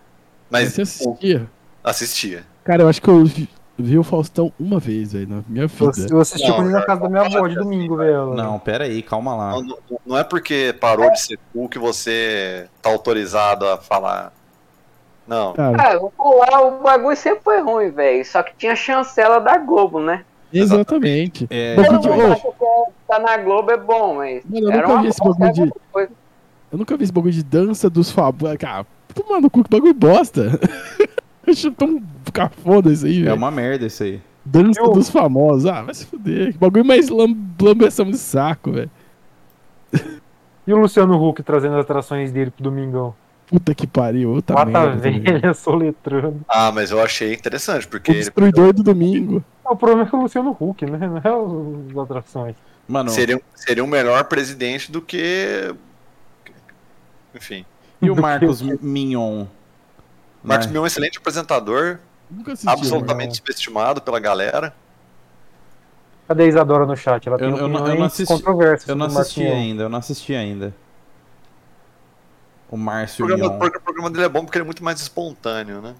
Mas 0.49 0.73
Você 0.73 0.81
assistia? 0.81 1.47
assistia. 1.83 2.43
Cara, 2.63 2.83
eu 2.83 2.87
acho 2.89 2.99
que 3.01 3.07
eu 3.07 3.23
vi, 3.23 3.47
vi 3.77 3.99
o 3.99 4.03
Faustão 4.03 4.51
uma 4.59 4.79
vez, 4.79 5.13
velho, 5.13 5.27
na 5.29 5.43
minha 5.47 5.65
Eu, 5.65 5.67
vida. 5.67 6.07
eu 6.09 6.19
assisti 6.19 6.47
Não, 6.49 6.55
quando 6.55 6.71
na 6.71 6.81
casa 6.81 7.01
da 7.01 7.09
minha 7.09 7.21
avó 7.21 7.47
de 7.47 7.55
domingo, 7.55 7.97
velho. 7.97 8.33
não, 8.33 8.57
pera 8.57 8.85
aí, 8.85 9.03
calma 9.03 9.35
lá. 9.35 9.51
Não, 9.51 9.61
não- 9.61 9.77
não 10.07 10.17
é 10.17 10.23
porque 10.23 10.75
parou 10.81 11.11
de 11.11 11.21
ser 11.21 11.39
cool 11.53 11.69
que 11.69 11.77
você 11.77 12.67
tá 12.81 12.89
autorizado 12.89 13.67
a 13.67 13.77
falar. 13.77 14.33
Não. 15.27 15.53
Cara, 15.53 15.91
Ah, 15.93 15.99
vou 15.99 16.09
pular, 16.11 16.61
o 16.61 16.81
bagulho 16.81 17.15
sempre 17.15 17.43
foi 17.43 17.61
ruim, 17.61 17.91
velho. 17.91 18.25
Só 18.25 18.41
que 18.41 18.53
tinha 18.57 18.75
chancela 18.75 19.39
da 19.39 19.57
Globo, 19.59 19.99
né? 20.01 20.25
Exatamente. 20.53 21.47
É, 21.49 21.75
Todo 21.75 22.09
mundo 22.09 22.23
acha 22.33 22.47
que 22.47 22.65
tá 23.07 23.19
na 23.19 23.37
Globo 23.37 23.71
é 23.71 23.77
bom, 23.77 24.15
mas. 24.15 24.43
Mano, 24.45 24.71
eu 24.71 24.81
nunca 24.81 25.01
vi 25.01 25.07
esse 25.07 25.19
bagulho 25.23 25.53
de-. 25.53 25.71
Eu 26.71 26.77
nunca 26.77 26.97
vi 26.97 27.03
esse 27.03 27.13
bagulho 27.13 27.33
de 27.33 27.43
dança 27.43 27.89
dos 27.89 28.11
famosos. 28.11 28.57
Cara, 28.57 28.85
tomando 29.13 29.43
no 29.43 29.49
cu, 29.49 29.63
que 29.63 29.69
bagulho 29.69 29.93
bosta. 29.93 30.59
Eu 31.47 31.53
acho 31.53 31.71
tão 31.71 32.01
cafona 32.31 32.91
isso 32.91 33.05
aí, 33.07 33.21
é 33.21 33.23
velho. 33.23 33.35
uma 33.35 33.49
merda 33.49 33.85
isso 33.87 34.03
aí. 34.03 34.21
Dança 34.45 34.79
Eu- 34.81 34.91
dos 34.91 35.09
famosos. 35.09 35.65
Ah, 35.65 35.81
vai 35.81 35.93
se 35.95 36.05
fuder. 36.05 36.51
Que 36.53 36.57
bagulho 36.59 36.85
mais 36.85 37.09
lam- 37.09 37.35
lambeção 37.59 38.05
de 38.11 38.17
saco, 38.17 38.71
velho. 38.71 38.91
E 40.67 40.73
o 40.73 40.77
Luciano 40.77 41.15
Huck 41.27 41.41
trazendo 41.41 41.75
as 41.75 41.81
atrações 41.81 42.31
dele 42.31 42.51
pro 42.51 42.63
domingão? 42.63 43.15
Puta 43.49 43.73
que 43.73 43.87
pariu. 43.87 44.31
Outra 44.31 44.55
Mata 44.55 44.91
velha, 44.95 45.53
soletrando. 45.55 46.41
Ah, 46.47 46.71
mas 46.71 46.91
eu 46.91 47.01
achei 47.01 47.33
interessante, 47.33 47.87
porque 47.87 48.11
O 48.11 48.13
ele 48.13 48.19
destruidor 48.19 48.71
do 48.73 48.83
domingo. 48.83 49.43
O 49.65 49.75
problema 49.75 50.03
é 50.03 50.05
que 50.05 50.15
o 50.15 50.21
Luciano 50.21 50.55
Huck, 50.59 50.85
né? 50.85 50.99
Não 51.07 51.17
é 51.17 51.35
os- 51.35 51.89
as 51.91 51.97
atrações. 51.97 52.55
Mano, 52.87 53.09
seria, 53.09 53.37
um- 53.37 53.41
seria 53.55 53.83
um 53.83 53.87
melhor 53.87 54.23
presidente 54.25 54.91
do 54.91 55.01
que. 55.01 55.73
Enfim. 57.35 57.65
e 58.01 58.09
o 58.09 58.15
Marcos 58.15 58.61
Mignon? 58.61 59.45
Marcos 60.43 60.67
Né? 60.67 60.73
Mion 60.73 60.81
é 60.81 60.83
um 60.83 60.87
excelente 60.87 61.17
apresentador, 61.17 61.99
Nunca 62.31 62.53
assisti. 62.53 62.69
absolutamente 62.69 63.37
subestimado 63.37 64.01
pela 64.01 64.19
galera. 64.19 64.73
Cadê 66.27 66.43
a 66.43 66.47
Isadora 66.47 66.85
no 66.85 66.95
chat? 66.95 67.27
Ela 67.27 67.37
tem 67.37 67.49
Eu- 67.49 67.57
eu 67.57 67.67
não- 67.67 67.87
eu 67.87 67.95
não 67.95 68.05
assisti- 68.05 68.31
controversas 68.33 68.87
Eu 68.87 68.95
não 68.95 69.07
assisti 69.07 69.43
ainda, 69.45 69.83
eu 69.83 69.89
não 69.89 69.97
assisti 69.99 70.33
ainda. 70.33 70.73
O 72.71 72.75
O 72.75 72.77
Márcio 72.77 73.25
programa, 73.25 73.53
Mignon. 73.53 73.67
o 73.67 73.81
programa 73.81 74.09
dele 74.11 74.25
é 74.25 74.29
bom 74.29 74.43
porque 74.45 74.57
ele 74.57 74.63
é 74.63 74.65
muito 74.65 74.83
mais 74.83 74.99
espontâneo, 75.01 75.81
né? 75.81 75.95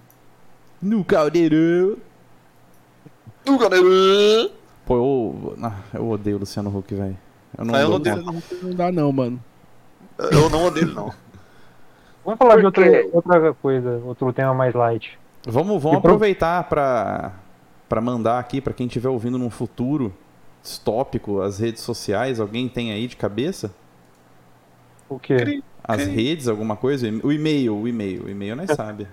No 0.80 1.04
caldeirão. 1.04 1.96
Do 3.44 3.58
galera! 3.58 4.50
Pô, 4.86 4.96
eu, 4.96 5.56
ah, 5.62 5.72
eu 5.94 6.08
odeio 6.08 6.36
o 6.36 6.40
Luciano 6.40 6.76
Huck, 6.76 6.94
velho. 6.94 7.16
Eu 7.58 7.64
não 7.64 7.74
Ah, 7.74 7.80
eu 7.80 7.92
odeio. 7.92 8.24
conta. 8.24 8.54
Não 8.62 8.74
dá, 8.74 8.92
não, 8.92 9.12
mano. 9.12 9.42
Eu 10.18 10.48
não 10.50 10.64
odeio, 10.66 10.86
ele, 10.86 10.94
não. 10.94 11.12
Vamos 12.24 12.38
falar 12.38 12.56
de 12.58 12.66
outra, 12.66 12.84
outra 13.12 13.54
coisa, 13.54 14.00
outro 14.04 14.32
tema 14.32 14.52
mais 14.54 14.74
light. 14.74 15.18
Vamos, 15.46 15.82
vamos 15.82 15.98
E 15.98 16.02
pro- 16.02 16.10
aproveitar 16.10 16.64
pra, 16.68 17.32
pra 17.88 18.00
mandar 18.00 18.38
aqui 18.38 18.60
pra 18.60 18.74
quem 18.74 18.86
estiver 18.86 19.08
ouvindo 19.08 19.38
num 19.38 19.48
futuro 19.50 20.12
tópico 20.84 21.40
as 21.40 21.58
redes 21.58 21.82
sociais. 21.82 22.38
Alguém 22.38 22.68
tem 22.68 22.92
aí 22.92 23.06
de 23.08 23.16
cabeça? 23.16 23.74
O 25.08 25.18
quê? 25.18 25.62
As 25.90 26.06
redes, 26.06 26.48
alguma 26.48 26.76
coisa? 26.76 27.08
O 27.22 27.32
e-mail, 27.32 27.76
o 27.76 27.88
e-mail. 27.88 28.24
O 28.24 28.28
e-mail 28.28 28.56
nós 28.56 28.70
sabe. 28.74 29.06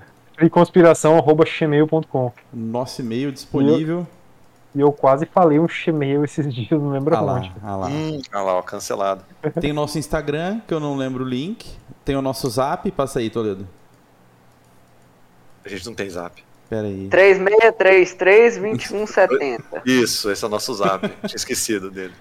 conspiração.gmail.com 0.52 2.32
Nosso 2.54 3.02
e-mail 3.02 3.32
disponível. 3.32 4.08
E 4.76 4.80
eu 4.80 4.92
quase 4.92 5.26
falei 5.26 5.60
um 5.60 5.66
Gmail 5.66 6.24
esses 6.24 6.46
dias, 6.54 6.70
não 6.72 6.90
lembro 6.90 7.16
Ah 7.16 7.22
lá, 7.22 7.34
onde. 7.36 7.52
ah 7.64 7.76
lá. 7.76 7.88
Hum, 7.88 8.22
olha 8.32 8.44
lá, 8.44 8.58
ó, 8.58 8.62
cancelado. 8.62 9.24
Tem 9.60 9.72
o 9.72 9.74
nosso 9.74 9.98
Instagram, 9.98 10.62
que 10.68 10.74
eu 10.74 10.80
não 10.80 10.96
lembro 10.96 11.24
o 11.24 11.28
link. 11.28 11.68
Tem 12.06 12.16
o 12.16 12.22
nosso 12.22 12.48
Zap. 12.50 12.90
Passa 12.92 13.20
aí, 13.20 13.30
Toledo. 13.30 13.68
A 15.66 15.70
gente 15.70 15.86
não 15.86 15.94
tem 15.94 16.10
zap. 16.10 16.42
Pera 16.70 16.88
aí. 16.88 17.10
3633-2170. 17.10 19.62
Isso, 19.86 20.32
esse 20.32 20.44
é 20.44 20.48
o 20.48 20.50
nosso 20.50 20.74
zap. 20.74 21.06
Tinha 21.08 21.36
esquecido 21.36 21.92
dele. 21.92 22.14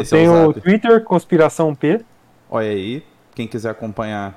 Esse 0.00 0.14
é 0.14 0.18
Tem 0.18 0.28
o 0.28 0.50
o. 0.50 0.52
Twitter, 0.52 1.02
Conspiração 1.02 1.74
P. 1.74 2.00
Olha 2.48 2.68
aí. 2.68 3.02
Quem 3.36 3.46
quiser 3.46 3.68
acompanhar 3.68 4.34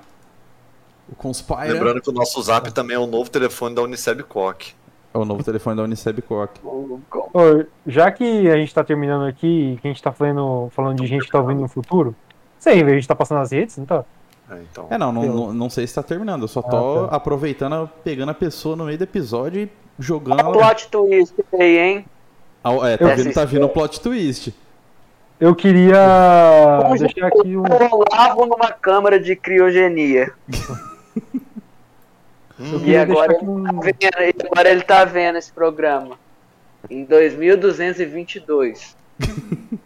o 1.07 1.15
Conspira. 1.15 1.71
Lembrando 1.71 2.01
que 2.01 2.09
o 2.09 2.13
nosso 2.13 2.39
zap 2.43 2.69
também 2.73 2.97
é 2.97 2.99
o 2.99 3.07
novo 3.07 3.31
telefone 3.31 3.73
da 3.73 3.81
Uniceb 3.81 4.21
Coque. 4.23 4.73
É 5.13 5.17
o 5.17 5.23
novo 5.23 5.41
telefone 5.41 5.77
da 5.77 5.83
Uniceb 5.83 6.21
Coque. 6.21 6.59
Ô, 6.63 7.63
já 7.87 8.11
que 8.11 8.49
a 8.49 8.57
gente 8.57 8.75
tá 8.75 8.83
terminando 8.83 9.25
aqui, 9.25 9.79
que 9.81 9.87
a 9.87 9.89
gente 9.89 10.03
tá 10.03 10.11
falando, 10.11 10.69
falando 10.71 11.01
de 11.01 11.07
gente 11.07 11.25
que 11.25 11.31
tá 11.31 11.39
ouvindo 11.39 11.61
no 11.61 11.69
futuro, 11.69 12.13
sei, 12.59 12.83
a 12.83 12.89
gente 12.89 13.07
tá 13.07 13.15
passando 13.15 13.39
as 13.39 13.51
redes, 13.53 13.77
não 13.77 13.85
tá? 13.85 14.03
É, 14.51 14.61
então, 14.69 14.87
É, 14.89 14.97
não, 14.97 15.13
não, 15.13 15.53
não, 15.53 15.69
sei 15.69 15.87
se 15.87 15.95
tá 15.95 16.03
terminando. 16.03 16.41
Eu 16.41 16.47
só 16.49 16.61
tô 16.61 17.05
Ah, 17.05 17.07
tá. 17.07 17.15
aproveitando, 17.15 17.89
pegando 18.03 18.29
a 18.29 18.35
pessoa 18.35 18.75
no 18.75 18.83
meio 18.83 18.97
do 18.97 19.03
episódio 19.05 19.61
e 19.61 19.69
jogando 19.97 20.41
ela. 20.41 20.51
plot 20.51 20.89
twist 20.89 21.35
aí, 21.53 21.77
hein? 21.77 22.05
Ah, 22.61 22.73
É, 22.89 22.97
tá 22.97 23.15
vindo, 23.15 23.33
tá 23.33 23.45
vindo 23.45 23.65
o 23.65 23.69
plot 23.69 24.01
twist. 24.01 24.53
Eu 25.39 25.55
queria 25.55 25.97
deixar 26.97 27.27
aqui 27.27 27.55
um. 27.55 27.63
Olavo 27.63 28.45
numa 28.45 28.71
câmara 28.71 29.19
de 29.19 29.35
criogenia. 29.35 30.33
E 32.85 32.93
agora 32.97 33.33
ele, 33.33 33.45
um. 33.49 33.63
tá 33.63 33.71
vendo, 33.71 33.95
e 34.01 34.35
agora 34.51 34.69
ele 34.69 34.81
tá 34.81 35.05
vendo 35.05 35.37
esse 35.37 35.49
programa. 35.51 36.19
Em 36.89 37.05
2222. 37.05 38.97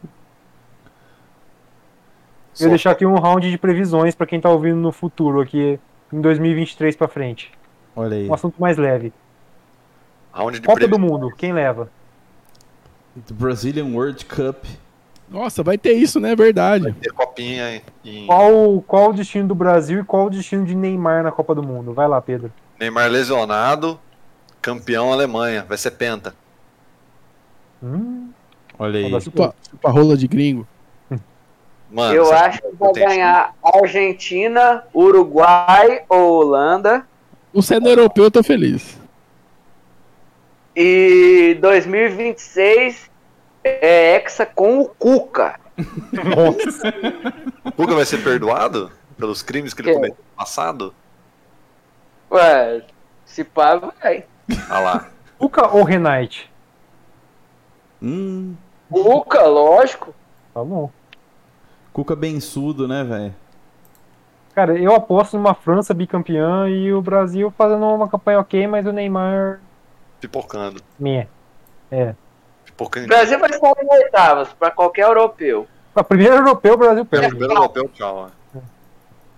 Eu 2.60 2.70
deixar 2.70 2.92
aqui 2.92 3.06
um 3.06 3.16
round 3.16 3.50
de 3.50 3.58
previsões 3.58 4.14
pra 4.16 4.28
quem 4.28 4.40
tá 4.40 4.50
ouvindo 4.50 4.78
no 4.78 4.92
futuro, 4.92 5.42
aqui 5.42 5.80
em 6.12 6.22
2023 6.22 6.96
pra 6.96 7.08
frente. 7.08 7.52
Olha 7.96 8.16
aí. 8.18 8.28
Um 8.30 8.34
assunto 8.34 8.60
mais 8.60 8.78
leve. 8.78 9.14
Round 10.32 10.60
de 10.60 10.66
Copa 10.66 10.88
do. 10.88 11.00
Mundo, 11.00 11.32
quem 11.36 11.54
leva? 11.54 11.90
The 13.28 13.34
Brazilian 13.34 13.94
World 13.94 14.26
Cup. 14.26 14.66
Nossa, 15.34 15.64
vai 15.64 15.80
ter 15.80 15.94
isso, 15.94 16.20
né? 16.20 16.36
Verdade. 16.36 16.96
Ter 17.02 17.12
copinha 17.12 17.82
em 18.06 18.28
Qual, 18.28 18.84
qual 18.86 19.10
o 19.10 19.14
destino 19.14 19.48
do 19.48 19.56
Brasil 19.56 20.02
e 20.02 20.04
qual 20.04 20.28
o 20.28 20.30
destino 20.30 20.64
de 20.64 20.76
Neymar 20.76 21.24
na 21.24 21.32
Copa 21.32 21.56
do 21.56 21.64
Mundo? 21.64 21.92
Vai 21.92 22.08
lá, 22.08 22.22
Pedro. 22.22 22.54
Neymar 22.80 23.10
lesionado, 23.10 24.00
campeão 24.62 25.12
Alemanha, 25.12 25.66
vai 25.68 25.76
ser 25.76 25.90
penta. 25.92 26.36
Hum, 27.82 28.30
Olha 28.78 29.00
aí. 29.00 29.22
Chupa, 29.22 29.56
chupa 29.68 29.90
rola 29.90 30.16
de 30.16 30.28
gringo. 30.28 30.68
Mano, 31.90 32.14
Eu 32.14 32.32
acho 32.32 32.62
que 32.62 32.76
vai 32.80 32.94
ganhar 32.94 33.56
Argentina, 33.64 34.84
Uruguai 34.94 36.04
ou 36.10 36.42
Holanda. 36.42 37.08
O 37.52 37.62
sendo 37.62 37.90
europeu, 37.90 38.26
eu 38.26 38.32
tô 38.32 38.44
feliz. 38.44 39.00
E 40.76 41.58
2026 41.60 43.13
é 43.64 44.16
Hexa 44.16 44.46
com 44.46 44.82
o 44.82 44.90
Cuca. 44.90 45.60
O 47.66 47.72
Cuca 47.72 47.96
vai 47.96 48.06
ser 48.06 48.24
perdoado 48.24 48.92
pelos 49.18 49.42
crimes 49.42 49.74
que 49.74 49.82
ele 49.82 49.90
Que? 49.90 49.96
cometeu 49.96 50.18
no 50.18 50.38
passado? 50.38 50.94
Ué, 52.32 52.84
se 53.26 53.44
pá, 53.44 53.76
vai. 53.76 54.26
Ah 54.70 54.80
lá. 54.80 55.08
Cuca 55.38 55.68
ou 55.68 55.84
Renate? 55.84 56.52
Hum. 58.02 58.56
Cuca, 58.92 59.44
lógico. 59.46 60.14
Tá 60.54 60.64
bom. 60.64 60.90
Cuca 61.92 62.16
bençudo, 62.16 62.88
né, 62.88 63.04
velho? 63.04 63.36
Cara, 64.54 64.78
eu 64.78 64.94
aposto 64.94 65.36
numa 65.38 65.56
França 65.56 65.94
bicampeã 65.94 66.70
e 66.70 66.94
o 66.94 67.02
Brasil 67.02 67.52
fazendo 67.58 67.86
uma 67.86 68.08
campanha 68.08 68.40
ok, 68.40 68.68
mas 68.68 68.86
o 68.86 68.92
Neymar. 68.92 69.60
Pipocando. 70.20 70.82
Meh. 71.00 71.28
O. 72.80 73.08
Brasil 73.08 73.40
vai 73.40 73.50
estar 73.50 73.72
em 73.82 73.88
oitavas 73.94 74.50
para 74.54 74.72
qualquer 74.72 75.04
europeu. 75.04 75.68
A 75.96 76.04
primeira 76.04 76.36
europeu, 76.38 76.74
o 76.74 76.78
Brasil 76.78 77.02
É, 77.04 77.06
perde. 77.06 77.28
primeiro 77.30 77.54
europeu, 77.54 77.90
tchau. 77.94 78.30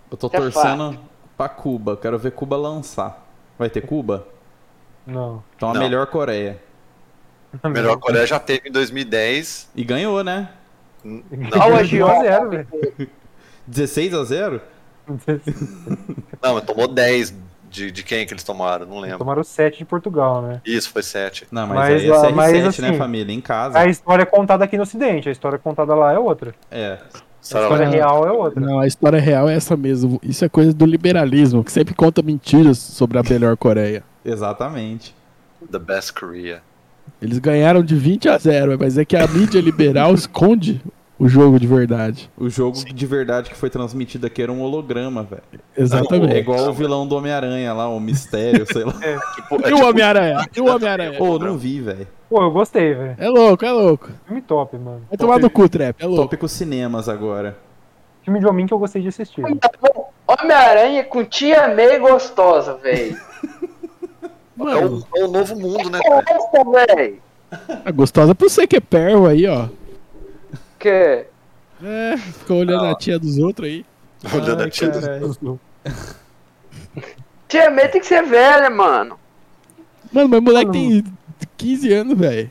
Eu 0.09 0.17
tô 0.17 0.27
É 0.27 0.29
torcendo 0.29 0.97
pra 1.37 1.49
Cuba. 1.49 1.97
Quero 1.97 2.17
ver 2.17 2.31
Cuba 2.31 2.55
lançar. 2.55 3.25
Vai 3.59 3.69
ter 3.69 3.81
Cuba? 3.81 4.25
Não. 5.05 5.43
Então 5.55 5.69
a 5.69 5.73
Não. 5.73 5.81
melhor 5.81 6.07
Coreia. 6.07 6.61
A 7.61 7.69
melhor 7.69 7.97
Coreia 7.97 8.25
já 8.25 8.39
teve 8.39 8.69
em 8.69 8.71
2010. 8.71 9.69
E 9.75 9.83
ganhou, 9.83 10.23
né? 10.23 10.49
N- 11.03 11.23
Olha 11.53 11.65
o 11.65 11.69
Não, 11.69 11.75
agiota. 11.77 12.21
0, 12.23 12.49
velho. 12.49 12.67
16 13.67 14.13
a 14.13 14.23
0? 14.23 14.61
não, 16.41 16.55
mas 16.55 16.63
tomou 16.63 16.87
10 16.87 17.33
de, 17.75 17.91
de 17.91 18.03
quem 18.03 18.25
que 18.25 18.33
eles 18.33 18.43
tomaram, 18.43 18.85
não 18.85 18.99
lembro. 18.99 19.17
Tomaram 19.17 19.43
7 19.43 19.79
de 19.79 19.85
Portugal, 19.85 20.41
né? 20.41 20.61
Isso, 20.65 20.89
foi 20.89 21.03
7. 21.03 21.47
Não, 21.51 21.67
mas, 21.67 21.77
Mas, 21.77 22.01
aí 22.01 22.09
é 22.09 22.13
ah, 22.13 22.21
CR7, 22.21 22.33
mas, 22.33 22.53
né, 22.53 22.67
assim, 22.67 22.97
família? 22.97 23.33
Em 23.33 23.41
casa. 23.41 23.77
A 23.77 23.85
história 23.85 24.23
é 24.23 24.25
contada 24.25 24.63
aqui 24.63 24.77
no 24.77 24.83
Ocidente, 24.83 25.27
a 25.27 25.31
história 25.31 25.59
contada 25.59 25.93
lá 25.93 26.13
é 26.13 26.19
outra. 26.19 26.55
É. 26.71 26.97
A 27.13 27.19
história 27.41 27.87
real 27.87 28.27
é 28.27 28.31
outra. 28.31 28.59
Não, 28.59 28.79
a 28.79 28.87
história 28.87 29.19
real 29.19 29.47
é 29.47 29.55
essa 29.55 29.77
mesmo. 29.77 30.19
Isso 30.23 30.43
é 30.43 30.49
coisa 30.49 30.73
do 30.73 30.85
liberalismo, 30.85 31.63
que 31.63 31.71
sempre 31.71 31.93
conta 31.93 32.21
mentiras 32.23 32.79
sobre 32.79 33.19
a 33.19 33.23
melhor 33.23 33.55
Coreia. 33.55 34.03
Exatamente. 34.25 35.13
The 35.71 35.77
best 35.77 36.13
Korea. 36.13 36.61
Eles 37.21 37.37
ganharam 37.37 37.83
de 37.83 37.95
20 37.95 38.29
a 38.29 38.37
0, 38.37 38.77
mas 38.79 38.97
é 38.97 39.05
que 39.05 39.15
a 39.15 39.27
mídia 39.27 39.61
liberal 39.61 40.13
esconde 40.13 40.81
o 41.17 41.27
jogo 41.29 41.59
de 41.59 41.65
verdade. 41.67 42.29
O 42.37 42.49
jogo 42.49 42.77
de 42.77 43.05
verdade 43.05 43.49
que 43.49 43.55
foi 43.55 43.69
transmitido 43.69 44.27
aqui 44.27 44.41
era 44.41 44.51
um 44.51 44.61
holograma, 44.61 45.23
velho. 45.23 45.41
Exatamente. 45.77 46.33
É 46.33 46.39
igual 46.39 46.69
o 46.69 46.73
vilão 46.73 47.07
do 47.07 47.15
Homem-Aranha 47.15 47.73
lá, 47.73 47.87
o 47.87 47.99
Mistério, 47.99 48.65
sei 48.71 48.83
lá. 48.83 48.93
Tipo, 49.35 49.55
é 49.65 49.69
E 49.69 49.73
o 49.73 49.75
tipo- 49.77 49.87
Homem-Aranha? 49.87 50.45
E 50.55 50.61
o 50.61 50.65
Homem-Aranha? 50.75 51.17
Pô, 51.17 51.39
não 51.39 51.57
vi, 51.57 51.79
velho. 51.79 52.07
Pô, 52.29 52.41
eu 52.41 52.51
gostei, 52.51 52.93
velho. 52.93 53.15
É 53.17 53.29
louco, 53.29 53.63
é 53.65 53.71
louco. 53.71 54.09
Filme 54.25 54.41
top, 54.41 54.77
mano. 54.77 55.01
Vai 55.09 55.17
tomar 55.17 55.39
no 55.39 55.49
cu, 55.49 55.69
Trap. 55.69 55.95
É 56.01 56.05
louco. 56.05 56.23
Tópico 56.23 56.47
cinemas 56.49 57.07
agora. 57.07 57.57
Filme 58.23 58.39
de 58.39 58.47
homem 58.47 58.65
que 58.65 58.73
eu 58.73 58.79
gostei 58.79 59.01
de 59.01 59.07
assistir. 59.07 59.43
Homem-Aranha 60.27 61.03
com 61.03 61.23
tia 61.23 61.67
May 61.75 61.99
gostosa, 61.99 62.75
velho. 62.75 63.15
é, 64.59 64.85
o, 64.85 65.03
é 65.15 65.23
o 65.23 65.27
novo 65.27 65.55
mundo, 65.55 65.89
né? 65.89 65.99
cara? 66.03 66.23
Gosta, 66.23 66.63
velho. 66.95 67.21
é 67.85 67.91
gostosa 67.91 68.33
pra 68.35 68.49
você 68.49 68.65
que 68.67 68.75
é 68.77 68.81
perro 68.81 69.27
aí, 69.27 69.45
ó. 69.47 69.67
Que? 70.79 71.25
É, 71.83 72.17
fica 72.17 72.53
olhando 72.53 72.85
a 72.85 72.95
tia 72.95 73.19
dos 73.19 73.37
outros 73.37 73.67
aí. 73.67 73.85
Olhando 74.33 74.61
Ai, 74.61 74.67
a 74.67 74.69
tia 74.69 74.89
do- 74.89 75.01
caralho. 75.01 75.59
Tia 77.47 77.69
May 77.69 77.87
tem 77.89 78.01
que 78.01 78.07
ser 78.07 78.23
velha, 78.23 78.69
mano. 78.69 79.19
Mano, 80.11 80.29
mas 80.29 80.41
moleque 80.41 80.71
tem 80.71 81.03
15 81.57 81.93
anos, 81.93 82.17
velho. 82.17 82.49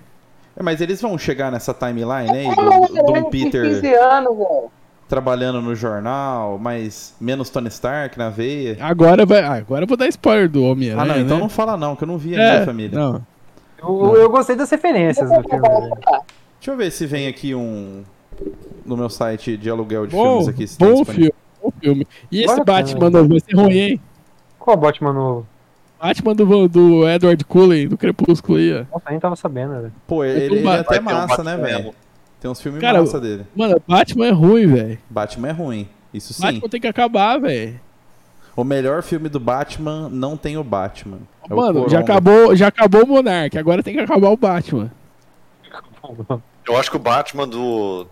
É, 0.57 0.63
mas 0.63 0.81
eles 0.81 1.01
vão 1.01 1.19
chegar 1.19 1.51
nessa 1.51 1.75
timeline 1.75 2.31
aí 2.31 2.55
do, 2.55 2.61
Homem-Aranha 2.61 3.03
do 3.03 3.13
tem 3.13 3.31
Peter 3.31 3.63
15 3.65 3.95
anos, 3.95 4.37
velho. 4.37 4.71
trabalhando 5.09 5.61
no 5.61 5.75
jornal, 5.75 6.59
mas 6.59 7.15
menos 7.21 7.51
Tony 7.51 7.69
Stark 7.69 8.17
na 8.17 8.31
veia. 8.31 8.77
Agora 8.81 9.27
vai. 9.27 9.41
ah, 9.43 9.55
agora 9.55 9.85
eu 9.85 9.89
vou 9.89 9.97
dar 9.97 10.07
spoiler 10.09 10.49
do 10.49 10.63
Homem-Aranha. 10.63 11.03
Ah, 11.03 11.17
não, 11.17 11.21
então 11.25 11.37
né? 11.39 11.43
não 11.43 11.49
fala 11.49 11.77
não, 11.77 11.97
que 11.97 12.05
eu 12.05 12.09
não 12.09 12.19
vi 12.19 12.37
é, 12.37 12.51
ainda, 12.51 12.67
família. 12.67 12.97
Não. 12.99 13.27
Eu, 13.83 14.17
eu 14.17 14.31
gostei 14.31 14.55
das 14.55 14.71
referências 14.71 15.29
do 15.29 15.43
filme. 15.43 15.69
Deixa 16.59 16.71
eu 16.71 16.77
ver 16.77 16.91
se 16.93 17.05
vem 17.05 17.27
aqui 17.27 17.55
um 17.55 18.05
no 18.85 18.97
meu 18.97 19.09
site 19.09 19.57
de 19.57 19.71
aluguel 19.71 20.07
de 20.07 20.15
Bom, 20.15 20.39
filmes 20.39 20.49
aqui. 20.49 20.67
se 20.67 20.79
bom 20.79 21.05
filme. 21.05 21.33
Bom 21.63 21.73
filme. 21.81 22.07
E 22.31 22.39
esse 22.41 22.49
Vale 22.49 22.61
a 22.61 22.65
Batman 22.65 23.11
novo 23.11 23.29
vai 23.29 23.41
ser 23.41 23.57
ruim, 23.57 23.79
hein? 23.79 24.01
Qual 24.59 24.77
Batman 24.77 25.13
novo? 25.13 25.47
Batman 26.01 26.35
do, 26.35 26.69
do 26.69 27.09
Edward 27.09 27.43
Cullen, 27.47 27.89
do 27.89 27.97
Crepúsculo 27.97 28.59
aí, 28.59 28.75
ó. 28.75 28.85
Nossa, 28.93 29.11
nem 29.11 29.19
tava 29.19 29.37
sabendo, 29.37 29.75
velho. 29.75 29.93
Pô, 30.07 30.23
ele, 30.25 30.57
ele 30.57 30.69
é 30.69 30.79
até 30.81 31.01
um 31.01 31.03
massa, 31.03 31.43
né, 31.43 31.57
Batman 31.57 31.79
velho? 31.79 31.95
Tem 32.41 32.51
uns 32.51 32.61
filmes 32.61 32.81
Cara, 32.81 33.01
massa 33.01 33.19
dele. 33.19 33.47
Mano, 33.57 33.81
Batman 33.89 34.27
é 34.27 34.31
ruim, 34.31 34.67
velho. 34.67 34.99
Batman 35.09 35.49
é 35.49 35.53
ruim, 35.53 35.89
isso 36.13 36.35
sim. 36.35 36.43
Batman 36.43 36.69
tem 36.69 36.81
que 36.81 36.87
acabar, 36.87 37.39
velho. 37.41 37.81
O 38.55 38.63
melhor 38.63 39.03
filme 39.03 39.29
do 39.29 39.41
Batman 39.41 40.09
não 40.11 40.37
tem 40.37 40.59
o 40.59 40.63
Batman. 40.63 41.19
É 41.49 41.55
o 41.55 41.57
Mano, 41.57 41.89
já 41.89 42.03
Coronga. 42.03 42.13
acabou, 42.13 42.57
já 42.57 42.69
acabou 42.69 43.05
o 43.05 43.07
Monark, 43.07 43.57
agora 43.57 43.83
tem 43.83 43.95
que 43.95 44.01
acabar 44.01 44.29
o 44.29 44.37
Batman. 44.37 44.93
Eu 46.67 46.77
acho 46.77 46.91
que 46.91 46.97
o 46.97 47.01
Batman 47.01 47.49
do, 47.49 48.07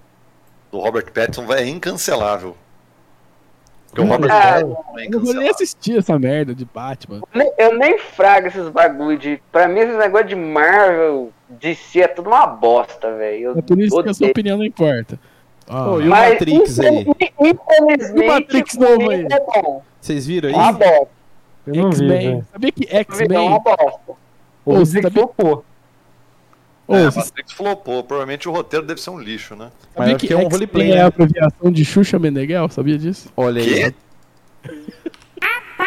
do 0.73 0.79
Robert 0.81 1.12
Pattinson 1.12 1.47
vai- 1.47 1.62
é 1.62 1.68
incancelável. 1.68 2.57
Porque 3.89 4.01
o 4.01 4.07
Robert 4.11 4.31
Ah, 4.33 4.41
Pattinson 4.41 4.59
é 4.59 4.62
Eu 4.62 4.66
não 4.70 4.75
vou 4.83 4.95
nem 4.97 5.07
incancelável. 5.07 5.51
assistir 5.51 5.99
essa 5.99 6.18
merda 6.18 6.55
de 6.55 6.64
Batman. 6.64 7.20
Nem- 7.35 7.53
Eu 7.59 7.79
nem 7.79 7.99
frago 7.99 8.47
esses 8.49 8.68
bagulho 8.70 9.18
de. 9.18 9.41
Pra 9.53 9.68
mim, 9.68 9.81
esses 9.81 9.97
negócio 9.99 10.27
de 10.29 10.35
Marvel, 10.35 11.31
DC 11.51 12.01
é 12.01 12.09
tudo 12.09 12.29
uma 12.31 12.47
bosta, 12.47 13.14
velho. 13.14 13.51
Eu 13.51 13.59
É 13.59 13.62
por 13.62 13.79
isso 13.79 14.03
que 14.03 14.09
a 14.09 14.14
sua 14.14 14.25
odeio. 14.25 14.31
opinião 14.31 14.57
não 14.59 14.64
importa. 14.64 15.20
E 15.68 15.73
o 15.75 16.07
Mas, 16.07 16.33
Matrix 16.33 16.81
aí? 16.81 17.01
infeliz- 17.03 17.33
Infelizmente, 17.39 18.18
E 18.18 18.25
o 18.25 18.33
Matrix 18.33 18.75
novo 18.77 19.11
aí? 19.11 19.27
É 19.31 19.41
bom. 19.41 19.83
Vocês 20.01 20.27
viram 20.27 20.51
uma 20.51 20.66
aí? 20.68 20.73
bosta. 20.73 21.09
Eu 21.66 21.75
não 21.77 21.91
vi, 21.93 21.97
X-Men. 22.12 22.45
Sabia 22.51 22.73
que 22.73 22.85
É 22.91 22.95
uma 22.95 23.01
X-Men. 23.01 23.61
bosta. 23.62 24.01
Ouvi 24.64 24.81
Ô, 24.81 24.83
dizer 24.83 25.03
você 25.03 25.09
que 25.09 25.14
flopou. 25.14 25.64
Ô, 26.93 26.97
É, 26.97 27.05
Matrix 27.07 27.53
flopou. 27.53 28.05
Provavelmente 28.05 28.49
o 28.49 28.53
roteiro 28.53 28.84
deve 28.86 29.01
ser 29.01 29.11
um 29.11 29.18
lixo, 29.18 29.57
né? 29.57 29.70
Mas 29.97 30.09
sabia 30.09 30.16
que 30.16 30.26
que 30.26 30.32
é 30.32 30.36
um 30.36 30.40
X-Men 30.40 30.53
roleplay, 30.53 30.90
é 30.90 30.95
né? 30.97 31.03
a 31.03 31.07
abreviação 31.07 31.72
de 31.72 31.84
Xuxa 31.84 32.18
Meneghel? 32.18 32.68
Sabia 32.68 32.99
disso? 32.99 33.28
Olha 33.36 33.62
aí. 33.62 33.95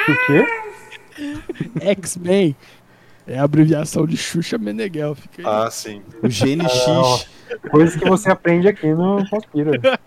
O 0.07 0.25
quê? 0.27 0.45
X-Men 1.81 2.55
é 3.27 3.39
a 3.39 3.43
abreviação 3.43 4.05
de 4.05 4.17
Xuxa 4.17 4.57
Meneghel. 4.57 5.15
Fica 5.15 5.41
aí. 5.41 5.45
Ah, 5.47 5.69
sim. 5.71 6.01
O 6.21 6.27
GNX. 6.27 7.27
Coisas 7.69 7.95
que 7.95 8.07
você 8.07 8.29
aprende 8.29 8.67
aqui 8.67 8.87
no 8.87 9.27
Conspira. 9.29 9.79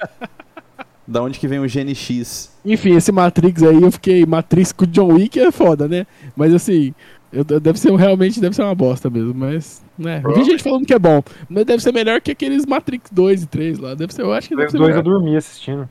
Da 1.11 1.23
onde 1.23 1.39
que 1.39 1.49
vem 1.49 1.59
o 1.59 1.67
GNX? 1.67 2.53
Enfim, 2.63 2.95
esse 2.95 3.11
Matrix 3.11 3.63
aí, 3.63 3.83
eu 3.83 3.91
fiquei. 3.91 4.27
Matrix 4.27 4.73
com 4.73 4.85
o 4.85 4.87
John 4.87 5.15
Wick 5.15 5.41
é 5.41 5.51
foda, 5.51 5.89
né? 5.89 6.07
Mas 6.37 6.53
assim, 6.53 6.95
eu, 7.33 7.43
deve 7.43 7.81
ser 7.81 7.91
realmente 7.95 8.39
deve 8.39 8.55
ser 8.55 8.61
uma 8.63 8.75
bosta 8.75 9.09
mesmo, 9.09 9.33
mas. 9.33 9.83
Né? 9.99 10.23
Eu 10.25 10.33
vi 10.35 10.45
gente 10.45 10.63
falando 10.63 10.87
que 10.87 10.95
é 10.95 10.99
bom, 10.99 11.21
mas 11.49 11.65
deve 11.65 11.83
ser 11.83 11.93
melhor 11.93 12.21
que 12.21 12.31
aqueles 12.31 12.65
Matrix 12.65 13.11
2 13.11 13.43
e 13.43 13.47
3 13.47 13.79
lá. 13.79 13.95
Deve 13.95 14.15
ser, 14.15 14.23
eu 14.23 14.33
acho 14.33 14.49
que 14.49 14.55
deve 14.55 14.67
Os 14.67 14.73
ser 14.73 14.79
dois 14.79 14.95
eu 14.95 15.03
dormi 15.03 15.37
assistindo. 15.37 15.89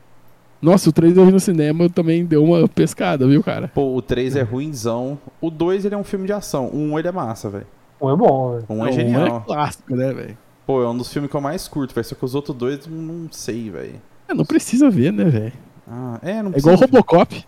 Nossa, 0.62 0.88
o 0.88 0.92
3 0.92 1.16
eu 1.16 1.24
vi 1.26 1.30
no 1.32 1.38
cinema 1.38 1.88
também 1.90 2.24
deu 2.24 2.42
uma 2.42 2.66
pescada, 2.66 3.26
viu, 3.28 3.42
cara? 3.44 3.68
Pô, 3.68 3.94
o 3.94 4.02
3 4.02 4.34
é 4.34 4.42
ruinzão. 4.42 5.18
O 5.40 5.50
2 5.50 5.84
ele 5.84 5.94
é 5.94 5.98
um 5.98 6.02
filme 6.04 6.26
de 6.26 6.32
ação. 6.32 6.66
O 6.68 6.76
1 6.94 6.98
ele 6.98 7.08
é 7.08 7.12
massa, 7.12 7.48
velho. 7.50 7.66
Um 8.00 8.10
é 8.10 8.16
bom, 8.16 8.52
velho. 8.52 8.64
O 8.68 8.72
1 8.72 8.76
Não, 8.76 8.86
é 8.86 8.88
um 8.88 8.92
genial. 8.92 9.36
É 9.36 9.40
clássico, 9.46 9.94
né, 9.94 10.12
velho? 10.12 10.38
Pô, 10.66 10.82
é 10.82 10.88
um 10.88 10.96
dos 10.96 11.12
filmes 11.12 11.30
que 11.30 11.36
eu 11.36 11.40
mais 11.40 11.68
curto, 11.68 11.94
velho. 11.94 12.04
Só 12.04 12.14
que 12.14 12.24
os 12.24 12.34
outros 12.34 12.56
dois 12.56 12.86
não 12.86 13.28
sei, 13.30 13.70
velho. 13.70 14.00
É, 14.28 14.34
Não 14.34 14.44
precisa 14.44 14.90
ver, 14.90 15.12
né, 15.12 15.24
velho? 15.24 15.52
Ah, 15.86 16.18
é, 16.22 16.42
não 16.42 16.52
É 16.52 16.58
igual 16.58 16.74
o 16.74 16.78
precisa- 16.78 16.98
Robocop. 16.98 17.44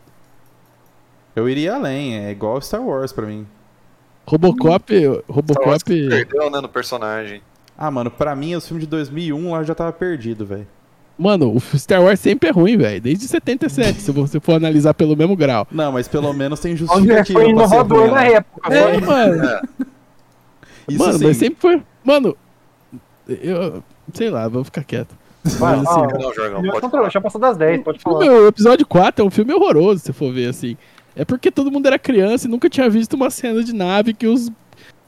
Eu 1.34 1.48
iria 1.48 1.74
além, 1.74 2.16
é 2.16 2.30
igual 2.30 2.60
Star 2.60 2.82
Wars 2.82 3.12
pra 3.12 3.26
mim. 3.26 3.46
Robocop. 4.30 5.22
Robocop. 5.28 5.84
Perdeu, 5.84 6.50
né, 6.50 6.60
no 6.60 6.68
personagem. 6.68 7.42
Ah, 7.76 7.90
mano, 7.90 8.10
pra 8.10 8.36
mim, 8.36 8.54
os 8.54 8.66
filmes 8.66 8.84
de 8.84 8.90
2001 8.90 9.50
lá 9.52 9.58
eu 9.58 9.64
já 9.64 9.74
tava 9.74 9.92
perdido, 9.92 10.44
velho. 10.46 10.66
Mano, 11.18 11.54
o 11.54 11.78
Star 11.78 12.02
Wars 12.02 12.20
sempre 12.20 12.48
é 12.48 12.52
ruim, 12.52 12.76
velho. 12.76 13.00
Desde 13.00 13.26
77, 13.26 14.00
se 14.00 14.12
você 14.12 14.40
for 14.40 14.54
analisar 14.54 14.94
pelo 14.94 15.16
mesmo 15.16 15.36
grau. 15.36 15.66
Não, 15.70 15.92
mas 15.92 16.08
pelo 16.08 16.32
menos 16.32 16.60
tem 16.60 16.76
justificativa 16.76 17.40
foi 17.40 17.50
inovador 17.50 18.00
ruim, 18.02 18.10
na 18.10 18.20
né? 18.20 18.32
época. 18.34 18.74
É, 18.74 18.92
foi. 18.92 19.00
mano. 19.00 19.60
Isso 20.88 20.98
mano, 20.98 21.18
sim. 21.18 21.24
mas 21.24 21.36
sempre 21.36 21.60
foi. 21.60 21.82
Mano, 22.04 22.36
eu. 23.28 23.82
Sei 24.14 24.30
lá, 24.30 24.48
vou 24.48 24.64
ficar 24.64 24.82
quieto. 24.82 25.14
Vai, 25.44 25.76
Mas, 25.76 25.86
ó, 25.86 26.04
assim, 26.04 26.18
Não, 26.22 26.34
Jorgão, 26.34 26.64
já 26.64 26.72
pode 26.72 26.90
falar. 26.90 27.10
já 27.10 27.20
passou 27.20 27.40
das 27.40 27.56
10, 27.56 27.82
pode 27.82 27.98
o, 27.98 28.02
falar. 28.02 28.18
o 28.26 28.46
episódio 28.48 28.86
4 28.86 29.24
é 29.24 29.26
um 29.26 29.30
filme 29.30 29.54
horroroso, 29.54 30.00
se 30.00 30.12
for 30.12 30.32
ver 30.32 30.48
assim. 30.48 30.76
É 31.16 31.24
porque 31.24 31.50
todo 31.50 31.70
mundo 31.70 31.86
era 31.86 31.98
criança 31.98 32.46
e 32.46 32.50
nunca 32.50 32.68
tinha 32.68 32.88
visto 32.88 33.14
uma 33.14 33.30
cena 33.30 33.62
de 33.62 33.72
nave 33.74 34.14
que 34.14 34.26
os. 34.26 34.50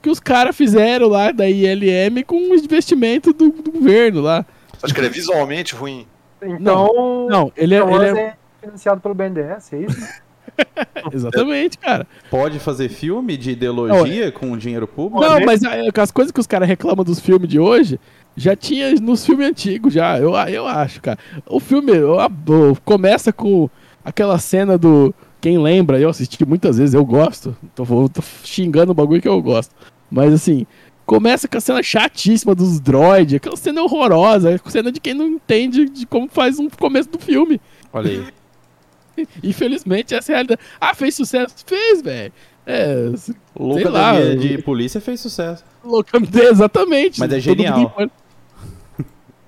Que 0.01 0.11
os 0.11 0.19
caras 0.19 0.57
fizeram 0.57 1.07
lá 1.07 1.31
da 1.31 1.49
ILM 1.49 2.25
com 2.27 2.35
um 2.35 2.55
investimento 2.57 3.33
do, 3.33 3.51
do 3.51 3.71
governo 3.71 4.21
lá. 4.21 4.45
Acho 4.83 4.93
que 4.93 4.99
ele 4.99 5.07
é 5.07 5.11
visualmente 5.11 5.77
ruim. 5.77 6.09
Então, 6.43 7.29
Não, 7.31 7.53
ele 7.57 7.77
é. 7.77 7.79
Star 7.79 7.93
Ele 7.95 8.19
é 8.19 8.23
é 8.23 8.35
financiado 8.61 9.01
pelo 9.01 9.15
BNDES, 9.15 9.73
é 9.73 9.79
isso? 9.79 10.23
exatamente, 11.13 11.79
cara. 11.79 12.07
Pode 12.31 12.59
fazer 12.59 12.89
filme 12.89 13.37
de 13.37 13.53
ideologia 13.53 14.31
com 14.33 14.57
dinheiro 14.57 14.87
público? 14.87 15.25
Não, 15.25 15.41
mas 15.45 15.63
é, 15.63 15.89
as 15.97 16.11
coisas 16.11 16.33
que 16.33 16.41
os 16.41 16.47
caras 16.47 16.69
reclamam 16.69 17.05
dos 17.05 17.21
filmes 17.21 17.49
de 17.49 17.59
hoje 17.59 17.99
já 18.37 18.57
tinha 18.57 18.93
nos 18.95 19.25
filmes 19.25 19.49
antigos, 19.49 19.93
já. 19.93 20.19
Eu, 20.19 20.35
eu 20.49 20.67
acho, 20.67 21.01
cara. 21.01 21.19
O 21.47 21.61
filme 21.61 21.93
eu- 21.93 22.19
eu- 22.19 22.77
começa 22.85 23.33
com 23.33 23.69
aquela 24.05 24.39
cena 24.39 24.77
do. 24.77 25.15
Quem 25.43 25.59
lembra, 25.59 25.99
eu 25.99 26.09
assisti 26.09 26.43
muitas 26.47 26.79
vezes, 26.79 26.95
eu 26.95 27.05
gosto. 27.05 27.55
Tô, 27.75 27.85
tô 27.85 28.23
xingando 28.45 28.93
o 28.93 28.95
bagulho 28.95 29.21
que 29.21 29.27
eu 29.29 29.43
gosto. 29.43 29.75
Mas 30.09 30.33
assim, 30.33 30.65
começa 31.05 31.49
com 31.49 31.59
a 31.59 31.61
cena 31.61 31.83
chatíssima 31.83 32.55
dos 32.55 32.79
droids, 32.79 33.35
aquela 33.35 33.57
cena 33.57 33.83
horrorosa, 33.83 34.59
cena 34.67 34.93
de 34.93 35.01
quem 35.01 35.15
não 35.15 35.27
entende 35.27 35.87
de 35.89 36.07
como 36.07 36.29
faz 36.29 36.61
um 36.61 36.71
começo 36.71 37.09
do 37.11 37.19
filme. 37.19 37.61
Olha 37.93 38.09
aí. 38.09 39.27
Infelizmente, 39.43 40.15
essa 40.15 40.31
é 40.31 40.35
a 40.35 40.37
realidade. 40.39 40.61
Ah, 40.81 40.95
fez 40.95 41.17
sucesso? 41.17 41.55
Fez, 41.67 42.01
velho. 42.01 42.33
É, 42.65 43.11
Louca 43.59 43.91
lá, 43.91 44.13
da 44.13 44.21
eu- 44.21 44.39
de 44.39 44.59
polícia 44.59 45.01
fez 45.01 45.19
sucesso. 45.21 45.65
Louca, 45.85 46.17
exatamente. 46.49 47.19
Mas 47.19 47.33
é 47.33 47.41
genial. 47.41 47.93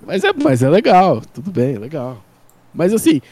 Mas 0.04 0.24
é, 0.24 0.32
mas 0.32 0.60
é 0.60 0.68
legal, 0.68 1.22
tudo 1.32 1.52
bem, 1.52 1.76
é 1.76 1.78
legal. 1.78 2.20
Mas 2.74 2.92
assim, 2.92 3.22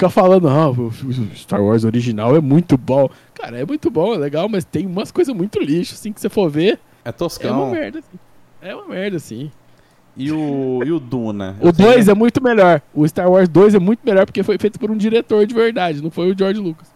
ficar 0.00 0.10
falando, 0.10 0.48
ah, 0.48 0.70
o 0.70 0.90
Star 1.34 1.62
Wars 1.62 1.84
original 1.84 2.34
é 2.34 2.40
muito 2.40 2.78
bom. 2.78 3.10
Cara, 3.34 3.58
é 3.58 3.66
muito 3.66 3.90
bom, 3.90 4.14
é 4.14 4.18
legal, 4.18 4.48
mas 4.48 4.64
tem 4.64 4.86
umas 4.86 5.10
coisas 5.12 5.34
muito 5.34 5.58
lixo, 5.60 5.94
assim, 5.94 6.12
que 6.12 6.20
você 6.20 6.28
for 6.30 6.48
ver, 6.50 6.80
É 7.04 7.08
é 7.08 7.10
uma 7.10 7.12
toscão. 7.12 7.70
merda, 7.70 7.98
assim. 7.98 8.18
É 8.62 8.74
uma 8.74 8.88
merda, 8.88 9.16
assim. 9.18 9.50
e, 10.16 10.32
o, 10.32 10.82
e 10.84 10.90
o 10.90 10.98
Duna? 10.98 11.56
O 11.60 11.70
2 11.70 12.08
é 12.08 12.14
muito 12.14 12.42
melhor. 12.42 12.80
O 12.94 13.06
Star 13.06 13.30
Wars 13.30 13.48
2 13.48 13.74
é 13.74 13.78
muito 13.78 14.00
melhor 14.04 14.24
porque 14.24 14.42
foi 14.42 14.58
feito 14.58 14.78
por 14.78 14.90
um 14.90 14.96
diretor 14.96 15.46
de 15.46 15.54
verdade, 15.54 16.02
não 16.02 16.10
foi 16.10 16.32
o 16.32 16.38
George 16.38 16.60
Lucas. 16.60 16.88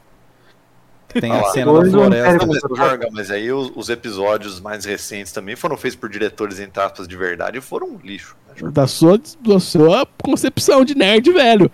Tem 1.20 1.30
Ah 1.30 1.40
a 1.40 1.44
cena 1.44 1.72
da 1.72 1.80
não 1.80 1.90
floresta. 1.90 2.46
Mas, 2.46 3.12
mas 3.12 3.30
aí 3.30 3.52
os, 3.52 3.70
os 3.76 3.88
episódios 3.88 4.60
mais 4.60 4.84
recentes 4.84 5.32
também 5.32 5.54
foram 5.54 5.76
feitos 5.76 5.96
por 5.96 6.08
diretores, 6.08 6.58
entre 6.58 6.82
aspas, 6.82 7.06
de 7.06 7.16
verdade 7.16 7.58
e 7.58 7.60
foram 7.60 7.86
um 7.88 7.98
lixo. 8.02 8.36
Né? 8.48 8.70
Da 8.72 8.86
sua, 8.88 9.20
da 9.40 9.60
sua 9.60 10.06
concepção 10.22 10.84
de 10.84 10.96
nerd, 10.96 11.30
velho. 11.32 11.70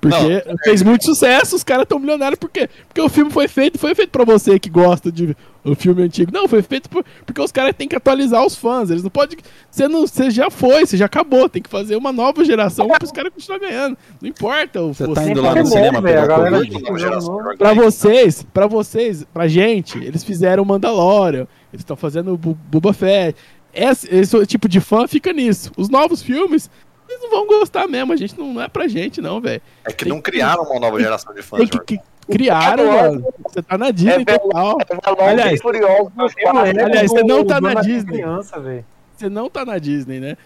Porque 0.00 0.42
fez 0.64 0.82
muito 0.82 1.04
sucesso, 1.04 1.54
os 1.54 1.62
caras 1.62 1.84
tão 1.86 1.98
milionários, 1.98 2.38
por 2.38 2.48
quê? 2.48 2.68
Porque 2.88 3.00
o 3.02 3.08
filme 3.08 3.30
foi 3.30 3.46
feito, 3.48 3.78
foi 3.78 3.94
feito 3.94 4.08
pra 4.10 4.24
você 4.24 4.58
que 4.58 4.70
gosta 4.70 5.12
de 5.12 5.36
o 5.62 5.74
filme 5.74 6.02
antigo. 6.02 6.32
Não, 6.32 6.48
foi 6.48 6.62
feito 6.62 6.88
por- 6.88 7.04
porque 7.26 7.38
os 7.38 7.52
caras 7.52 7.74
têm 7.76 7.86
que 7.86 7.94
atualizar 7.94 8.42
os 8.46 8.56
fãs. 8.56 8.88
Eles 8.90 9.02
não 9.02 9.10
podem. 9.10 9.36
Você 9.70 9.86
não, 9.88 10.06
você 10.06 10.30
já 10.30 10.48
foi, 10.50 10.86
você 10.86 10.96
já 10.96 11.04
acabou. 11.04 11.50
Tem 11.50 11.60
que 11.60 11.68
fazer 11.68 11.96
uma 11.96 12.12
nova 12.12 12.42
geração 12.46 12.88
pros 12.88 13.12
caras 13.12 13.30
continuar 13.32 13.58
ganhando. 13.58 13.96
Não 14.22 14.28
importa. 14.28 14.80
O, 14.82 14.94
Você 14.94 15.04
você- 15.06 15.20
tá 15.20 15.28
indo 15.30 15.42
lá 15.42 15.54
no 15.54 15.66
cinema 15.66 16.00
pegar 16.00 16.22
a 16.22 16.26
galera 16.26 16.56
Covid? 16.56 16.70
tem 16.72 16.82
Nova 16.82 16.86
jogo 16.98 16.98
geração, 16.98 17.32
novo. 17.32 17.44
Jorgão. 17.44 17.58
Pra 17.58 17.74
vocês, 17.74 18.46
pra 18.54 18.66
vocês, 18.66 19.26
pra 19.34 19.46
gente, 19.48 19.98
eles 19.98 20.24
fizeram 20.24 20.64
Mandalorian, 20.64 21.46
eles 21.72 21.82
estão 21.82 21.94
fazendo 21.96 22.32
o 22.32 22.38
Boba 22.38 22.94
Fett. 22.94 23.36
Esse, 23.72 24.08
esse 24.12 24.46
tipo 24.46 24.66
de 24.68 24.80
fã 24.80 25.06
fica 25.06 25.30
nisso. 25.32 25.70
Os 25.76 25.88
novos 25.90 26.22
filmes, 26.22 26.70
eles 27.10 27.22
não 27.22 27.30
vão 27.30 27.46
gostar 27.46 27.86
mesmo. 27.88 28.12
A 28.12 28.16
gente 28.16 28.38
não, 28.38 28.52
não 28.54 28.62
é 28.62 28.68
pra 28.68 28.86
gente, 28.88 29.20
não, 29.20 29.40
velho. 29.40 29.60
É 29.84 29.92
que 29.92 30.04
Tem 30.04 30.12
não 30.12 30.20
que- 30.20 30.30
criaram 30.30 30.62
uma 30.62 30.78
nova 30.80 31.00
geração 31.00 31.34
de 31.34 31.42
fãs, 31.42 31.68
Tem 31.68 31.80
que, 31.84 31.98
criaram, 32.30 32.86
Wars 32.86 33.02
mano. 33.12 33.24
Você 33.44 33.62
tá 33.62 33.76
na 33.78 33.90
Disney 33.90 34.24
É 34.26 34.38
total. 34.38 34.78
Aliás, 35.26 35.60
Furiosos 35.60 36.12
nos 36.16 36.32
Eu 36.36 36.42
quatro. 36.44 36.62
lembro 36.62 36.84
Aliás, 36.84 37.10
você 37.10 37.22
não 37.24 37.44
tá 37.44 37.60
na 37.60 37.74
Disney. 37.74 38.12
Criança, 38.18 38.60
velho. 38.60 38.84
Você 39.16 39.28
não 39.28 39.50
tá 39.50 39.64
na 39.64 39.78
Disney, 39.78 40.20
né? 40.20 40.36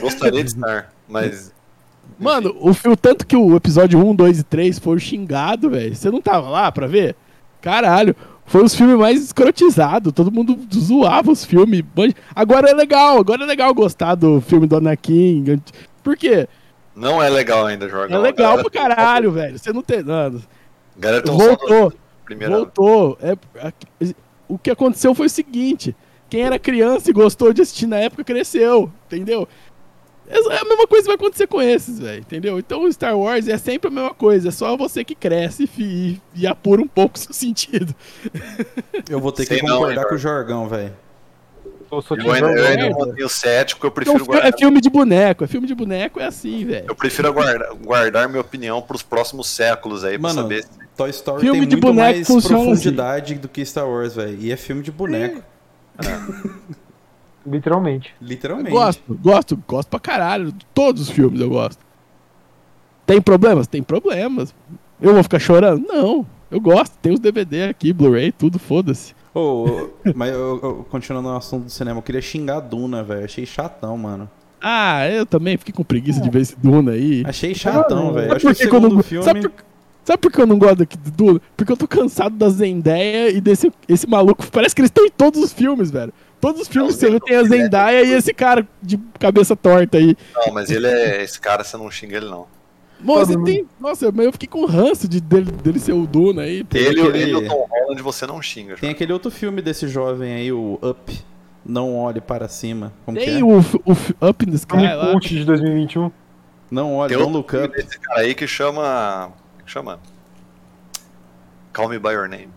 Gostaria 0.00 0.42
de 0.44 0.50
estar, 0.50 0.92
mas. 1.08 1.52
Mano, 2.18 2.54
o, 2.60 2.70
o 2.70 2.96
tanto 2.96 3.26
que 3.26 3.36
o 3.36 3.56
episódio 3.56 3.98
1, 4.04 4.14
2 4.14 4.40
e 4.40 4.42
3 4.42 4.78
foram 4.78 4.98
xingados, 4.98 5.70
velho. 5.70 5.94
Você 5.94 6.10
não 6.10 6.20
tava 6.20 6.48
lá 6.50 6.70
pra 6.72 6.86
ver? 6.86 7.14
Caralho. 7.62 8.14
Foi 8.44 8.64
os 8.64 8.74
filmes 8.74 8.98
mais 8.98 9.22
escrotizados. 9.22 10.12
Todo 10.12 10.30
mundo 10.32 10.58
zoava 10.74 11.30
os 11.30 11.44
filmes. 11.44 11.84
Agora 12.34 12.68
é 12.68 12.74
legal. 12.74 13.18
Agora 13.18 13.44
é 13.44 13.46
legal 13.46 13.72
gostar 13.72 14.16
do 14.16 14.40
filme 14.40 14.66
do 14.66 14.76
Anakin. 14.76 15.62
Por 16.02 16.16
quê? 16.16 16.48
Não 16.94 17.22
é 17.22 17.28
legal 17.28 17.66
ainda, 17.66 17.88
Jorgão. 17.88 18.18
É 18.18 18.20
legal 18.20 18.58
pra 18.58 18.70
caralho, 18.70 19.30
velho. 19.32 19.58
Você 19.58 19.72
não 19.72 19.82
tem. 19.82 20.02
Mano, 20.02 20.42
a 20.96 21.00
Galera 21.00 21.24
voltou. 21.30 21.92
primeira. 22.24 22.54
Voltou. 22.56 23.18
É, 23.20 23.32
a- 23.60 23.72
o 24.48 24.58
que 24.58 24.70
aconteceu 24.70 25.14
foi 25.14 25.26
o 25.26 25.30
seguinte: 25.30 25.94
quem 26.28 26.42
era 26.42 26.58
criança 26.58 27.10
e 27.10 27.12
gostou 27.12 27.52
de 27.52 27.62
assistir 27.62 27.86
na 27.86 27.96
época 27.98 28.24
cresceu, 28.24 28.90
entendeu? 29.06 29.46
É 30.28 30.36
a 30.58 30.64
mesma 30.64 30.86
coisa 30.86 31.02
que 31.02 31.08
vai 31.08 31.16
acontecer 31.16 31.48
com 31.48 31.60
esses, 31.60 31.98
velho, 31.98 32.20
entendeu? 32.20 32.56
Então 32.58 32.84
o 32.84 32.92
Star 32.92 33.18
Wars 33.18 33.48
é 33.48 33.58
sempre 33.58 33.88
a 33.88 33.90
mesma 33.90 34.14
coisa, 34.14 34.48
é 34.48 34.52
só 34.52 34.76
você 34.76 35.02
que 35.02 35.16
cresce 35.16 35.68
e, 35.76 36.20
e 36.34 36.46
apura 36.46 36.80
um 36.80 36.86
pouco 36.86 37.16
o 37.16 37.18
seu 37.18 37.32
sentido. 37.34 37.92
Eu 39.08 39.18
vou 39.18 39.32
ter 39.32 39.44
Sei 39.44 39.58
que 39.58 39.66
não, 39.66 39.78
concordar 39.78 40.02
hein, 40.02 40.08
com 40.08 40.14
o 40.14 40.18
Jorgão, 40.18 40.68
velho. 40.68 40.92
Eu 41.90 42.00
sou 42.02 42.16
Eu 42.16 42.30
ainda, 42.30 42.48
eu 42.52 42.66
ainda 42.66 42.90
mantenho 42.90 43.28
cético, 43.28 43.84
eu 43.84 43.88
Então, 43.88 43.94
prefiro, 43.94 44.18
fi- 44.20 44.26
guardar, 44.26 44.48
é 44.48 44.56
filme 44.56 44.80
de 44.80 44.88
boneco, 44.90 45.42
é 45.44 45.46
filme 45.48 45.66
de 45.66 45.74
boneco, 45.74 46.20
é 46.20 46.26
assim, 46.26 46.64
velho. 46.64 46.84
eu 46.88 46.94
prefiro 46.94 47.32
guardar, 47.32 47.74
guardar 47.74 48.28
minha 48.28 48.40
opinião 48.40 48.80
pros 48.80 49.02
próximos 49.02 49.48
séculos 49.48 50.04
aí, 50.04 50.18
pra 50.18 50.28
Mano, 50.28 50.42
saber 50.42 50.62
se 50.62 50.70
Toy 50.96 51.10
Story 51.10 51.40
Filme 51.40 51.60
tem 51.60 51.68
de 51.68 51.74
muito 51.76 51.86
boneco 51.86 52.14
mais 52.16 52.26
funciona 52.26 52.64
profundidade 52.64 53.34
do 53.36 53.48
que 53.48 53.64
Star 53.64 53.88
Wars, 53.88 54.14
velho. 54.14 54.38
E 54.40 54.52
é 54.52 54.56
filme 54.56 54.82
de 54.82 54.92
boneco, 54.92 55.42
Literalmente. 57.46 58.14
literalmente. 58.20 58.70
Gosto, 58.70 59.14
gosto, 59.20 59.64
gosto 59.66 59.88
pra 59.88 59.98
caralho. 59.98 60.52
Todos 60.74 61.02
os 61.02 61.10
filmes 61.10 61.40
eu 61.40 61.48
gosto. 61.48 61.80
Tem 63.06 63.20
problemas? 63.20 63.66
Tem 63.66 63.82
problemas. 63.82 64.54
Eu 65.00 65.14
vou 65.14 65.22
ficar 65.22 65.38
chorando? 65.38 65.84
Não. 65.88 66.26
Eu 66.50 66.60
gosto. 66.60 66.96
Tem 66.98 67.12
os 67.12 67.18
DVD 67.20 67.64
aqui, 67.64 67.92
Blu-ray, 67.92 68.30
tudo, 68.30 68.58
foda-se. 68.58 69.14
Ô, 69.34 69.40
ô, 69.40 69.90
mas 70.14 70.32
eu, 70.32 70.60
eu- 70.62 70.86
continuando 70.90 71.28
no 71.28 71.36
assunto 71.36 71.64
do 71.64 71.70
cinema, 71.70 71.98
eu 71.98 72.02
queria 72.02 72.20
xingar 72.22 72.56
a 72.56 72.60
Duna, 72.60 73.02
velho. 73.02 73.24
Achei 73.24 73.46
chatão, 73.46 73.96
mano. 73.96 74.28
Ah, 74.60 75.08
eu 75.08 75.24
também 75.24 75.56
fiquei 75.56 75.72
com 75.72 75.82
preguiça 75.84 76.20
de 76.20 76.28
ver 76.28 76.40
esse 76.42 76.56
Duna 76.58 76.92
aí. 76.92 77.22
Achei 77.26 77.54
chatão, 77.54 78.12
velho. 78.12 78.28
Sabe 78.28 78.36
Acho 78.36 78.40
que 78.40 78.46
o 78.46 78.50
por 78.50 78.56
que 78.56 78.68
que 78.68 78.74
eu 78.76 78.80
segundo 78.80 78.94
não- 78.96 79.02
filme. 79.02 79.24
sabe 79.24 79.40
por- 79.48 79.52
Sabe 80.02 80.18
por 80.22 80.32
que 80.32 80.40
eu 80.40 80.46
não 80.46 80.58
gosto 80.58 80.76
do 80.78 81.10
Duna? 81.12 81.40
Porque 81.56 81.70
eu 81.70 81.76
tô 81.76 81.86
cansado 81.86 82.34
da 82.34 82.48
Zendaya 82.48 83.28
e 83.30 83.40
desse 83.40 83.70
esse 83.86 84.08
maluco. 84.08 84.44
Parece 84.50 84.74
que 84.74 84.80
eles 84.80 84.88
estão 84.88 85.04
em 85.04 85.10
todos 85.10 85.40
os 85.42 85.52
filmes, 85.52 85.90
velho. 85.90 86.12
Todos 86.40 86.62
os 86.62 86.68
filmes 86.68 86.96
você 86.96 87.10
vê 87.10 87.20
tem 87.20 87.36
a 87.36 87.44
Zendaya 87.44 88.02
e 88.02 88.12
esse 88.14 88.32
cara 88.32 88.66
de 88.82 88.98
cabeça 89.18 89.54
torta 89.54 89.98
aí. 89.98 90.16
Não, 90.34 90.54
mas 90.54 90.70
ele 90.70 90.86
é. 90.86 91.22
Esse 91.22 91.38
cara, 91.38 91.62
você 91.62 91.76
não 91.76 91.90
xinga 91.90 92.16
ele, 92.16 92.26
não. 92.30 92.46
Todo 93.04 93.44
tem. 93.44 93.66
Nossa, 93.80 94.12
mas 94.12 94.26
eu 94.26 94.32
fiquei 94.32 94.48
com 94.48 94.64
ranço 94.66 95.08
de, 95.08 95.20
dele, 95.20 95.50
dele 95.50 95.78
ser 95.78 95.92
o 95.92 96.06
Duna 96.06 96.42
aí. 96.42 96.66
Ele, 96.72 97.00
aquele- 97.00 97.18
ele 97.22 97.30
e 97.30 97.34
o 97.34 97.48
Tom 97.48 97.66
Holland 97.70 98.02
você 98.02 98.26
não 98.26 98.40
xinga, 98.42 98.76
Tem 98.76 98.90
aquele 98.90 99.12
outro 99.12 99.30
filme 99.30 99.60
desse 99.62 99.88
jovem 99.88 100.32
aí, 100.34 100.52
o 100.52 100.78
Up. 100.82 101.18
Não 101.64 101.96
olhe 101.96 102.20
para 102.20 102.48
cima. 102.48 102.92
Como 103.04 103.18
que 103.18 103.24
Tem 103.24 103.40
é? 103.40 103.44
o, 103.44 103.58
o 103.58 104.28
Up 104.28 104.44
in 104.46 104.50
the 104.50 104.56
Sky 104.56 104.76
Filme 104.76 104.94
lá. 104.94 105.14
de 105.20 105.44
2021. 105.44 106.10
Não 106.70 106.94
olhe, 106.94 107.14
outro 107.16 107.30
look 107.32 107.54
up. 107.56 107.68
cara 107.98 108.20
aí 108.20 108.34
que 108.34 108.46
chama. 108.46 109.32
que 109.64 109.70
chama? 109.70 109.98
Call 111.72 111.88
Me 111.88 111.98
By 111.98 112.10
Your 112.12 112.28
Name. 112.28 112.48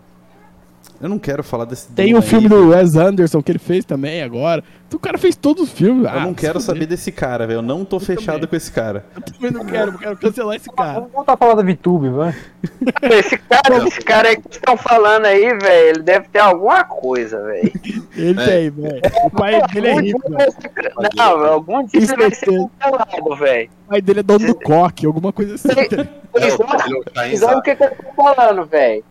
Eu 1.04 1.10
não 1.10 1.20
quero 1.20 1.44
falar 1.44 1.66
desse 1.66 1.92
Tem 1.92 2.16
o 2.16 2.22
filme 2.22 2.48
do 2.48 2.70
Wes 2.70 2.96
Anderson 2.96 3.42
que 3.44 3.52
ele 3.52 3.60
fez 3.60 3.84
também 3.84 4.24
agora. 4.24 4.64
Então, 4.88 4.98
o 4.98 5.02
cara 5.02 5.18
fez 5.18 5.36
todos 5.36 5.64
os 5.64 5.70
filmes. 5.72 6.06
Eu 6.06 6.10
Ah, 6.10 6.22
não 6.22 6.30
se 6.30 6.36
quero 6.36 6.62
saber 6.62 6.86
desse 6.86 7.12
cara, 7.12 7.46
velho. 7.46 7.58
Eu 7.58 7.62
não 7.62 7.84
tô 7.84 8.00
fechado 8.00 8.36
também. 8.36 8.48
com 8.48 8.56
esse 8.56 8.72
cara. 8.72 9.06
Eu 9.14 9.22
também 9.22 9.52
não 9.52 9.66
quero, 9.66 9.92
eu 9.92 9.98
quero 10.00 10.16
cancelar 10.18 10.56
esse 10.56 10.70
cara. 10.70 10.94
Vamos 11.02 11.12
voltar 11.12 11.34
a 11.34 11.38
falar 11.38 11.56
da 11.56 11.62
VTube, 11.64 12.08
vai. 12.10 12.34
Esse 13.12 13.38
cara, 13.38 13.86
esse 13.88 14.00
cara 14.00 14.30
aí 14.30 14.38
que 14.38 14.48
estão 14.50 14.78
falando 14.78 15.26
aí, 15.26 15.42
velho, 15.58 15.90
ele 15.90 16.04
deve 16.04 16.30
ter 16.30 16.40
alguma 16.40 16.86
coisa, 16.86 17.44
velho. 17.44 17.72
Ele 18.16 18.42
É. 18.42 18.46
tem, 18.46 18.70
velho. 18.70 19.02
O 19.26 19.30
pai 19.30 19.62
dele 19.74 19.88
é 19.90 20.00
rico, 20.00 20.22
velho. 20.32 20.54
Não, 21.18 21.46
algum 21.46 21.84
dia 21.86 22.02
ele 22.02 22.16
vai 22.16 22.32
ser 22.34 22.46
cancelado, 22.46 23.36
velho. 23.36 23.70
O 23.86 23.90
pai 23.90 24.02
dele 24.02 24.20
é 24.22 24.24
dono 24.24 24.48
do 24.48 24.56
coque, 24.56 25.06
alguma 25.06 25.34
coisa 25.34 25.56
assim. 25.56 25.68
Vocês 25.68 26.54
sabem- 26.54 27.54
é 27.54 27.58
o 27.58 27.62
que 27.62 27.72
eu 27.72 27.78
tô 27.78 28.24
falando, 28.24 28.66
velho? 28.66 29.04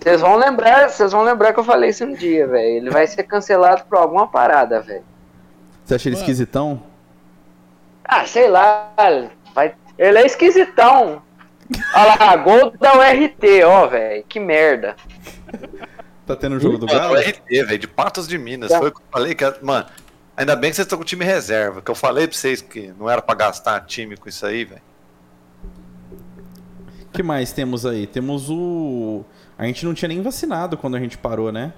Vocês 0.00 0.20
vão 0.20 0.36
lembrar, 0.36 0.88
vocês 0.88 1.12
vão 1.12 1.22
lembrar 1.22 1.52
que 1.52 1.60
eu 1.60 1.64
falei 1.64 1.90
isso 1.90 2.04
um 2.04 2.14
dia, 2.14 2.46
velho. 2.46 2.76
Ele 2.76 2.90
vai 2.90 3.06
ser 3.06 3.22
cancelado 3.24 3.84
por 3.84 3.98
alguma 3.98 4.26
parada, 4.26 4.80
velho. 4.80 5.04
Você 5.84 5.94
acha 5.94 6.08
ele 6.08 6.16
esquisitão? 6.16 6.82
Ah, 8.04 8.24
sei 8.26 8.48
lá. 8.48 8.92
Vai... 9.54 9.74
Ele 9.98 10.18
é 10.18 10.26
esquisitão. 10.26 11.22
Olha 11.94 12.16
lá, 12.18 12.36
gol 12.36 12.72
da 12.78 12.94
URT, 12.98 13.64
ó, 13.64 13.86
velho. 13.86 14.24
Que 14.28 14.38
merda. 14.38 14.96
Tá 16.26 16.34
tendo 16.34 16.56
o 16.56 16.60
jogo 16.60 16.76
do 16.76 16.86
Galo? 16.86 17.14
o 17.14 17.16
RT, 17.16 17.48
velho, 17.48 17.78
de 17.78 17.86
Patos 17.86 18.26
de 18.26 18.36
Minas. 18.36 18.70
Tá. 18.70 18.78
Foi 18.78 18.88
o 18.88 18.92
que 18.92 19.00
eu 19.00 19.06
falei 19.12 19.34
que. 19.34 19.44
Mano, 19.62 19.86
ainda 20.36 20.56
bem 20.56 20.70
que 20.70 20.76
vocês 20.76 20.86
estão 20.86 20.98
com 20.98 21.02
o 21.02 21.06
time 21.06 21.24
reserva. 21.24 21.80
Que 21.80 21.90
eu 21.90 21.94
falei 21.94 22.26
pra 22.26 22.36
vocês 22.36 22.60
que 22.60 22.92
não 22.98 23.08
era 23.08 23.22
pra 23.22 23.34
gastar 23.34 23.80
time 23.86 24.16
com 24.16 24.28
isso 24.28 24.44
aí, 24.44 24.64
velho. 24.64 24.82
O 27.16 27.22
que 27.22 27.22
mais 27.22 27.52
temos 27.52 27.86
aí? 27.86 28.06
Temos 28.06 28.50
o. 28.50 29.24
A 29.58 29.64
gente 29.66 29.86
não 29.86 29.94
tinha 29.94 30.08
nem 30.08 30.20
vacinado 30.20 30.76
quando 30.76 30.96
a 30.96 31.00
gente 31.00 31.16
parou, 31.16 31.50
né? 31.50 31.72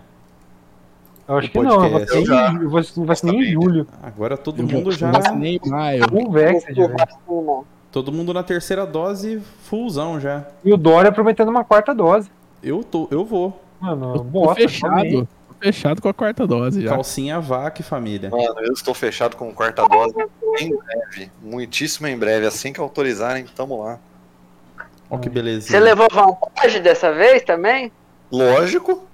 Eu 1.28 1.36
acho 1.38 1.48
O 1.48 1.50
que 1.50 1.58
não, 1.60 1.84
eu 1.84 1.90
vacinei, 1.90 2.22
Eu 2.22 2.26
já- 2.26 2.52
eu 2.60 2.70
vacinei- 2.70 3.06
vacinei 3.06 3.40
em 3.40 3.52
julho. 3.52 3.86
Agora 4.02 4.36
todo 4.36 4.60
Eu 4.62 4.66
mundo 4.66 4.90
já. 4.90 5.10
vacinei 5.12 5.60
em 5.64 5.68
maio. 5.68 6.02
Um 6.12 6.30
velho. 6.30 6.58
Todo 7.92 8.12
mundo 8.12 8.34
na 8.34 8.42
terceira 8.42 8.84
dose, 8.86 9.40
fullzão 9.64 10.18
já. 10.20 10.44
E 10.64 10.72
o 10.72 10.76
Dória 10.76 11.10
prometendo 11.12 11.50
uma 11.50 11.64
quarta 11.64 11.94
dose. 11.94 12.30
Eu 12.62 12.82
tô, 12.82 13.08
eu 13.10 13.24
vou. 13.24 13.62
Mano, 13.80 14.14
Tô 14.14 14.24
bosta. 14.24 14.54
fechado. 14.62 15.28
Tô 15.48 15.54
fechado 15.60 16.02
com 16.02 16.08
a 16.08 16.14
quarta 16.14 16.46
dose 16.46 16.82
já. 16.82 16.90
Calcinha 16.90 17.40
vaca, 17.40 17.82
família. 17.82 18.28
Mano, 18.30 18.60
eu 18.60 18.72
estou 18.72 18.92
fechado 18.94 19.36
com 19.36 19.52
quarta 19.52 19.86
dose 19.88 20.14
em 20.60 20.70
breve. 20.76 21.30
Muitíssimo 21.42 22.06
em 22.08 22.16
breve. 22.18 22.46
Assim 22.46 22.72
que 22.72 22.80
autorizarem, 22.80 23.44
tamo 23.54 23.82
lá. 23.82 23.98
Ó 25.10 25.16
que 25.18 25.28
Você 25.28 25.34
belezinha. 25.34 25.80
levou 25.80 26.06
vantagem 26.12 26.82
dessa 26.82 27.12
vez 27.12 27.42
também? 27.42 27.90
Lógico. 28.30 29.06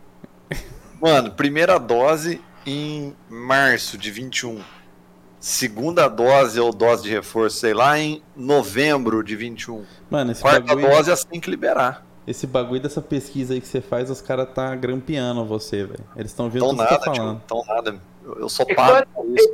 Mano, 1.01 1.31
primeira 1.33 1.79
dose 1.79 2.41
em 2.67 3.15
março 3.29 3.97
de 3.99 4.11
21. 4.11 4.61
Segunda 5.39 6.09
dose 6.09 6.59
ou 6.59 6.73
dose 6.73 7.03
de 7.03 7.11
reforço, 7.11 7.59
sei 7.59 7.75
lá, 7.75 7.99
em 7.99 8.23
novembro 8.35 9.23
de 9.23 9.37
21. 9.37 9.85
Mano, 10.11 10.33
esse 10.33 10.41
Quarta 10.41 10.61
bagulho, 10.63 10.89
dose 10.89 11.13
assim 11.13 11.39
que 11.39 11.51
liberar. 11.51 12.03
esse 12.27 12.47
bagulho 12.47 12.81
dessa 12.81 13.03
pesquisa 13.03 13.53
aí 13.53 13.61
que 13.61 13.69
você 13.69 13.83
faz, 13.83 14.09
os 14.11 14.23
caras 14.23 14.49
tá 14.55 14.75
grampeando 14.75 15.45
você, 15.45 15.85
velho. 15.85 16.05
Eles 16.17 16.31
estão 16.31 16.49
vendo 16.49 16.63
Tão 16.63 16.71
tudo 16.71 16.83
que 16.83 16.89
você 16.89 16.95
nada, 16.95 17.05
tá 17.05 17.13
tio. 17.13 17.23
falando. 17.23 17.43
Tão 17.47 17.63
nada. 17.67 18.01
Eu, 18.25 18.39
eu 18.41 18.49
só 18.49 18.65
E 18.67 18.75
pago 18.75 19.07
quanto, 19.13 19.35
isso. 19.39 19.53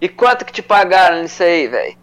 e 0.00 0.08
quanto 0.08 0.44
que 0.46 0.52
te 0.52 0.62
pagaram 0.62 1.20
nisso 1.22 1.42
aí, 1.42 1.68
velho? 1.68 1.96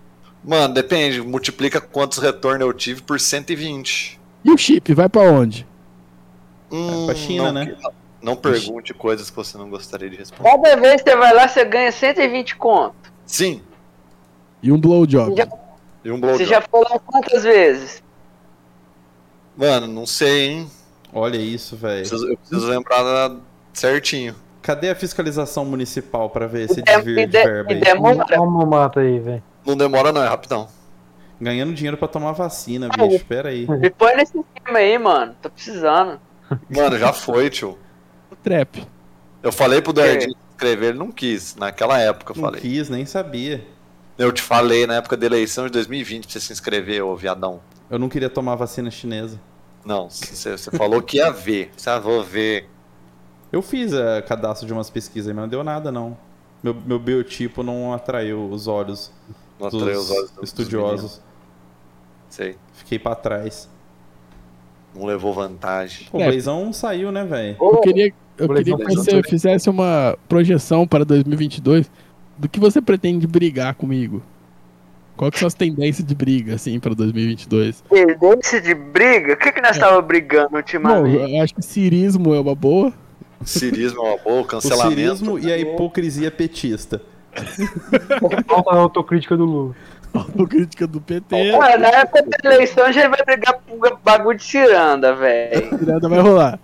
Mano, 0.44 0.74
depende. 0.74 1.22
Multiplica 1.22 1.80
quantos 1.80 2.18
retornos 2.18 2.62
eu 2.68 2.74
tive 2.74 3.02
por 3.02 3.20
120. 3.20 4.20
E 4.44 4.52
o 4.52 4.58
chip, 4.58 4.94
vai 4.94 5.08
pra 5.08 5.22
onde? 5.22 5.66
Hum, 6.72 7.06
pra 7.06 7.16
China, 7.16 7.46
não, 7.46 7.54
né? 7.54 7.76
Não, 7.82 7.92
não 8.22 8.36
pergunte 8.36 8.94
coisas 8.94 9.30
que 9.30 9.36
você 9.36 9.58
não 9.58 9.70
gostaria 9.70 10.10
de 10.10 10.18
responder. 10.18 10.50
Cada 10.50 10.76
vez 10.76 11.02
que 11.02 11.10
você 11.10 11.16
vai 11.16 11.34
lá, 11.34 11.48
você 11.48 11.64
ganha 11.64 11.92
120 11.92 12.56
conto. 12.58 12.96
Sim. 13.26 13.62
E 14.62 14.72
um 14.72 14.80
blowjob. 14.80 15.36
Já- 15.36 15.48
E 16.04 16.12
um 16.12 16.16
Você 16.16 16.22
blowjob. 16.22 16.46
já 16.46 16.62
foi 16.62 16.82
lá 16.82 17.00
quantas 17.00 17.44
vezes? 17.44 18.04
Mano, 19.56 19.88
não 19.88 20.06
sei, 20.06 20.48
hein? 20.50 20.72
Olha 21.14 21.38
isso, 21.38 21.76
velho. 21.78 22.06
Eu 22.06 22.38
preciso 22.38 22.68
lembrar 22.68 23.04
da- 23.04 23.38
certinho. 23.72 24.36
Cadê 24.62 24.90
a 24.90 24.96
fiscalização 24.96 25.64
municipal 25.64 26.30
pra 26.30 26.48
ver 26.48 26.64
esse 26.70 26.82
desvio 26.82 27.16
de 27.16 27.26
de- 27.28 27.44
verba 27.44 27.72
aí? 27.72 27.80
demora. 27.80 28.26
Toma 28.26 28.66
mata 28.66 29.00
aí, 29.02 29.20
velho. 29.20 29.44
Não 29.66 29.76
demora, 29.76 30.12
não, 30.12 30.24
é 30.24 30.28
rapidão. 30.28 30.68
Ganhando 31.40 31.74
dinheiro 31.74 31.98
pra 31.98 32.08
tomar 32.08 32.32
vacina, 32.32 32.90
bicho. 32.90 33.26
Pera 33.26 33.50
aí. 33.50 33.68
Me 33.68 33.90
põe 33.90 34.16
nesse 34.16 34.38
esquema 34.38 34.80
aí, 34.80 34.98
mano. 34.98 35.36
Tô 35.42 35.50
precisando. 35.50 36.20
Mano, 36.70 37.00
já 37.00 37.12
foi, 37.12 37.50
tio. 37.50 37.78
O 38.30 38.36
trap. 38.36 38.86
Eu 39.42 39.52
falei 39.52 39.82
pro 39.82 39.92
Dardinho 39.92 40.36
escrever, 40.64 40.90
ele 40.90 40.98
não 40.98 41.12
quis. 41.12 41.56
Naquela 41.56 42.00
época 42.00 42.32
eu 42.32 42.36
Não 42.36 42.44
falei. 42.44 42.62
quis, 42.62 42.90
nem 42.90 43.06
sabia. 43.06 43.66
Eu 44.18 44.32
te 44.32 44.42
falei 44.42 44.86
na 44.86 44.96
época 44.96 45.18
da 45.18 45.26
eleição 45.26 45.66
de 45.66 45.72
2020 45.72 46.24
pra 46.24 46.32
você 46.32 46.40
se 46.40 46.54
inscrever, 46.54 47.04
ô 47.04 47.16
viadão. 47.16 47.60
Eu 47.90 48.00
não 48.00 48.08
queria 48.08 48.30
tomar 48.30 48.56
vacina 48.56 48.90
chinesa. 48.92 49.40
Não, 49.84 50.10
você, 50.10 50.58
você 50.58 50.72
falou 50.72 51.02
que 51.02 51.18
ia 51.18 51.32
ver. 51.32 51.72
Você 51.76 51.90
ah, 51.90 52.00
vou 52.00 52.24
ver. 52.24 52.70
Eu 53.52 53.62
fiz 53.62 53.92
é, 53.94 54.22
cadastro 54.22 54.66
de 54.66 54.74
umas 54.74 54.90
pesquisas 54.90 55.28
aí, 55.28 55.34
mas 55.34 55.44
não 55.44 55.50
deu 55.50 55.64
nada, 55.64 55.92
não. 55.92 56.18
Meu, 56.62 56.74
meu 56.74 57.00
biotipo 57.00 57.62
não 57.62 57.94
atraiu 57.94 58.50
os 58.50 58.68
olhos 58.68 59.12
Não 59.64 59.80
dos 59.80 59.82
os 59.82 59.88
olhos 59.88 60.08
dos- 60.08 60.32
dos 60.32 60.44
estudiosos. 60.50 60.90
meninos. 60.96 61.22
Sei. 62.30 62.56
Fiquei 62.74 62.98
pra 63.00 63.16
trás. 63.16 63.70
Não 64.96 65.06
levou 65.06 65.34
vantagem. 65.34 66.08
O 66.12 66.20
É. 66.22 66.32
Blazão 66.32 66.72
saiu, 66.72 67.12
né, 67.12 67.24
velho? 67.26 67.58
Eu 67.60 67.82
queria, 67.82 68.14
eu 68.38 68.50
queria 68.50 68.78
que 68.78 68.96
você 68.96 69.22
fizesse 69.24 69.70
uma 69.70 70.18
projeção 70.30 70.88
para 70.88 71.04
2022 71.04 71.90
do 72.38 72.48
que 72.50 72.60
você 72.60 72.82
pretende 72.82 73.26
brigar 73.28 73.74
comigo. 73.76 74.22
Qual 75.16 75.30
que 75.32 75.38
são 75.38 75.48
as 75.48 75.54
tendências 75.54 76.06
de 76.06 76.16
briga, 76.16 76.56
assim, 76.56 76.80
para 76.80 76.96
2022? 76.96 77.82
Tendência 77.88 78.60
de 78.60 78.74
briga? 78.74 79.34
O 79.34 79.38
que, 79.38 79.52
que 79.52 79.62
nós 79.62 79.78
tava 79.78 80.02
brigando 80.02 80.50
Bom, 80.52 80.58
ultimamente? 80.58 81.16
eu 81.36 81.42
acho 81.44 81.54
que 81.54 81.62
cirismo 81.62 82.34
é 82.34 82.40
uma 82.40 82.56
boa. 82.56 82.92
Cirismo 83.46 84.00
é 84.02 84.10
uma 84.10 84.18
boa, 84.18 84.42
O 84.42 84.46
cancelamento. 84.46 84.90
cirismo 84.96 85.38
e 85.40 85.52
a 85.52 85.58
hipocrisia 85.58 86.32
petista. 86.32 87.00
Falta 88.48 88.72
a 88.72 88.76
autocrítica 88.78 89.36
do 89.38 89.46
Lula. 89.46 89.76
Autocrítica 90.14 90.86
do 90.86 91.02
PT. 91.02 91.52
Mano, 91.58 91.78
na 91.80 91.88
época 91.90 92.24
da 92.44 92.54
eleição 92.54 92.86
a 92.86 92.92
gente 92.92 93.08
vai 93.08 93.24
brigar 93.26 93.56
por 93.60 94.00
bagulho 94.04 94.38
de 94.38 94.44
ciranda, 94.44 95.16
velho. 95.16 95.70
Ciranda 95.80 96.10
vai 96.10 96.20
rolar. 96.20 96.60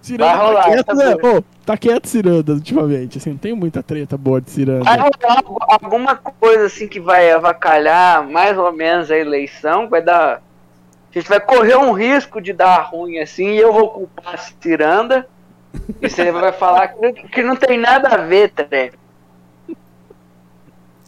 Ciranda 0.00 0.36
Vai 0.36 0.46
rolar, 0.46 0.62
tá 0.62 0.70
quieto, 0.70 0.86
tá 0.86 0.94
né? 0.94 1.42
tá 1.66 1.76
quieto 1.76 2.06
Ciranda 2.06 2.52
ultimamente. 2.54 3.18
Assim, 3.18 3.30
não 3.30 3.36
tem 3.36 3.52
muita 3.54 3.82
treta 3.82 4.16
boa 4.16 4.40
de 4.40 4.50
Ciranda. 4.50 4.84
Vai 4.84 4.96
rolar 4.98 5.36
algu- 5.36 5.58
alguma 5.68 6.16
coisa 6.16 6.64
assim 6.66 6.88
que 6.88 6.98
vai 7.00 7.30
avacalhar 7.30 8.26
mais 8.26 8.56
ou 8.56 8.72
menos 8.72 9.10
a 9.10 9.18
eleição, 9.18 9.88
vai 9.88 10.00
dar. 10.00 10.40
A 11.10 11.18
gente 11.18 11.28
vai 11.28 11.40
correr 11.40 11.76
um 11.76 11.92
risco 11.92 12.40
de 12.40 12.52
dar 12.52 12.80
ruim 12.82 13.18
assim, 13.18 13.48
e 13.50 13.58
eu 13.58 13.72
vou 13.72 13.88
culpar 13.90 14.34
a 14.34 14.38
ciranda. 14.38 15.26
E 16.00 16.08
você 16.08 16.30
vai 16.32 16.52
falar 16.52 16.88
que, 16.88 17.42
não- 17.42 17.56
tem 17.56 17.76
nada 17.78 18.08
a 18.08 18.16
ver, 18.18 18.52
né? 18.70 18.90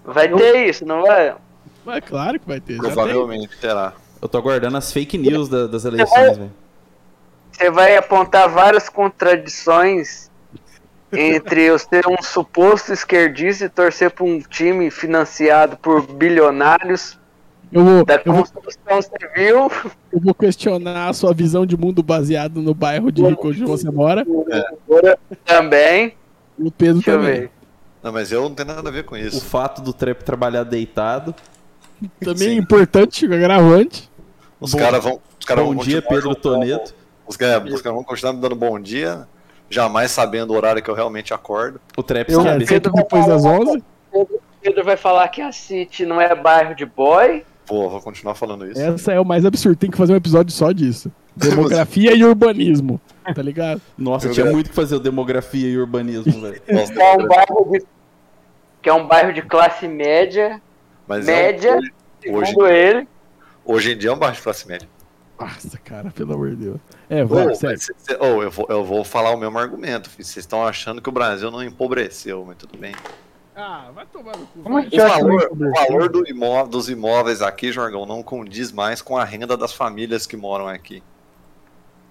Vai 0.05 0.29
ter 0.29 0.69
isso, 0.69 0.85
não 0.85 1.03
vai? 1.03 1.35
Mas 1.85 2.05
claro 2.05 2.39
que 2.41 2.47
vai 2.47 2.61
ter. 2.61 2.77
Provavelmente 2.79 3.57
terá. 3.59 3.93
Eu 4.21 4.29
tô 4.29 4.39
aguardando 4.39 4.77
as 4.77 4.93
fake 4.93 5.17
news 5.17 5.49
da- 5.49 5.67
das 5.67 5.85
eleições, 5.85 6.37
velho. 6.37 6.53
Você 7.53 7.71
vai 7.71 7.97
apontar 7.97 8.49
várias 8.49 8.89
contradições 8.89 10.31
entre 11.13 11.63
eu 11.65 11.79
ser 11.79 12.07
um 12.07 12.23
suposto 12.23 12.93
esquerdista 12.93 13.65
e 13.65 13.69
torcer 13.69 14.11
para 14.11 14.25
um 14.25 14.41
time 14.41 14.91
financiado 14.91 15.77
por 15.77 16.07
bilionários 16.07 17.19
Eu 17.73 17.85
vou, 17.85 18.05
da 18.05 18.15
eu, 18.25 18.33
vou, 18.33 18.45
construção 18.45 19.03
civil. 19.03 19.71
eu 20.13 20.21
vou 20.21 20.35
questionar 20.35 21.09
a 21.09 21.13
sua 21.13 21.35
visão 21.35 21.67
de 21.67 21.77
mundo 21.77 22.03
baseado 22.03 22.61
no 22.63 22.73
bairro 22.75 23.11
de 23.11 23.23
rico 23.23 23.49
onde 23.49 23.65
você 23.65 23.91
mora. 23.91 24.25
Também. 25.45 26.15
O 26.59 26.71
Pedro 26.71 26.97
Deixa 27.03 27.11
eu 27.11 27.19
também. 27.21 27.51
Não, 28.03 28.13
mas 28.13 28.33
eu 28.33 28.43
não 28.43 28.55
tenho 28.55 28.69
nada 28.69 28.89
a 28.89 28.93
ver 28.93 29.05
com 29.05 29.15
O 29.15 29.19
isso. 29.19 29.45
fato 29.45 29.83
do 29.83 29.93
Trap 29.93 30.23
trabalhar 30.23 30.65
deitado. 30.65 31.35
Também 32.21 32.49
é 32.49 32.51
Sim. 32.53 32.57
importante, 32.57 33.27
agravante. 33.27 34.11
Os 34.59 34.73
Bom- 34.73 34.79
caras 34.79 35.05
vão. 35.05 35.21
Os 35.39 35.45
caras 35.47 35.65
Bom 35.65 35.75
vão 35.75 35.85
dia, 35.85 36.01
continuar 36.03 36.23
Pedro 36.23 36.35
Toneto. 36.35 36.95
Os 37.27 37.37
caras 37.37 37.73
os 37.73 37.83
caras 37.83 37.95
vão 37.97 38.05
continuar 38.05 38.33
me 38.33 38.41
dando 38.41 38.55
bom 38.57 38.81
dia, 38.81 39.29
jamais 39.69 40.11
sabendo 40.11 40.53
o 40.53 40.57
horário 40.57 40.83
que 40.83 40.91
eu 40.91 40.95
realmente 40.95 41.33
acordo. 41.35 41.81
O 41.97 42.03
Trap 42.03 42.31
Eu- 42.31 42.43
sabe. 42.43 42.67
Sempre 42.67 42.91
depois 42.93 43.27
das 43.27 43.45
11. 43.45 43.83
Pedro 44.63 44.85
vai 44.85 44.97
falar 44.97 45.29
que 45.29 45.41
a 45.41 45.53
City 45.53 46.05
não 46.05 46.21
é 46.21 46.35
bairro 46.35 46.75
de 46.75 46.85
boy. 46.85 47.45
Pô, 47.71 47.89
vou 47.89 48.01
continuar 48.01 48.35
falando 48.35 48.67
isso. 48.69 48.81
Essa 48.81 49.13
é 49.13 49.21
o 49.21 49.25
mais 49.25 49.45
absurdo. 49.45 49.77
Tem 49.79 49.89
que 49.91 49.97
fazer 49.97 50.13
um 50.13 50.17
episódio 50.17 50.53
só 50.53 50.73
disso. 50.73 51.11
Demografia 51.37 52.13
e 52.13 52.25
urbanismo. 52.25 53.01
Tá 53.33 53.41
ligado? 53.41 53.81
Nossa, 53.97 54.27
Eu 54.27 54.33
tinha 54.33 54.47
muito 54.47 54.71
que 54.71 54.75
fazer 54.75 54.97
o 54.97 54.99
demografia 54.99 55.69
e 55.69 55.79
urbanismo, 55.79 56.41
velho. 56.41 56.61
Que 56.67 56.73
é 57.01 57.15
um 57.17 57.29
bairro 57.29 57.71
de, 57.71 57.83
que 58.83 58.89
é 58.89 58.93
um 58.93 59.07
bairro 59.07 59.33
de 59.33 59.43
classe 59.43 59.87
média. 59.87 60.61
mas 61.07 61.29
é 61.29 61.33
um- 61.33 61.37
média. 61.37 61.77
hoje, 61.77 61.93
Segundo 62.51 62.67
ele. 62.67 63.09
hoje 63.65 63.93
em 63.93 63.97
dia 63.99 64.11
é 64.11 64.13
um 64.13 64.19
bairro 64.19 64.35
de 64.35 64.43
classe 64.43 64.67
média. 64.67 64.89
Nossa, 65.39 65.79
cara, 65.79 66.11
pelo 66.11 66.35
amor 66.35 66.51
de 66.51 66.57
Deus. 66.57 66.81
É, 67.09 67.25
vai, 67.25 67.55
segue. 67.55 67.73
mas 67.75 67.85
cê- 67.85 67.95
cê- 67.97 68.17
ô, 68.21 68.43
eu, 68.43 68.51
vou, 68.51 68.67
eu 68.69 68.85
vou 68.85 69.05
falar 69.05 69.31
o 69.31 69.37
mesmo 69.39 69.57
argumento. 69.59 70.11
filho. 70.11 70.25
Vocês 70.25 70.43
estão 70.45 70.67
achando 70.67 71.01
que 71.01 71.09
o 71.09 71.13
Brasil 71.13 71.51
não 71.53 71.63
empobreceu, 71.63 72.45
mas 72.45 72.57
tudo 72.57 72.77
bem. 72.77 72.93
Ah, 73.55 73.91
vai 73.95 74.07
tomar 74.07 74.37
no 74.37 74.47
cu. 74.47 74.61
Como 74.63 74.79
é 74.79 74.83
O 74.83 74.97
valor, 75.09 75.51
o 75.53 75.73
valor 75.73 76.09
do 76.09 76.29
imó- 76.29 76.65
dos 76.65 76.89
imóveis 76.89 77.43
aqui, 77.43 77.73
Jorgão, 77.73 78.07
não 78.07 78.23
condiz 78.23 78.71
mais 78.73 79.03
com 79.03 79.17
a 79.19 79.25
renda 79.25 79.57
das 79.57 79.73
famílias 79.73 80.27
que 80.27 80.37
moram 80.37 80.69
aqui. 80.69 81.03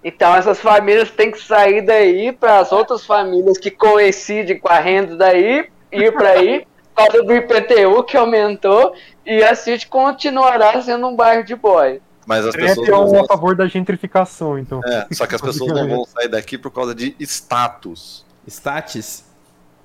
Então 0.03 0.33
essas 0.35 0.59
famílias 0.59 1.09
têm 1.11 1.31
que 1.31 1.41
sair 1.41 1.81
daí 1.81 2.31
para 2.31 2.59
as 2.59 2.71
outras 2.71 3.05
famílias 3.05 3.57
que 3.57 3.69
coincidem 3.71 4.57
com 4.59 4.69
a 4.69 4.79
renda 4.79 5.15
daí, 5.15 5.69
ir 5.91 6.11
para 6.13 6.29
aí, 6.31 6.65
por 6.95 7.05
causa 7.05 7.23
do 7.23 7.33
IPTU 7.35 8.03
que 8.03 8.15
aumentou, 8.15 8.93
e 9.25 9.43
a 9.43 9.53
City 9.55 9.87
continuará 9.87 10.81
sendo 10.81 11.07
um 11.07 11.15
bairro 11.15 11.43
de 11.43 11.55
boy. 11.55 12.01
Mas 12.25 12.45
as 12.45 12.53
Trap 12.53 12.67
pessoas 12.67 12.87
é 12.89 12.95
um 12.95 13.07
vão, 13.07 13.23
a 13.23 13.27
favor 13.27 13.55
da 13.55 13.67
gentrificação, 13.67 14.57
então. 14.59 14.81
é, 14.85 15.07
só 15.11 15.25
que 15.25 15.35
as 15.35 15.41
pessoas 15.41 15.71
não 15.71 15.87
vão 15.87 16.05
sair 16.05 16.27
daqui 16.27 16.57
por 16.57 16.71
causa 16.71 16.93
de 16.93 17.15
status. 17.19 18.25
Status. 18.47 19.23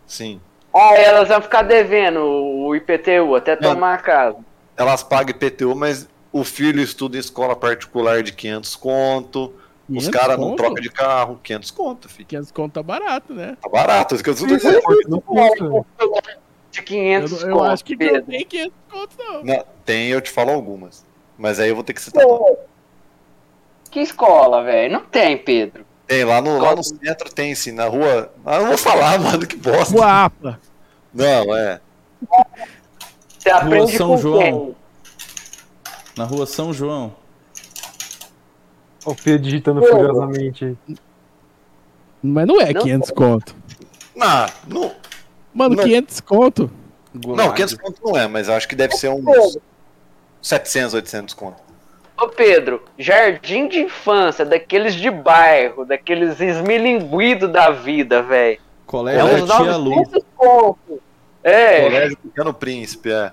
Sim. 0.06 0.40
Ah, 0.74 0.94
elas 0.96 1.28
vão 1.28 1.40
ficar 1.40 1.62
devendo 1.62 2.20
o 2.20 2.74
IPTU 2.74 3.36
até 3.36 3.54
tomar 3.54 3.94
a 3.94 3.98
casa. 3.98 4.38
Elas 4.76 5.04
pagam 5.04 5.30
IPTU, 5.30 5.76
mas 5.76 6.08
o 6.32 6.42
filho 6.42 6.82
estuda 6.82 7.16
em 7.16 7.20
escola 7.20 7.54
particular 7.54 8.22
de 8.24 8.32
500 8.32 8.74
conto. 8.74 9.54
Os 9.88 10.08
500 10.08 10.08
caras 10.08 10.38
não 10.38 10.56
trocam 10.56 10.82
de 10.82 10.90
carro, 10.90 11.38
500 11.42 11.70
conto, 11.70 12.08
filho. 12.08 12.26
500 12.26 12.50
conto 12.50 12.72
tá 12.72 12.82
barato, 12.82 13.32
né? 13.32 13.56
Tá 13.62 13.68
barato, 13.68 14.14
isso 14.14 14.24
que 14.24 14.30
eu 14.30 14.34
tô 14.34 14.46
dizendo. 14.46 14.80
não 15.06 15.20
custa. 15.20 15.64
De 16.72 16.80
Eu, 16.80 16.84
500 16.84 17.42
eu 17.42 17.50
conto, 17.50 17.64
acho 17.64 17.84
que 17.84 17.96
não 17.96 18.22
tem 18.22 18.44
500 18.44 18.72
conto, 18.90 19.16
não. 19.18 19.44
Não, 19.44 19.64
tem, 19.84 20.08
eu 20.08 20.20
te 20.20 20.30
falo 20.30 20.50
algumas. 20.50 21.06
Mas 21.38 21.60
aí 21.60 21.68
eu 21.68 21.74
vou 21.76 21.84
ter 21.84 21.92
que 21.92 22.00
citar. 22.00 22.24
Que 23.90 24.00
escola, 24.00 24.64
velho? 24.64 24.92
Não 24.92 25.04
tem, 25.04 25.36
Pedro. 25.38 25.86
Tem, 26.06 26.24
lá 26.24 26.40
no, 26.40 26.58
lá 26.58 26.74
no 26.76 26.82
centro 26.84 27.32
tem 27.32 27.54
sim, 27.54 27.72
na 27.72 27.86
rua. 27.86 28.32
Ah, 28.44 28.58
não 28.58 28.68
vou 28.68 28.78
falar, 28.78 29.18
mano, 29.20 29.46
que 29.46 29.56
bosta. 29.56 29.94
Guapa. 29.94 30.60
Não, 31.12 31.56
é. 31.56 31.80
Você 33.38 33.50
aprende 33.50 33.96
São 33.96 34.08
com 34.10 34.16
João. 34.18 34.38
quem? 34.40 34.76
Na 36.16 36.24
rua 36.24 36.46
São 36.46 36.72
João. 36.72 37.14
Ó, 39.04 39.12
O 39.12 39.14
Pedro 39.14 39.42
digitando 39.42 39.82
furiosamente. 39.82 40.76
Mas 42.22 42.46
não 42.46 42.60
é 42.60 42.72
Não 42.72 42.82
500 42.82 43.10
conto. 43.10 43.56
Não, 44.16 44.46
não, 44.68 44.92
Mano, 45.52 45.76
Não. 45.76 45.84
500 45.84 46.20
conto. 46.20 46.70
não 47.14 47.52
500 47.52 47.74
conto 47.76 48.00
não 48.04 48.16
é, 48.16 48.26
mas 48.26 48.48
acho 48.48 48.66
que 48.68 48.74
deve 48.74 48.94
ser 48.96 49.08
uns 49.10 49.58
700, 50.42 50.94
800 50.94 51.34
conto. 51.34 51.62
Ô 52.16 52.28
Pedro, 52.28 52.82
jardim 52.96 53.66
de 53.66 53.80
infância, 53.80 54.44
daqueles 54.44 54.94
de 54.94 55.10
bairro, 55.10 55.84
daqueles 55.84 56.40
esmilinguidos 56.40 57.50
da 57.50 57.70
vida, 57.70 58.22
velho. 58.22 58.54
É 58.54 58.60
Colégio 58.86 59.24
uns 59.24 59.48
da 59.48 59.56
Tia 59.56 59.76
Lu. 59.76 59.90
900 59.96 60.24
conto. 60.36 61.02
É, 61.42 61.82
Colégio 61.82 62.16
Pequeno 62.18 62.54
Príncipe, 62.54 63.10
é. 63.10 63.32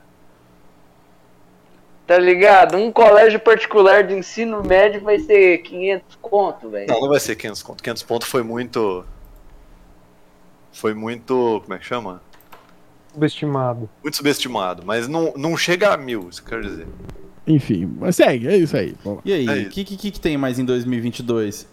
tá 2.08 2.18
ligado? 2.18 2.76
Um 2.76 2.92
colégio 2.92 3.40
particular 3.40 4.04
de 4.04 4.16
ensino 4.16 4.64
médio 4.64 5.02
vai 5.02 5.20
ser 5.20 5.60
500 5.60 6.18
conto, 6.22 6.70
velho. 6.70 6.88
Não, 6.90 7.02
não 7.02 7.10
vai 7.10 7.20
ser 7.20 7.36
500 7.36 7.64
conto. 7.64 7.84
500 7.84 8.04
pontos 8.04 8.28
foi 8.28 8.44
muito. 8.44 9.06
Foi 10.74 10.94
muito. 10.94 11.62
Como 11.64 11.74
é 11.74 11.78
que 11.78 11.86
chama? 11.86 12.22
Subestimado. 13.14 13.90
Muito 14.02 14.18
subestimado. 14.18 14.84
Mas 14.86 15.08
não, 15.08 15.34
não 15.38 15.56
chega 15.56 15.94
a 15.94 15.98
mil, 15.98 16.28
isso 16.30 16.42
que 16.44 16.54
eu 16.54 16.60
quero 16.60 16.70
dizer. 16.70 16.88
Enfim, 17.54 17.89
mas 17.99 18.16
segue, 18.16 18.47
é 18.47 18.56
isso 18.58 18.76
aí. 18.78 18.95
E 19.26 19.34
aí, 19.34 19.47
É 19.47 19.52
o 19.52 19.56
isso. 19.62 19.70
que, 19.72 19.84
que, 19.84 20.12
que 20.12 20.20
tem 20.20 20.38
mais 20.38 20.58
em 20.60 20.66
2022? 20.66 21.68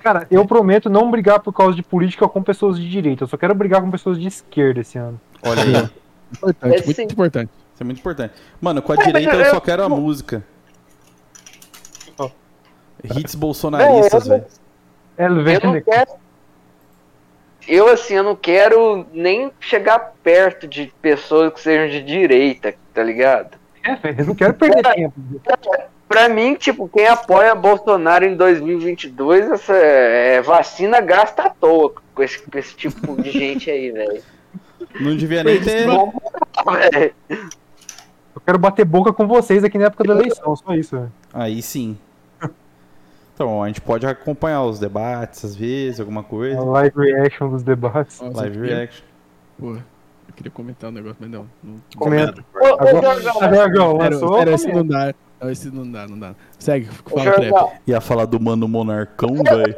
Cara, 0.00 0.26
eu 0.30 0.46
prometo 0.46 0.88
não 0.88 1.10
brigar 1.10 1.40
por 1.40 1.52
causa 1.52 1.74
de 1.74 1.82
política 1.82 2.28
com 2.28 2.42
pessoas 2.42 2.78
de 2.78 2.88
direita. 2.88 3.24
Eu 3.24 3.28
só 3.28 3.36
quero 3.36 3.54
brigar 3.54 3.80
com 3.80 3.90
pessoas 3.90 4.18
de 4.18 4.26
esquerda 4.28 4.80
esse 4.80 4.98
ano. 4.98 5.20
Olha 5.42 5.62
aí, 5.62 5.90
Importante, 6.30 6.74
É 6.74 6.84
muito 6.84 6.94
sim. 6.96 7.02
importante. 7.04 7.50
isso 7.74 7.82
é 7.82 7.84
muito 7.84 7.98
importante. 8.00 8.34
Mano, 8.60 8.82
com 8.82 8.92
a 8.92 8.96
direita 8.96 9.34
eu 9.34 9.50
só 9.50 9.60
quero 9.60 9.82
a 9.82 9.88
música. 9.88 10.44
Hits 13.02 13.34
bolsonaristas, 13.34 14.26
velho. 14.26 14.44
É, 15.16 15.26
Eu 15.26 15.30
não 15.72 15.80
quero. 15.80 16.10
Eu, 17.66 17.88
assim, 17.88 18.14
eu 18.14 18.22
não 18.24 18.34
quero 18.36 19.06
nem 19.12 19.52
chegar 19.60 20.14
perto 20.22 20.66
de 20.66 20.92
pessoas 21.02 21.52
que 21.52 21.60
sejam 21.60 21.88
de 21.88 22.02
direita, 22.02 22.74
tá 22.94 23.02
ligado? 23.02 23.57
É, 23.88 23.96
velho. 23.96 24.20
Eu 24.20 24.26
não 24.26 24.34
quero 24.34 24.54
perder 24.54 24.82
tempo. 24.94 25.14
Pra 26.08 26.28
mim, 26.28 26.54
tipo, 26.54 26.88
quem 26.88 27.06
apoia 27.06 27.54
Bolsonaro 27.54 28.24
em 28.24 28.34
2022, 28.36 29.50
essa 29.50 29.74
é, 29.74 30.40
vacina 30.40 31.00
gasta 31.00 31.42
à 31.44 31.50
toa 31.50 31.92
com 32.14 32.22
esse, 32.22 32.38
com 32.42 32.58
esse 32.58 32.74
tipo 32.74 33.20
de 33.20 33.30
gente 33.30 33.70
aí, 33.70 33.90
velho. 33.90 34.22
Não 35.00 35.16
devia 35.16 35.44
nem 35.44 35.60
ter. 35.60 35.86
Eu 38.34 38.40
quero 38.44 38.58
bater 38.58 38.84
boca 38.84 39.12
com 39.12 39.26
vocês 39.26 39.62
aqui 39.64 39.76
na 39.78 39.86
época 39.86 40.04
da 40.04 40.14
eleição. 40.14 40.56
Só 40.56 40.74
isso. 40.74 41.10
Aí 41.32 41.60
sim. 41.60 41.98
Então, 43.34 43.62
a 43.62 43.68
gente 43.68 43.80
pode 43.80 44.04
acompanhar 44.06 44.64
os 44.64 44.80
debates 44.80 45.44
às 45.44 45.54
vezes, 45.54 46.00
alguma 46.00 46.22
A 46.22 46.24
coisa. 46.24 46.60
live 46.60 46.96
reaction 46.96 47.48
dos 47.50 47.62
debates. 47.62 48.20
Nossa, 48.20 48.40
Live 48.40 48.58
reaction. 48.60 49.04
Pô, 49.58 49.76
queria 50.38 50.50
comentar 50.52 50.88
um 50.90 50.92
negócio, 50.92 51.16
mas 51.20 51.30
não. 51.30 51.46
não 51.62 51.80
Comenta. 51.96 52.44
Ô, 52.54 53.38
Sério, 53.38 53.96
lançou. 53.96 54.38
sério, 54.38 54.54
esse 54.54 54.72
não 54.72 54.86
dá. 54.86 55.14
Não, 55.40 55.50
esse 55.50 55.70
não 55.70 55.90
dá, 55.92 56.06
não 56.08 56.18
dá. 56.18 56.34
Segue, 56.58 56.86
fala, 56.86 57.32
Trap. 57.32 57.72
Ia 57.86 58.00
falar 58.00 58.24
do 58.24 58.40
mano 58.40 58.66
monarcão, 58.68 59.34
velho. 59.42 59.76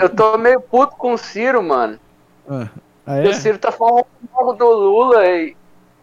eu 0.00 0.08
tô 0.10 0.38
meio 0.38 0.60
puto 0.60 0.94
com 0.96 1.14
o 1.14 1.18
Ciro, 1.18 1.62
mano. 1.62 1.98
Ah, 2.48 2.68
ah, 3.06 3.16
é? 3.18 3.28
O 3.28 3.34
Ciro 3.34 3.58
tá 3.58 3.72
falando 3.72 4.06
mal 4.32 4.54
do 4.54 4.68
Lula 4.70 5.26
e. 5.26 5.56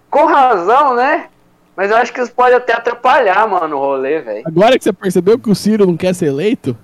Com 0.10 0.26
razão, 0.26 0.94
né? 0.96 1.30
Mas 1.76 1.90
eu 1.90 1.98
acho 1.98 2.14
que 2.14 2.22
isso 2.22 2.32
pode 2.34 2.54
até 2.54 2.74
atrapalhar, 2.74 3.48
mano, 3.48 3.76
o 3.78 3.80
rolê, 3.80 4.22
velho. 4.22 4.44
Agora 4.46 4.78
que 4.78 4.84
você 4.84 4.94
percebeu 4.94 5.40
que 5.40 5.50
o 5.50 5.56
Ciro 5.56 5.88
não 5.88 5.98
quer 5.98 6.14
ser 6.14 6.28
eleito, 6.28 6.78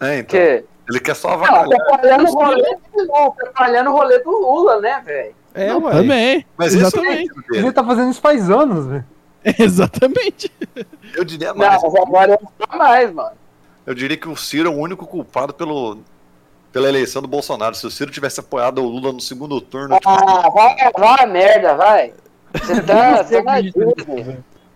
É, 0.00 0.18
então. 0.18 0.38
Porque. 0.38 0.64
Ele 0.88 0.98
quer 1.00 1.14
só 1.14 1.28
Não, 1.28 1.34
avacalhar. 1.34 1.64
atrapalhando 1.80 2.24
o 2.30 2.34
rolê 2.34 2.76
atrapalhando 3.38 3.90
o 3.90 3.92
rolê 3.92 4.18
do 4.18 4.30
Lula, 4.30 4.80
né, 4.80 5.00
velho? 5.04 5.34
É, 5.54 5.68
Não, 5.68 5.82
ué. 5.84 5.92
também. 5.92 6.46
Mas 6.56 6.72
isso 6.74 6.84
é 6.84 6.86
Exatamente. 6.88 7.30
o 7.32 7.42
dele. 7.42 7.58
Ele 7.66 7.72
tá 7.72 7.84
fazendo 7.84 8.10
isso 8.10 8.20
faz 8.20 8.50
anos, 8.50 8.86
velho. 8.86 9.04
Exatamente. 9.58 10.50
Eu 11.14 11.24
diria 11.24 11.48
Não, 11.48 11.56
mais. 11.56 11.82
mas 11.82 11.94
agora 11.94 12.38
não 12.40 12.52
dá 12.58 12.76
mais, 12.76 13.12
mano. 13.12 13.32
Eu 13.84 13.94
diria 13.94 14.16
que 14.16 14.28
o 14.28 14.36
Ciro 14.36 14.68
é 14.70 14.72
o 14.72 14.76
único 14.78 15.06
culpado 15.06 15.52
pelo, 15.52 15.98
pela 16.72 16.88
eleição 16.88 17.20
do 17.20 17.26
Bolsonaro. 17.28 17.74
Se 17.74 17.86
o 17.86 17.90
Ciro 17.90 18.10
tivesse 18.12 18.38
apoiado 18.40 18.78
o 18.82 18.88
Lula 18.88 19.12
no 19.12 19.20
segundo 19.20 19.60
turno, 19.60 19.96
tipo, 19.96 20.08
Ah, 20.08 20.48
vai, 20.48 20.76
vai, 20.96 21.26
merda, 21.26 21.74
vai. 21.74 22.14
Você 22.54 22.80
tá, 22.82 23.22
você 23.24 23.42
tá. 23.42 23.54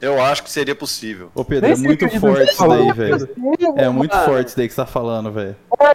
Eu 0.00 0.20
acho 0.20 0.42
que 0.42 0.50
seria 0.50 0.74
possível. 0.74 1.30
Ô 1.34 1.44
Pedro, 1.44 1.68
Nem 1.68 1.76
é 1.78 1.80
muito 1.88 2.08
forte 2.20 2.50
isso 2.52 2.68
daí, 2.68 2.92
velho. 2.92 3.28
É 3.76 3.88
muito 3.88 4.14
Mano. 4.14 4.26
forte 4.28 4.48
isso 4.48 4.56
daí 4.56 4.68
que 4.68 4.74
você 4.74 4.80
tá 4.80 4.86
falando, 4.86 5.32
velho. 5.32 5.56
Olha, 5.78 5.92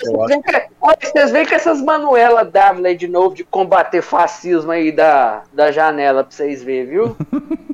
Vocês 1.01 1.31
veem 1.31 1.45
que- 1.45 1.53
essas 1.55 1.81
Manuela 1.81 2.43
Dávila 2.43 2.87
aí 2.87 2.95
de 2.97 3.07
novo 3.07 3.35
de 3.35 3.43
combater 3.43 4.01
fascismo 4.01 4.71
aí 4.71 4.91
da, 4.91 5.43
da 5.53 5.71
janela 5.71 6.23
pra 6.23 6.31
vocês 6.35 6.63
verem, 6.63 6.85
viu? 6.87 7.17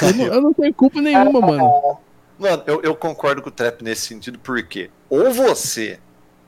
Eu 0.00 0.14
não, 0.14 0.24
eu 0.34 0.40
não 0.40 0.52
tenho 0.54 0.72
culpa 0.72 1.02
nenhuma, 1.02 1.38
mano. 1.38 1.98
Mano, 2.38 2.62
eu, 2.66 2.80
eu 2.82 2.96
concordo 2.96 3.42
com 3.42 3.50
o 3.50 3.52
Trap 3.52 3.82
nesse 3.84 4.06
sentido, 4.06 4.38
porque 4.38 4.90
ou 5.10 5.30
você. 5.30 5.98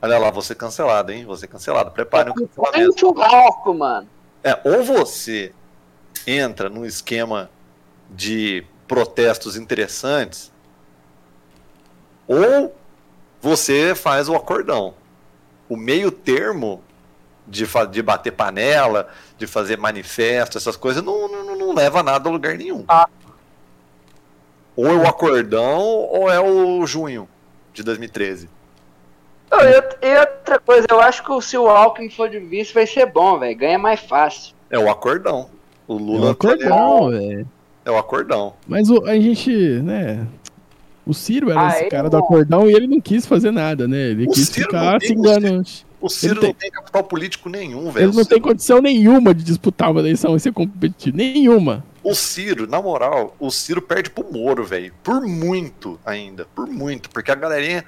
Olha 0.01 0.17
lá, 0.17 0.31
você 0.31 0.55
cancelado, 0.55 1.11
hein? 1.11 1.25
Você 1.25 1.45
cancelado. 1.45 1.91
Prepare 1.91 2.31
o 2.31 2.33
cancelamento. 2.33 2.91
um 2.91 2.97
churrasco, 2.97 3.73
mano. 3.75 4.07
É, 4.43 4.57
ou 4.63 4.83
você 4.83 5.51
entra 6.25 6.69
num 6.69 6.83
esquema 6.85 7.51
de 8.09 8.63
protestos 8.89 9.55
interessantes, 9.55 10.51
ou 12.27 12.75
você 13.39 13.93
faz 13.95 14.27
o 14.27 14.35
acordão. 14.35 14.95
O 15.69 15.77
meio 15.77 16.09
termo 16.11 16.81
de, 17.47 17.65
de 17.91 18.01
bater 18.01 18.31
panela, 18.31 19.07
de 19.37 19.45
fazer 19.47 19.77
manifesto, 19.77 20.57
essas 20.57 20.75
coisas, 20.75 21.03
não, 21.03 21.27
não, 21.31 21.55
não 21.55 21.73
leva 21.73 22.01
nada 22.03 22.27
a 22.27 22.31
lugar 22.31 22.57
nenhum. 22.57 22.83
Ou 24.75 24.87
é 24.87 24.95
o 24.95 25.07
acordão, 25.07 25.79
ou 25.79 26.29
é 26.31 26.39
o 26.39 26.85
junho 26.87 27.29
de 27.71 27.83
2013. 27.83 28.49
Não, 29.51 29.61
E 29.61 29.75
outra- 29.75 30.19
outra 30.21 30.59
coisa, 30.59 30.87
eu 30.89 30.99
acho 30.99 31.23
que 31.23 31.41
se 31.41 31.57
o 31.57 31.67
Alckmin 31.69 32.09
for 32.09 32.27
de 32.29 32.39
vice 32.39 32.73
vai 32.73 32.87
ser 32.87 33.05
bom, 33.05 33.37
velho. 33.39 33.55
Ganha 33.57 33.77
mais 33.79 33.99
fácil. 33.99 34.55
É 34.69 34.77
o 34.79 34.89
acordão. 34.89 35.49
O 35.87 35.93
É 35.93 35.95
um 35.95 36.03
Lula 36.05 36.31
acordão, 36.31 37.09
velho. 37.09 37.47
É 37.89 37.91
o 37.91 37.97
acordão. 37.97 38.53
Mas 38.67 38.89
o- 38.89 39.05
a 39.05 39.19
gente, 39.19 39.51
né? 39.83 40.25
O 41.05 41.13
Ciro 41.13 41.49
era 41.49 41.67
Ah, 41.67 41.69
esse 41.71 41.89
cara 41.89 42.03
não. 42.03 42.09
do 42.11 42.17
acordão 42.17 42.69
e 42.69 42.73
ele 42.73 42.87
não 42.87 43.01
quis 43.01 43.25
fazer 43.25 43.51
nada, 43.51 43.87
né? 43.87 43.97
Ele 44.11 44.25
O 44.27 44.31
quis 44.31 44.47
Ciro 44.47 44.67
ficar 44.67 44.91
não 44.93 44.99
tem- 44.99 45.07
xingando. 45.09 45.63
O 46.01 46.07
Ciro 46.07 46.33
Ele 46.33 46.39
tem- 46.39 46.49
não 46.49 46.55
tem 46.55 46.71
capital 46.71 47.03
político 47.03 47.49
nenhum, 47.49 47.91
velho. 47.91 48.09
Ele 48.09 48.15
não 48.15 48.23
tem 48.25 48.39
condição 48.39 48.81
nenhuma 48.81 49.33
de 49.33 49.43
disputar 49.43 49.91
uma 49.91 49.99
eleição 49.99 50.35
e 50.35 50.39
ser 50.39 50.53
competitivo. 50.53 51.17
Nenhuma. 51.17 51.83
O 52.01 52.13
Ciro, 52.15 52.65
na 52.67 52.81
moral, 52.81 53.35
o 53.39 53.51
Ciro 53.51 53.81
perde 53.81 54.09
pro 54.09 54.25
Moro, 54.31 54.63
velho. 54.63 54.93
Por 55.03 55.21
muito 55.27 55.99
ainda. 56.05 56.47
Por 56.55 56.67
muito. 56.67 57.09
Porque 57.09 57.31
a 57.31 57.35
galerinha, 57.35 57.83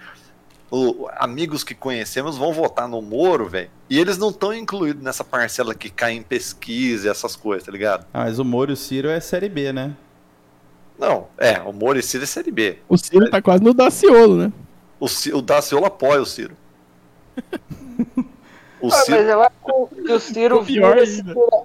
o- 0.72 1.07
amigos 1.17 1.63
que 1.63 1.76
conhecemos, 1.76 2.38
vão 2.38 2.53
votar 2.53 2.88
no 2.88 3.01
Moro, 3.01 3.45
velho. 3.49 3.69
E 3.89 3.99
eles 3.99 4.17
não 4.17 4.30
estão 4.30 4.53
incluídos 4.53 5.03
nessa 5.03 5.24
parcela 5.24 5.76
que 5.76 5.89
cai 5.89 6.13
em 6.13 6.24
pesquisa 6.24 7.07
e 7.07 7.11
essas 7.11 7.36
coisas, 7.36 7.65
tá 7.65 7.72
ligado? 7.72 8.05
Ah, 8.13 8.19
mas 8.24 8.39
o 8.39 8.45
Moro 8.45 8.72
e 8.72 8.74
o 8.74 8.78
Ciro 8.78 9.09
é 9.09 9.19
série 9.19 9.49
B, 9.49 9.74
né? 9.74 9.93
Não, 10.97 11.28
é, 11.38 11.59
o 11.61 11.74
Moro 11.74 11.99
e 11.99 12.03
Ciro 12.03 12.24
é 12.24 12.28
Série 12.28 12.51
B. 12.51 12.78
O 12.88 12.95
Ciro 12.97 13.30
tá 13.30 13.41
quase 13.41 13.63
no 13.63 13.74
Daciolo, 13.74 14.38
né? 14.38 14.53
O, 14.99 15.07
Ci- 15.07 15.34
o 15.34 15.41
Daciolo 15.41 15.86
apoia 15.86 16.22
o 16.22 16.26
Ciro. 16.26 16.55
O 18.80 18.88
Ah, 18.88 18.91
Ciro. 18.91 19.17
mas 19.17 19.28
eu 19.30 19.41
acho 19.43 19.88
que 20.05 20.11
o 20.11 20.19
Ciro 20.19 20.59
O 20.61 20.65
pior 20.65 20.93
vira 20.95 21.05
se 21.05 21.22
tirar, 21.24 21.63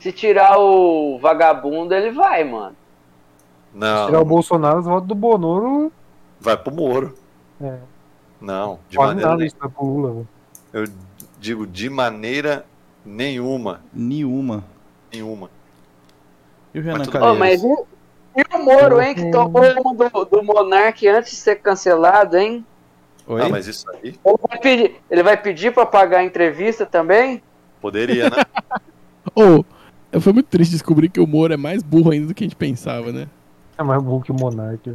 se 0.00 0.12
tirar 0.12 0.58
o 0.58 1.16
vagabundo, 1.20 1.94
ele 1.94 2.10
vai, 2.10 2.42
mano. 2.42 2.74
Tirar 3.72 4.08
o 4.08 4.10
Não, 4.12 4.24
Bolsonaro, 4.24 4.80
os 4.80 4.84
votos 4.86 5.06
do 5.08 5.14
Bonoro. 5.14 5.92
vai 6.40 6.56
pro 6.56 6.74
Moro. 6.74 7.16
É, 7.60 7.76
Não, 8.40 8.78
de 8.88 8.96
quase 8.96 9.14
maneira 9.14 9.30
nada 9.30 9.42
nenhuma. 9.42 9.46
isso 9.46 9.70
pro 9.70 9.84
Lula, 9.84 10.12
velho. 10.12 10.28
Eu 10.72 10.84
digo 11.40 11.66
de 11.66 11.90
maneira 11.90 12.64
Nenhuma. 13.08 13.80
Nenhuma. 13.92 14.64
Nenhuma. 15.10 15.50
E 16.74 16.78
o 16.78 16.82
Renan 16.82 16.98
Mas 16.98 17.08
Calheiros? 17.08 17.38
mas 17.38 17.62
e, 17.62 18.40
e 18.40 18.56
o 18.56 18.64
Moro, 18.64 19.00
hein, 19.00 19.14
que 19.14 19.30
tomou 19.30 19.62
uma 19.62 19.94
do, 19.94 20.24
do 20.26 20.42
Monark 20.42 21.08
antes 21.08 21.30
de 21.30 21.36
ser 21.36 21.56
cancelado, 21.56 22.36
hein? 22.36 22.64
Oi? 23.26 23.42
Ah, 23.42 23.48
mas 23.48 23.66
isso 23.66 23.88
aí 23.90 24.14
Ele 24.24 24.38
vai 24.46 24.58
pedir, 24.58 24.96
ele 25.10 25.22
vai 25.22 25.36
pedir 25.36 25.72
pra 25.72 25.86
pagar 25.86 26.18
a 26.18 26.24
entrevista 26.24 26.84
também? 26.84 27.42
poderia, 27.80 28.28
né? 28.28 28.36
Ou, 29.34 29.64
foi 30.20 30.32
muito 30.32 30.46
triste 30.46 30.72
descobrir 30.72 31.08
que 31.08 31.20
o 31.20 31.26
Moro 31.26 31.54
é 31.54 31.56
mais 31.56 31.82
burro 31.82 32.10
ainda 32.10 32.26
do 32.26 32.34
que 32.34 32.44
a 32.44 32.46
gente 32.46 32.56
pensava, 32.56 33.12
né? 33.12 33.28
É 33.78 33.82
mais 33.82 34.02
burro 34.02 34.22
que 34.22 34.32
o 34.32 34.34
Monark. 34.34 34.94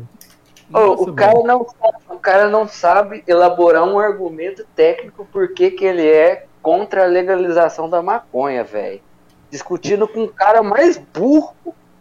Nossa, 0.73 1.09
o, 1.09 1.13
cara 1.13 1.33
mano. 1.33 1.47
não 1.47 1.65
sabe, 1.65 1.97
o 2.09 2.17
cara 2.17 2.49
não 2.49 2.67
sabe 2.67 3.23
elaborar 3.27 3.83
um 3.83 3.99
argumento 3.99 4.65
técnico 4.75 5.27
porque 5.31 5.71
que 5.71 5.85
ele 5.85 6.07
é 6.07 6.45
contra 6.61 7.03
a 7.03 7.07
legalização 7.07 7.89
da 7.89 8.01
maconha, 8.01 8.63
velho. 8.63 9.01
Discutindo 9.49 10.07
com 10.07 10.23
o 10.23 10.27
cara 10.27 10.63
mais 10.63 10.97
burro 10.97 11.55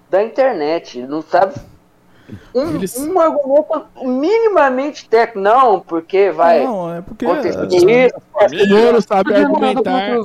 da 0.09 0.23
internet. 0.23 0.99
Ele 0.99 1.07
não 1.07 1.23
sabe 1.23 1.55
um, 2.55 2.77
Eles- 2.77 2.97
um 2.99 3.21
argumento 3.21 3.85
minimamente 4.03 5.09
técnico. 5.09 5.41
Não, 5.41 5.81
porque 5.81 6.31
vai. 6.31 6.65
Não, 6.65 6.95
é 6.95 7.01
porque. 7.03 7.27
acontecer 7.27 7.91
é, 7.91 8.07
isso, 8.07 8.17
O 8.65 8.69
Moro 8.69 9.03
sabe 9.03 9.33
nada 9.33 9.45
argumentar 9.45 10.17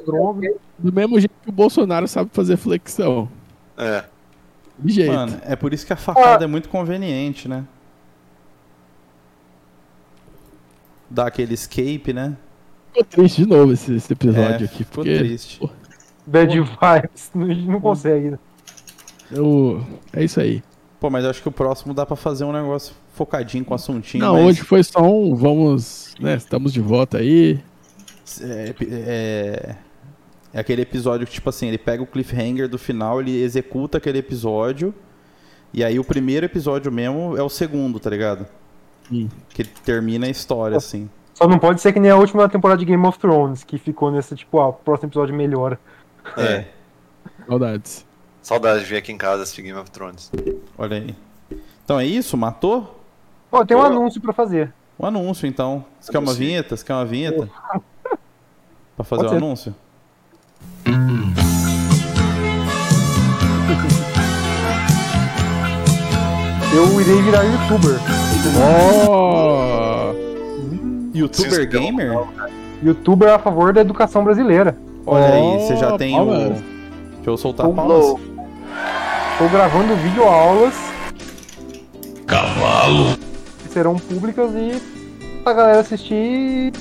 do 0.78 0.94
mesmo 0.94 1.20
jeito 1.20 1.34
que 1.44 1.50
o 1.50 1.52
Bolsonaro 1.52 2.08
sabe 2.08 2.30
fazer 2.32 2.56
flexão. 2.56 3.28
É. 3.78 4.04
De 4.78 4.94
jeito. 4.94 5.12
Mano, 5.12 5.42
é 5.44 5.56
por 5.56 5.74
isso 5.74 5.86
que 5.86 5.94
a 5.94 5.96
facada 5.98 6.44
é 6.44 6.48
muito 6.48 6.70
conveniente, 6.70 7.48
né? 7.48 7.64
Dá 11.10 11.28
aquele 11.28 11.54
escape, 11.54 12.14
né? 12.14 12.36
Ficou 12.88 13.04
triste 13.04 13.44
de 13.44 13.48
novo 13.48 13.74
esse, 13.74 13.94
esse 13.96 14.12
episódio 14.12 14.64
é, 14.64 14.66
aqui. 14.66 14.84
ficou 14.84 15.04
Porque 15.04 15.18
triste. 15.18 15.62
Bad 16.26 16.60
vibes. 16.60 17.32
A 17.36 17.54
gente 17.54 17.68
não 17.68 17.80
consegue. 17.80 18.32
né? 18.32 18.40
eu, 19.32 19.86
é 20.14 20.24
isso 20.24 20.40
aí. 20.40 20.64
Pô, 21.00 21.10
mas 21.10 21.24
eu 21.24 21.30
acho 21.30 21.42
que 21.42 21.48
o 21.48 21.52
próximo 21.52 21.94
dá 21.94 22.06
pra 22.06 22.16
fazer 22.16 22.44
um 22.44 22.52
negócio 22.52 22.96
focadinho 23.14 23.64
com 23.64 23.74
assuntinho. 23.74 24.24
Não, 24.24 24.34
mas 24.34 24.46
hoje 24.46 24.62
foi 24.62 24.84
só 24.84 25.02
um. 25.02 25.36
Vamos. 25.36 26.16
Né, 26.20 26.36
estamos 26.36 26.74
de 26.74 26.82
volta 26.82 27.20
aí. 27.20 27.60
É, 28.42 28.76
é, 28.82 29.76
é 30.54 30.60
aquele 30.60 30.82
episódio 30.82 31.26
que, 31.28 31.34
tipo 31.34 31.50
assim, 31.50 31.68
ele 31.68 31.78
pega 31.78 32.02
o 32.02 32.08
cliffhanger 32.08 32.68
do 32.68 32.78
final, 32.78 33.22
ele 33.22 33.42
executa 33.42 34.00
aquele 34.00 34.18
episódio. 34.18 34.94
E 35.74 35.84
aí 35.84 36.00
o 36.00 36.04
primeiro 36.04 36.46
episódio 36.46 36.92
mesmo 36.92 37.38
é 37.38 37.44
o 37.44 37.50
segundo, 37.50 38.00
tá 38.00 38.10
ligado? 38.10 38.48
Que 39.50 39.64
termina 39.64 40.28
a 40.28 40.30
história, 40.30 40.78
assim. 40.78 41.10
Só 41.34 41.48
não 41.48 41.60
pode 41.60 41.82
ser 41.82 41.94
que 41.94 42.00
nem 42.00 42.10
a 42.12 42.16
última 42.18 42.50
temporada 42.50 42.80
de 42.80 42.86
Game 42.86 43.06
of 43.06 43.18
Thrones, 43.20 43.64
que 43.64 43.78
ficou 43.78 44.12
nessa, 44.12 44.36
tipo, 44.36 44.60
ah, 44.60 44.70
o 44.70 44.74
próximo 44.74 45.10
episódio 45.10 45.36
melhora. 45.36 45.80
É. 46.36 46.66
Saudades. 47.48 48.06
Saudade 48.42 48.80
de 48.80 48.86
vir 48.86 48.98
aqui 48.98 49.12
em 49.12 49.18
casa 49.18 49.44
assistir 49.44 49.62
Game 49.62 49.78
of 49.80 49.90
Thrones. 49.92 50.32
Olha 50.78 50.98
aí. 50.98 51.16
Então 51.86 52.00
é 52.00 52.06
isso? 52.06 52.36
Matou? 52.36 53.00
Ó, 53.52 53.64
tem 53.64 53.78
um 53.78 53.82
Pô. 53.82 53.86
anúncio 53.86 54.20
pra 54.20 54.34
fazer. 54.34 54.74
Um 55.00 55.06
anúncio, 55.06 55.48
então. 55.48 55.86
Você 56.00 56.12
quer 56.12 56.18
uma 56.18 56.32
Anúncio. 56.32 56.40
vinheta? 56.46 56.76
Você 56.76 56.84
quer 56.84 56.94
uma 56.94 57.06
vinheta? 57.06 57.50
Pra 58.98 59.04
fazer 59.06 59.28
o 59.28 59.30
ser. 59.30 59.36
anúncio? 59.36 59.76
Eu 66.74 67.02
irei 67.02 67.22
virar 67.24 67.44
youtuber. 67.44 68.00
Oh! 68.56 70.14
Youtuber 71.14 71.68
Gamer? 71.68 72.18
Youtuber 72.84 73.30
a 73.34 73.40
favor 73.40 73.74
da 73.74 73.82
educação 73.82 74.24
brasileira. 74.24 74.78
Olha 75.06 75.26
aí, 75.34 75.60
você 75.60 75.76
já 75.78 75.98
tem 75.98 76.20
o. 76.20 76.26
Deixa 76.36 76.62
eu 77.26 77.38
soltar 77.38 77.68
palmas. 77.70 78.06
Estou 79.34 79.50
gravando 79.50 79.96
videoaulas 79.98 80.74
Cavalo. 82.26 83.18
que 83.64 83.70
serão 83.70 83.96
públicas 83.96 84.52
e 84.56 84.82
pra 85.44 85.54
galera 85.54 85.80
assistir. 85.80 86.74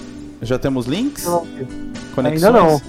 Já 0.42 0.58
temos 0.58 0.86
links? 0.86 1.24
Conexões? 2.14 2.44
Ainda 2.44 2.50
não. 2.58 2.80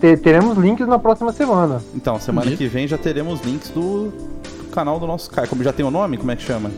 Te- 0.00 0.16
teremos 0.16 0.56
links 0.56 0.86
na 0.86 0.98
próxima 0.98 1.32
semana. 1.32 1.82
Então, 1.94 2.18
semana 2.18 2.50
que 2.50 2.66
vem 2.66 2.86
já 2.88 2.96
teremos 2.96 3.40
links 3.42 3.70
do, 3.70 4.08
do 4.08 4.70
canal 4.72 4.98
do 4.98 5.06
nosso 5.06 5.30
Caio. 5.30 5.48
Como 5.48 5.62
já 5.62 5.72
tem 5.72 5.84
o 5.84 5.90
nome? 5.90 6.16
Como 6.16 6.30
é 6.30 6.36
que 6.36 6.42
chama? 6.42 6.70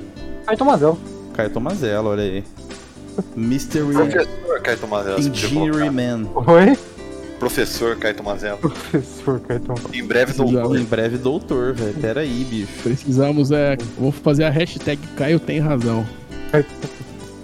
Aí, 0.47 0.57
Tomazel. 0.57 0.99
Caio 1.33 1.51
Tomazella, 1.51 2.09
olha 2.11 2.23
aí. 2.23 2.45
Mystery 3.37 3.93
Professor 3.93 4.61
Caio 4.63 4.79
Tomazella. 4.79 5.21
Engineering. 5.21 5.91
Man. 5.91 6.27
Oi? 6.47 6.79
Professor 7.39 7.97
Caio 7.97 8.15
Tomazella. 8.15 8.57
Professor 8.59 9.41
Caetano. 9.41 9.75
Em 9.93 10.05
breve, 10.05 10.33
doutor. 10.33 10.79
Em 10.79 10.85
breve, 10.85 11.19
doutor, 11.19 11.73
velho. 11.75 11.95
Pera 11.95 12.21
aí, 12.21 12.45
bicho. 12.49 12.73
Precisamos, 12.83 13.51
é. 13.51 13.77
Vou 13.99 14.13
fazer 14.13 14.45
a 14.45 14.51
hashtag 14.51 15.01
Caio 15.17 15.41
tem 15.41 15.59
razão. 15.59 16.07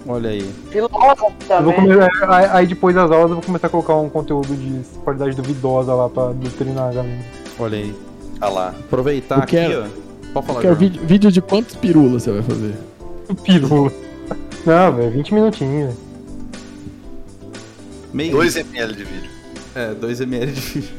Olha 0.07 0.29
aí. 0.29 0.49
Filósofo 0.71 1.33
Eu 1.49 1.63
vou 1.63 1.73
também. 1.73 1.97
come- 1.97 2.45
aí, 2.51 2.65
depois 2.65 2.95
das 2.95 3.11
aulas 3.11 3.29
eu 3.29 3.35
vou 3.35 3.43
começar 3.43 3.67
a 3.67 3.69
colocar 3.69 3.95
um 3.97 4.09
conteúdo 4.09 4.55
de 4.55 4.81
qualidade 5.03 5.35
duvidosa 5.35 5.93
lá 5.93 6.09
pra 6.09 6.31
doutrinar 6.31 6.89
a 6.89 6.93
galera. 6.93 7.19
Olha 7.59 7.77
aí. 7.77 7.93
Ah 8.41 8.49
lá. 8.49 8.69
Aproveitar 8.69 9.35
Eu 9.37 9.43
aqui, 9.43 9.55
quero- 9.57 9.83
ó. 9.83 10.09
Pode 10.33 10.47
falar, 10.47 10.61
Quero 10.61 10.73
João. 10.75 10.79
vídeo, 10.89 11.01
vídeo 11.05 11.31
de 11.31 11.41
quantos 11.41 11.75
pirulas 11.75 12.23
você 12.23 12.31
vai 12.31 12.41
fazer? 12.43 12.73
Pirula. 13.43 13.91
Não, 14.65 14.95
velho, 14.95 15.11
20 15.11 15.33
minutinhos. 15.33 15.93
velho. 15.95 16.09
Meio. 18.13 18.31
2 18.33 18.55
ml 18.55 18.93
de 18.95 19.03
vídeo. 19.03 19.29
É, 19.75 19.93
2 19.93 20.21
ml 20.21 20.51
de 20.51 20.61
vídeo. 20.61 20.89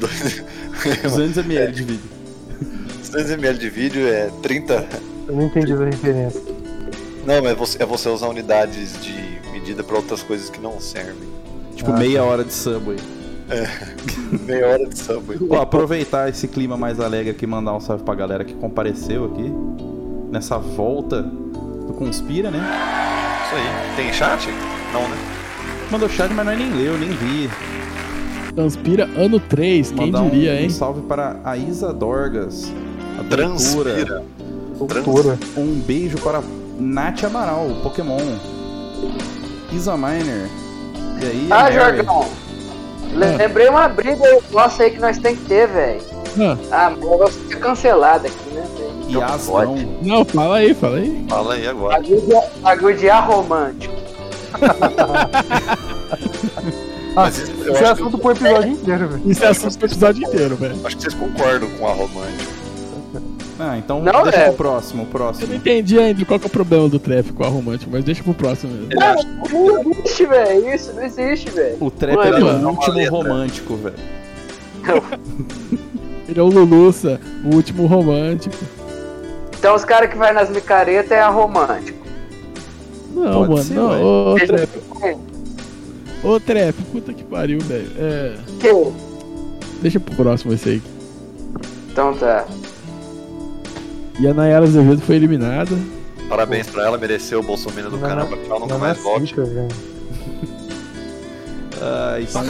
Dois- 0.00 0.44
200 1.02 1.36
ml 1.38 1.72
de 1.72 1.82
vídeo. 1.84 2.10
200 3.10 3.30
ml 3.32 3.58
de 3.58 3.68
vídeo 3.70 4.06
é 4.08 4.30
30. 4.42 4.88
Eu 5.26 5.34
não 5.36 5.42
entendi 5.44 5.72
essa 5.72 5.84
referência. 5.84 6.40
Não, 7.26 7.42
mas 7.42 7.56
você- 7.58 7.82
é 7.82 7.86
você 7.86 8.08
usar 8.08 8.28
unidades 8.28 8.92
de 9.02 9.12
medida 9.52 9.82
pra 9.84 9.96
outras 9.96 10.22
coisas 10.22 10.48
que 10.48 10.60
não 10.60 10.80
servem. 10.80 11.28
Tipo, 11.74 11.90
Ah, 11.90 11.98
meia 11.98 12.22
hora 12.24 12.44
de 12.44 12.52
subway. 12.54 12.96
Meia 14.46 14.66
hora 14.68 14.86
de 14.86 14.98
subway. 14.98 15.38
Ó, 15.50 15.56
aproveitar 15.60 16.28
esse 16.28 16.46
clima 16.48 16.76
mais 16.76 17.00
alegre 17.00 17.30
aqui 17.30 17.44
e 17.44 17.48
mandar 17.48 17.74
um 17.74 17.80
salve 17.80 18.04
pra 18.04 18.14
galera 18.14 18.44
que 18.44 18.52
compareceu 18.54 19.24
aqui. 19.26 19.52
Nessa 20.30 20.58
volta 20.58 21.22
do 21.22 21.92
Conspira, 21.94 22.50
né? 22.50 22.58
Isso 23.46 23.56
aí. 23.56 23.96
Tem 23.96 24.12
chat? 24.12 24.48
Não, 24.92 25.02
né? 25.08 25.16
Mandou 25.90 26.08
chat, 26.08 26.32
mas 26.34 26.44
nós 26.44 26.58
nem 26.58 26.70
leu, 26.72 26.98
nem 26.98 27.10
vi. 27.10 27.50
Transpira 28.54 29.04
ano 29.16 29.40
3, 29.40 29.92
quem 29.92 30.10
Mandar 30.10 30.30
diria, 30.30 30.52
um, 30.52 30.56
hein? 30.56 30.66
um 30.66 30.70
salve 30.70 31.00
para 31.02 31.36
a 31.44 31.56
Isa 31.56 31.92
Dorgas. 31.92 32.70
A 33.18 33.22
doutora. 33.22 33.36
Transpira. 33.36 34.24
Doutora. 34.78 35.38
Um 35.56 35.74
beijo 35.80 36.18
para 36.18 36.42
Nath 36.78 37.24
Amaral, 37.24 37.68
Pokémon. 37.82 38.18
Isa 39.72 39.96
Miner. 39.96 40.48
E 41.22 41.24
aí, 41.26 41.46
Ah, 41.50 41.62
Mary? 41.70 41.74
Jorgão. 41.74 42.26
Lembrei 43.38 43.68
uma 43.68 43.88
briga 43.88 44.24
nossa 44.52 44.82
aí 44.82 44.90
que 44.90 45.00
nós 45.00 45.18
tem 45.18 45.34
que 45.34 45.44
ter, 45.46 45.66
velho. 45.68 46.00
Ah, 46.40 46.56
Ah, 46.70 46.90
mas 46.90 47.04
o 47.04 47.10
negócio 47.10 47.40
fica 47.42 47.58
cancelado 47.60 48.26
aqui, 48.26 48.50
né, 48.54 48.64
velho? 48.76 48.87
Yas 49.08 49.46
pode. 49.46 49.84
não. 49.86 50.18
não, 50.18 50.24
fala 50.24 50.56
aí, 50.58 50.74
fala 50.74 50.96
aí. 50.98 51.24
Fala 51.28 51.54
aí 51.54 51.66
agora. 51.66 51.96
Bagulho 52.00 52.20
de- 52.20 52.60
Bagulho 52.60 52.96
de 52.96 53.10
arromântico. 53.10 53.94
Ah, 57.16 57.28
isso- 57.30 57.42
esse 57.42 57.68
é 57.68 57.70
acho 57.72 57.78
que- 57.78 57.84
assunto 57.84 58.18
pro 58.18 58.30
episódio 58.30 58.70
inteiro, 58.70 59.08
velho. 59.08 59.22
Isso 59.30 59.44
é 59.44 59.48
assunto 59.48 59.76
pro 59.78 59.86
episódio 59.88 60.24
inteiro, 60.28 60.54
velho. 60.56 60.76
Acho 60.84 60.96
que 60.96 61.02
vocês 61.02 61.14
concordam 61.14 61.68
com 61.70 61.88
a 61.88 61.92
romântica. 61.92 62.58
Ah, 63.58 63.76
então 63.76 64.00
Não, 64.00 64.22
deixa 64.22 64.38
é. 64.38 64.44
pro 64.46 64.52
próximo, 64.56 65.02
o 65.02 65.04
Eu 65.04 65.04
não 65.06 65.10
próximo. 65.10 65.52
entendi 65.54 65.98
ainda 65.98 66.24
qual 66.24 66.38
que 66.38 66.46
é 66.46 66.48
o 66.48 66.50
problema 66.50 66.88
do 66.88 67.00
trap 67.00 67.32
com 67.32 67.42
a 67.42 67.48
romântica, 67.48 67.90
mas 67.92 68.04
deixa 68.04 68.22
pro 68.22 68.32
próximo 68.34 68.72
mesmo. 68.72 69.02
Acha 69.02 69.26
Não 69.52 69.80
existe, 69.90 70.26
velho. 70.26 70.74
Isso 70.74 70.92
não 70.92 71.02
existe, 71.02 71.50
velho. 71.50 71.76
O 71.80 71.90
trap 71.90 72.14
Mano, 72.14 72.36
é 72.48 72.52
o 72.66 72.68
último 72.68 72.94
letra. 72.94 73.10
romântico, 73.10 73.76
velho. 73.76 73.96
Ele 76.28 76.38
é 76.38 76.42
o 76.42 76.46
Luluça, 76.46 77.20
o 77.44 77.56
último 77.56 77.86
romântico. 77.86 78.54
Então 79.58 79.74
os 79.74 79.84
caras 79.84 80.08
que 80.10 80.16
vai 80.16 80.32
nas 80.32 80.48
micaretas 80.50 81.10
é 81.10 81.20
arromântico. 81.20 81.98
Não, 83.12 83.46
Pode 83.46 83.50
mano, 83.50 83.62
ser, 83.64 83.74
não. 83.74 84.32
Ô, 84.32 84.36
trap, 84.36 84.68
eu- 85.02 86.30
ô, 86.30 86.40
trap, 86.40 86.74
puta 86.92 87.12
que 87.12 87.24
pariu, 87.24 87.58
velho. 87.60 87.90
É, 87.98 88.36
Que? 88.60 88.92
deixa 89.82 89.98
pro 89.98 90.14
próximo 90.14 90.52
esse 90.54 90.68
aí. 90.68 90.82
Então 91.90 92.14
tá. 92.14 92.44
E 94.20 94.28
a 94.28 94.34
Nayara 94.34 94.64
Azevedo 94.64 95.00
foi 95.00 95.16
eliminada. 95.16 95.76
Parabéns 96.28 96.68
pra 96.68 96.84
ela, 96.84 96.98
mereceu 96.98 97.40
o 97.40 97.42
Bolsonaro 97.42 97.90
do 97.90 97.96
Não, 97.96 98.08
caramba, 98.08 98.36
que 98.36 98.46
ela 98.48 98.60
nunca 98.60 98.74
Não 98.74 98.80
mais 98.80 98.98
é 98.98 99.00
volte. 99.02 99.28
cinco, 99.34 99.44
velho. 99.44 99.68
Ah, 101.80 102.16
então... 102.20 102.42